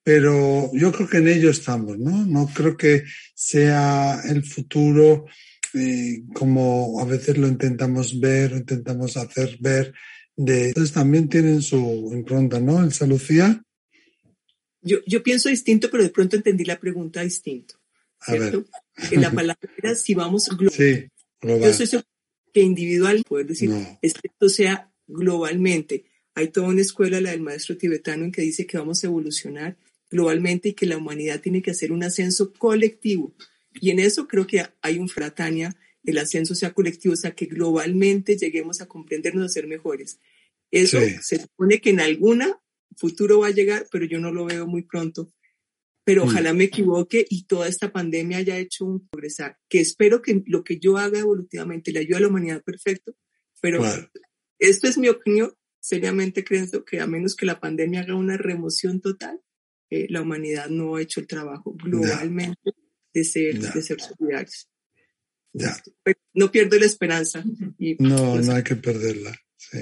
Pero 0.08 0.70
yo 0.72 0.90
creo 0.90 1.06
que 1.06 1.18
en 1.18 1.28
ello 1.28 1.50
estamos, 1.50 1.98
¿no? 1.98 2.24
No 2.24 2.48
creo 2.54 2.78
que 2.78 3.04
sea 3.34 4.18
el 4.26 4.42
futuro 4.42 5.26
eh, 5.74 6.22
como 6.32 6.98
a 6.98 7.04
veces 7.04 7.36
lo 7.36 7.46
intentamos 7.46 8.18
ver, 8.18 8.52
intentamos 8.52 9.18
hacer 9.18 9.58
ver. 9.60 9.92
De, 10.34 10.68
entonces 10.68 10.94
también 10.94 11.28
tienen 11.28 11.60
su 11.60 12.08
impronta, 12.10 12.58
¿no? 12.58 12.82
Elsa 12.82 13.06
Lucía. 13.06 13.62
Yo, 14.80 14.96
yo 15.06 15.22
pienso 15.22 15.50
distinto, 15.50 15.90
pero 15.90 16.04
de 16.04 16.08
pronto 16.08 16.36
entendí 16.36 16.64
la 16.64 16.80
pregunta 16.80 17.20
distinto. 17.20 17.74
¿cierto? 18.24 18.64
En 19.10 19.20
la 19.20 19.30
palabra, 19.30 19.94
si 19.94 20.14
vamos 20.14 20.48
global. 20.48 20.72
Sí, 20.74 21.06
global. 21.38 21.70
Yo 21.70 22.00
que 22.54 22.60
individual, 22.62 23.22
poder 23.28 23.46
decir, 23.46 23.70
esto 24.00 24.48
sea 24.48 24.90
globalmente. 25.06 26.06
Hay 26.34 26.48
toda 26.48 26.68
una 26.68 26.80
escuela, 26.80 27.20
la 27.20 27.32
del 27.32 27.42
maestro 27.42 27.76
tibetano, 27.76 28.24
en 28.24 28.32
que 28.32 28.40
dice 28.40 28.66
que 28.66 28.78
vamos 28.78 29.04
a 29.04 29.08
evolucionar 29.08 29.76
globalmente 30.10 30.70
y 30.70 30.74
que 30.74 30.86
la 30.86 30.96
humanidad 30.96 31.40
tiene 31.40 31.62
que 31.62 31.70
hacer 31.70 31.92
un 31.92 32.02
ascenso 32.02 32.52
colectivo. 32.52 33.34
Y 33.80 33.90
en 33.90 34.00
eso 34.00 34.26
creo 34.26 34.46
que 34.46 34.64
hay 34.82 34.98
un 34.98 35.08
fratania, 35.08 35.76
el 36.04 36.18
ascenso 36.18 36.54
sea 36.54 36.72
colectivo, 36.72 37.14
o 37.14 37.16
sea, 37.16 37.32
que 37.32 37.46
globalmente 37.46 38.36
lleguemos 38.36 38.80
a 38.80 38.86
comprendernos, 38.86 39.44
a 39.44 39.48
ser 39.48 39.66
mejores. 39.66 40.18
Eso 40.70 40.98
se 41.22 41.40
supone 41.40 41.80
que 41.80 41.90
en 41.90 42.00
alguna 42.00 42.60
futuro 42.96 43.40
va 43.40 43.48
a 43.48 43.52
llegar, 43.52 43.86
pero 43.90 44.04
yo 44.04 44.18
no 44.18 44.32
lo 44.32 44.44
veo 44.46 44.66
muy 44.66 44.82
pronto 44.82 45.32
pero 46.08 46.24
mm. 46.24 46.28
ojalá 46.28 46.54
me 46.54 46.64
equivoque 46.64 47.26
y 47.28 47.44
toda 47.44 47.68
esta 47.68 47.92
pandemia 47.92 48.38
haya 48.38 48.56
hecho 48.56 48.86
un 48.86 49.06
progresar, 49.06 49.58
que 49.68 49.80
espero 49.80 50.22
que 50.22 50.42
lo 50.46 50.64
que 50.64 50.78
yo 50.78 50.96
haga 50.96 51.18
evolutivamente 51.18 51.92
le 51.92 51.98
ayude 51.98 52.16
a 52.16 52.20
la 52.20 52.28
humanidad 52.28 52.62
perfecto, 52.62 53.14
pero 53.60 53.84
esto 54.58 54.88
es 54.88 54.96
mi 54.96 55.10
opinión, 55.10 55.52
seriamente 55.80 56.44
creo 56.44 56.82
que 56.86 57.00
a 57.00 57.06
menos 57.06 57.36
que 57.36 57.44
la 57.44 57.60
pandemia 57.60 58.00
haga 58.00 58.14
una 58.14 58.38
remoción 58.38 59.02
total, 59.02 59.38
eh, 59.90 60.06
la 60.10 60.22
humanidad 60.22 60.68
no 60.68 60.96
ha 60.96 61.02
hecho 61.02 61.20
el 61.20 61.26
trabajo 61.26 61.74
globalmente 61.74 62.72
de 63.12 63.24
ser, 63.24 63.58
de 63.58 63.82
ser 63.82 63.98
solidarios. 64.00 64.68
no 66.34 66.50
pierdo 66.50 66.78
la 66.78 66.86
esperanza. 66.86 67.42
no, 67.44 68.32
pues 68.34 68.46
no 68.46 68.54
hay 68.54 68.62
que 68.62 68.76
perderla. 68.76 69.34
Sí. 69.56 69.78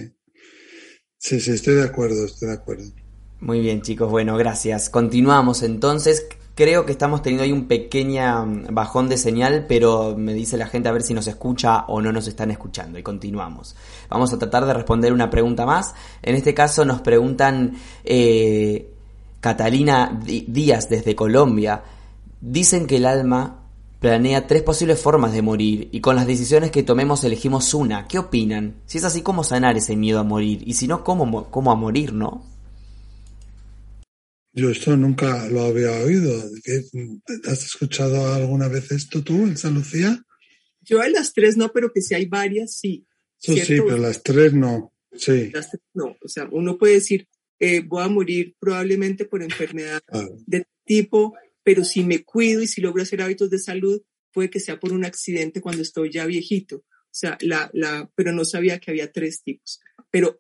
sí, 1.19 1.41
sí, 1.41 1.51
estoy 1.53 1.75
de 1.75 1.85
acuerdo, 1.85 2.25
estoy 2.25 2.49
de 2.49 2.55
acuerdo. 2.55 2.93
Muy 3.41 3.61
bien, 3.61 3.83
chicos. 3.83 4.11
Bueno, 4.11 4.37
gracias. 4.37 4.89
Continuamos 4.89 5.63
entonces. 5.63 6.27
Creo 6.55 6.87
que 6.87 6.93
estamos 6.93 7.21
teniendo 7.21 7.45
ahí 7.45 7.53
un 7.53 7.69
pequeño 7.69 8.47
mm, 8.47 8.75
bajón 8.75 9.11
de 9.11 9.19
señal, 9.19 9.67
pero 9.69 10.17
me 10.17 10.33
dice 10.33 10.57
la 10.57 10.67
gente 10.67 10.89
a 10.89 10.93
ver 10.93 11.03
si 11.03 11.13
nos 11.13 11.27
escucha 11.27 11.85
o 11.89 12.01
no 12.01 12.13
nos 12.13 12.29
están 12.29 12.51
escuchando. 12.51 12.99
Y 12.99 13.03
continuamos. 13.03 13.77
Vamos 14.09 14.33
a 14.33 14.39
tratar 14.39 14.65
de 14.65 14.73
responder 14.73 15.13
una 15.13 15.29
pregunta 15.29 15.67
más. 15.67 15.95
En 16.23 16.35
este 16.35 16.55
caso 16.55 16.87
nos 16.87 17.03
preguntan 17.03 17.77
eh, 18.05 18.96
Catalina 19.41 20.21
Díaz 20.25 20.89
desde 20.89 21.15
Colombia. 21.15 21.83
Dicen 22.41 22.87
que 22.87 22.97
el 22.97 23.07
alma 23.07 23.67
planea 24.01 24.47
tres 24.47 24.63
posibles 24.63 25.01
formas 25.01 25.33
de 25.33 25.43
morir 25.43 25.89
y 25.93 26.01
con 26.01 26.17
las 26.17 26.27
decisiones 26.27 26.71
que 26.71 26.83
tomemos 26.83 27.25
elegimos 27.25 27.73
una. 27.75 28.07
¿Qué 28.07 28.19
opinan? 28.19 28.83
Si 28.87 28.99
es 28.99 29.05
así, 29.05 29.23
¿cómo 29.23 29.45
sanar 29.45 29.77
ese 29.77 29.97
miedo 29.97 30.21
a 30.21 30.25
morir? 30.25 30.63
Y 30.67 30.75
si 30.75 30.87
no, 30.87 31.03
¿cómo, 31.03 31.51
cómo 31.51 31.73
a 31.73 31.77
morir, 31.77 32.13
no? 32.13 32.45
Yo 34.53 34.71
esto 34.71 34.97
nunca 34.97 35.49
lo 35.49 35.65
había 35.65 35.93
oído. 36.03 36.33
¿Has 37.45 37.65
escuchado 37.65 38.33
alguna 38.33 38.69
vez 38.69 38.91
esto 38.91 39.23
tú, 39.23 39.45
Elsa 39.45 39.71
Lucía? 39.71 40.25
Yo 40.81 41.03
a 41.03 41.09
las 41.09 41.35
tres 41.35 41.57
no, 41.57 41.71
pero 41.73 41.93
que 41.93 42.01
si 42.01 42.15
hay 42.15 42.27
varias, 42.27 42.75
sí. 42.75 43.07
sí, 43.39 43.61
pero 43.67 43.99
las 43.99 44.23
tres 44.23 44.55
no. 44.55 44.95
Sí. 45.13 45.51
Las 45.53 45.71
tres 45.71 45.83
no. 45.93 46.17
O 46.23 46.29
sea, 46.29 46.49
uno 46.51 46.79
puede 46.79 46.95
decir, 46.95 47.29
eh, 47.59 47.81
voy 47.81 48.03
a 48.03 48.09
morir 48.09 48.55
probablemente 48.59 49.25
por 49.25 49.43
enfermedad 49.43 50.01
de 50.47 50.67
tipo, 50.85 51.35
pero 51.63 51.85
si 51.85 52.05
me 52.05 52.23
cuido 52.23 52.63
y 52.63 52.67
si 52.67 52.81
logro 52.81 53.03
hacer 53.03 53.23
hábitos 53.23 53.51
de 53.51 53.59
salud, 53.59 54.03
puede 54.33 54.51
que 54.51 54.61
sea 54.61 54.79
por 54.79 54.93
un 54.93 55.05
accidente 55.05 55.61
cuando 55.61 55.83
estoy 55.83 56.11
ya 56.11 56.27
viejito. 56.27 56.77
O 56.77 57.19
sea, 57.19 57.39
la, 57.41 57.71
la, 57.73 58.11
pero 58.15 58.33
no 58.33 58.45
sabía 58.45 58.79
que 58.79 58.91
había 58.91 59.11
tres 59.11 59.43
tipos. 59.43 59.81
Pero 60.11 60.39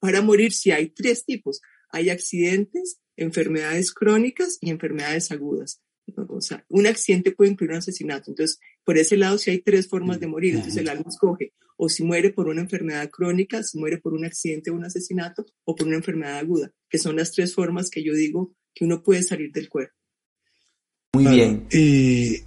para 0.00 0.20
morir 0.20 0.52
sí 0.52 0.72
hay 0.72 0.88
tres 0.88 1.24
tipos 1.24 1.60
hay 1.92 2.10
accidentes, 2.10 3.00
enfermedades 3.16 3.92
crónicas 3.92 4.58
y 4.60 4.70
enfermedades 4.70 5.30
agudas. 5.30 5.82
O 6.28 6.40
sea, 6.40 6.64
un 6.68 6.86
accidente 6.86 7.32
puede 7.32 7.52
incluir 7.52 7.72
un 7.72 7.78
asesinato. 7.78 8.30
Entonces, 8.30 8.58
por 8.84 8.98
ese 8.98 9.16
lado, 9.16 9.38
si 9.38 9.50
hay 9.50 9.58
tres 9.60 9.88
formas 9.88 10.18
de 10.18 10.26
morir. 10.26 10.54
Entonces, 10.54 10.80
el 10.80 10.88
alma 10.88 11.04
escoge 11.08 11.52
o 11.82 11.88
si 11.88 12.04
muere 12.04 12.30
por 12.30 12.46
una 12.46 12.60
enfermedad 12.60 13.08
crónica, 13.08 13.62
si 13.62 13.78
muere 13.78 13.96
por 13.96 14.12
un 14.12 14.26
accidente 14.26 14.70
o 14.70 14.74
un 14.74 14.84
asesinato, 14.84 15.46
o 15.64 15.74
por 15.74 15.86
una 15.86 15.96
enfermedad 15.96 16.36
aguda, 16.36 16.70
que 16.90 16.98
son 16.98 17.16
las 17.16 17.32
tres 17.32 17.54
formas 17.54 17.88
que 17.88 18.04
yo 18.04 18.12
digo 18.12 18.52
que 18.74 18.84
uno 18.84 19.02
puede 19.02 19.22
salir 19.22 19.50
del 19.50 19.70
cuerpo. 19.70 19.94
Muy 21.14 21.26
bien. 21.26 21.66
Y 21.72 22.42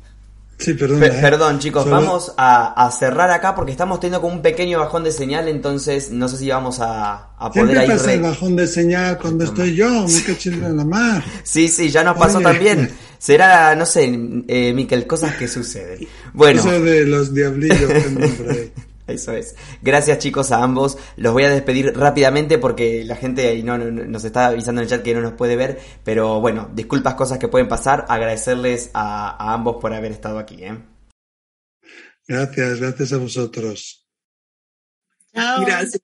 Sí, 0.60 0.76
perdón. 0.76 1.04
¿eh? 1.04 1.10
Perdón, 1.20 1.60
chicos, 1.60 1.90
vamos 1.90 2.34
a, 2.38 2.90
cerrar 2.98 3.32
acá 3.32 3.56
porque 3.56 3.72
estamos 3.72 4.00
teniendo 4.00 4.22
como 4.22 4.36
un 4.36 4.42
pequeño 4.44 4.80
bajón 4.80 5.04
de 5.04 5.12
señal, 5.12 5.48
entonces 5.48 6.12
no 6.12 6.30
sé 6.30 6.38
si 6.38 6.50
vamos 6.50 6.80
a, 6.80 7.34
a 7.36 7.52
poder 7.52 7.76
Siempre 7.76 7.96
pasa 7.96 8.14
el 8.14 8.22
bajón 8.22 8.56
de 8.56 8.68
señal 8.68 9.18
cuando 9.18 9.46
estoy 9.46 9.76
yo, 9.76 9.90
me 9.90 10.68
en 10.68 10.78
la 10.78 10.86
mar. 10.86 11.24
Sí, 11.44 11.68
sí, 11.68 11.90
ya 11.90 12.04
nos 12.04 12.18
pasó 12.18 12.40
también. 12.40 12.90
Será, 13.18 13.76
no 13.76 13.86
sé, 13.86 14.06
eh, 14.48 14.74
Miquel, 14.74 15.08
cosas 15.08 15.36
que 15.36 15.48
suceden. 15.48 16.08
Bueno. 16.34 16.62
Eso 16.62 16.80
de 16.82 17.06
los 17.06 17.34
diablillos 17.34 17.92
que 17.92 18.72
Eso 19.08 19.34
es. 19.34 19.56
Gracias 19.82 20.20
chicos 20.20 20.52
a 20.52 20.64
ambos. 20.64 20.98
Los 21.18 21.34
voy 21.34 21.44
a 21.44 21.50
despedir 21.50 21.94
rápidamente 21.98 22.58
porque 22.58 23.04
la 23.04 23.16
gente 23.16 23.48
ahí 23.48 23.64
no, 23.64 23.78
nos 23.78 24.24
está 24.24 24.48
avisando 24.48 24.82
en 24.82 24.86
el 24.86 24.90
chat 24.90 25.04
que 25.04 25.14
no 25.14 25.22
nos 25.22 25.34
puede 25.34 25.56
ver. 25.56 25.80
Pero 26.04 26.40
bueno, 26.40 26.70
disculpas 26.74 27.16
cosas 27.16 27.38
que 27.38 27.48
pueden 27.48 27.68
pasar. 27.68 28.06
Agradecerles 28.08 28.92
a, 28.94 29.54
ambos 29.54 29.78
por 29.82 29.94
haber 29.94 30.12
estado 30.12 30.40
aquí. 30.40 30.64
¿eh? 30.64 30.78
Gracias, 32.28 32.80
gracias 32.80 33.14
a 33.14 33.18
vosotros. 33.18 34.03
Gracias. 35.34 36.02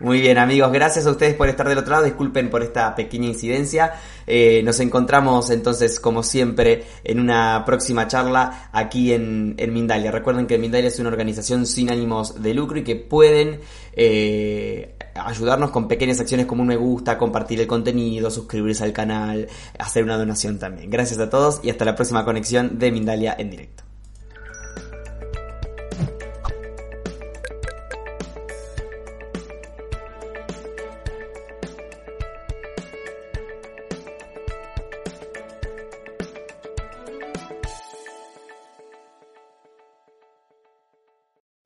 Muy 0.00 0.20
bien, 0.20 0.38
amigos. 0.38 0.72
Gracias 0.72 1.06
a 1.06 1.10
ustedes 1.10 1.34
por 1.34 1.48
estar 1.48 1.68
del 1.68 1.78
otro 1.78 1.92
lado. 1.92 2.04
Disculpen 2.04 2.48
por 2.48 2.62
esta 2.62 2.94
pequeña 2.94 3.26
incidencia. 3.26 3.94
Eh, 4.26 4.62
nos 4.64 4.80
encontramos 4.80 5.50
entonces, 5.50 6.00
como 6.00 6.22
siempre, 6.22 6.84
en 7.04 7.20
una 7.20 7.64
próxima 7.66 8.08
charla 8.08 8.70
aquí 8.72 9.12
en, 9.12 9.54
en, 9.58 9.72
Mindalia. 9.72 10.10
Recuerden 10.10 10.46
que 10.46 10.58
Mindalia 10.58 10.88
es 10.88 10.98
una 10.98 11.10
organización 11.10 11.66
sin 11.66 11.90
ánimos 11.90 12.42
de 12.42 12.54
lucro 12.54 12.78
y 12.78 12.84
que 12.84 12.96
pueden 12.96 13.60
eh, 13.92 14.94
ayudarnos 15.14 15.70
con 15.70 15.86
pequeñas 15.88 16.20
acciones 16.20 16.46
como 16.46 16.62
un 16.62 16.68
me 16.68 16.76
gusta, 16.76 17.18
compartir 17.18 17.60
el 17.60 17.66
contenido, 17.66 18.30
suscribirse 18.30 18.84
al 18.84 18.92
canal, 18.92 19.48
hacer 19.78 20.02
una 20.04 20.16
donación 20.16 20.58
también. 20.58 20.90
Gracias 20.90 21.18
a 21.18 21.30
todos 21.30 21.60
y 21.62 21.70
hasta 21.70 21.84
la 21.84 21.94
próxima 21.94 22.24
conexión 22.24 22.78
de 22.78 22.90
Mindalia 22.90 23.34
en 23.38 23.50
directo. 23.50 23.85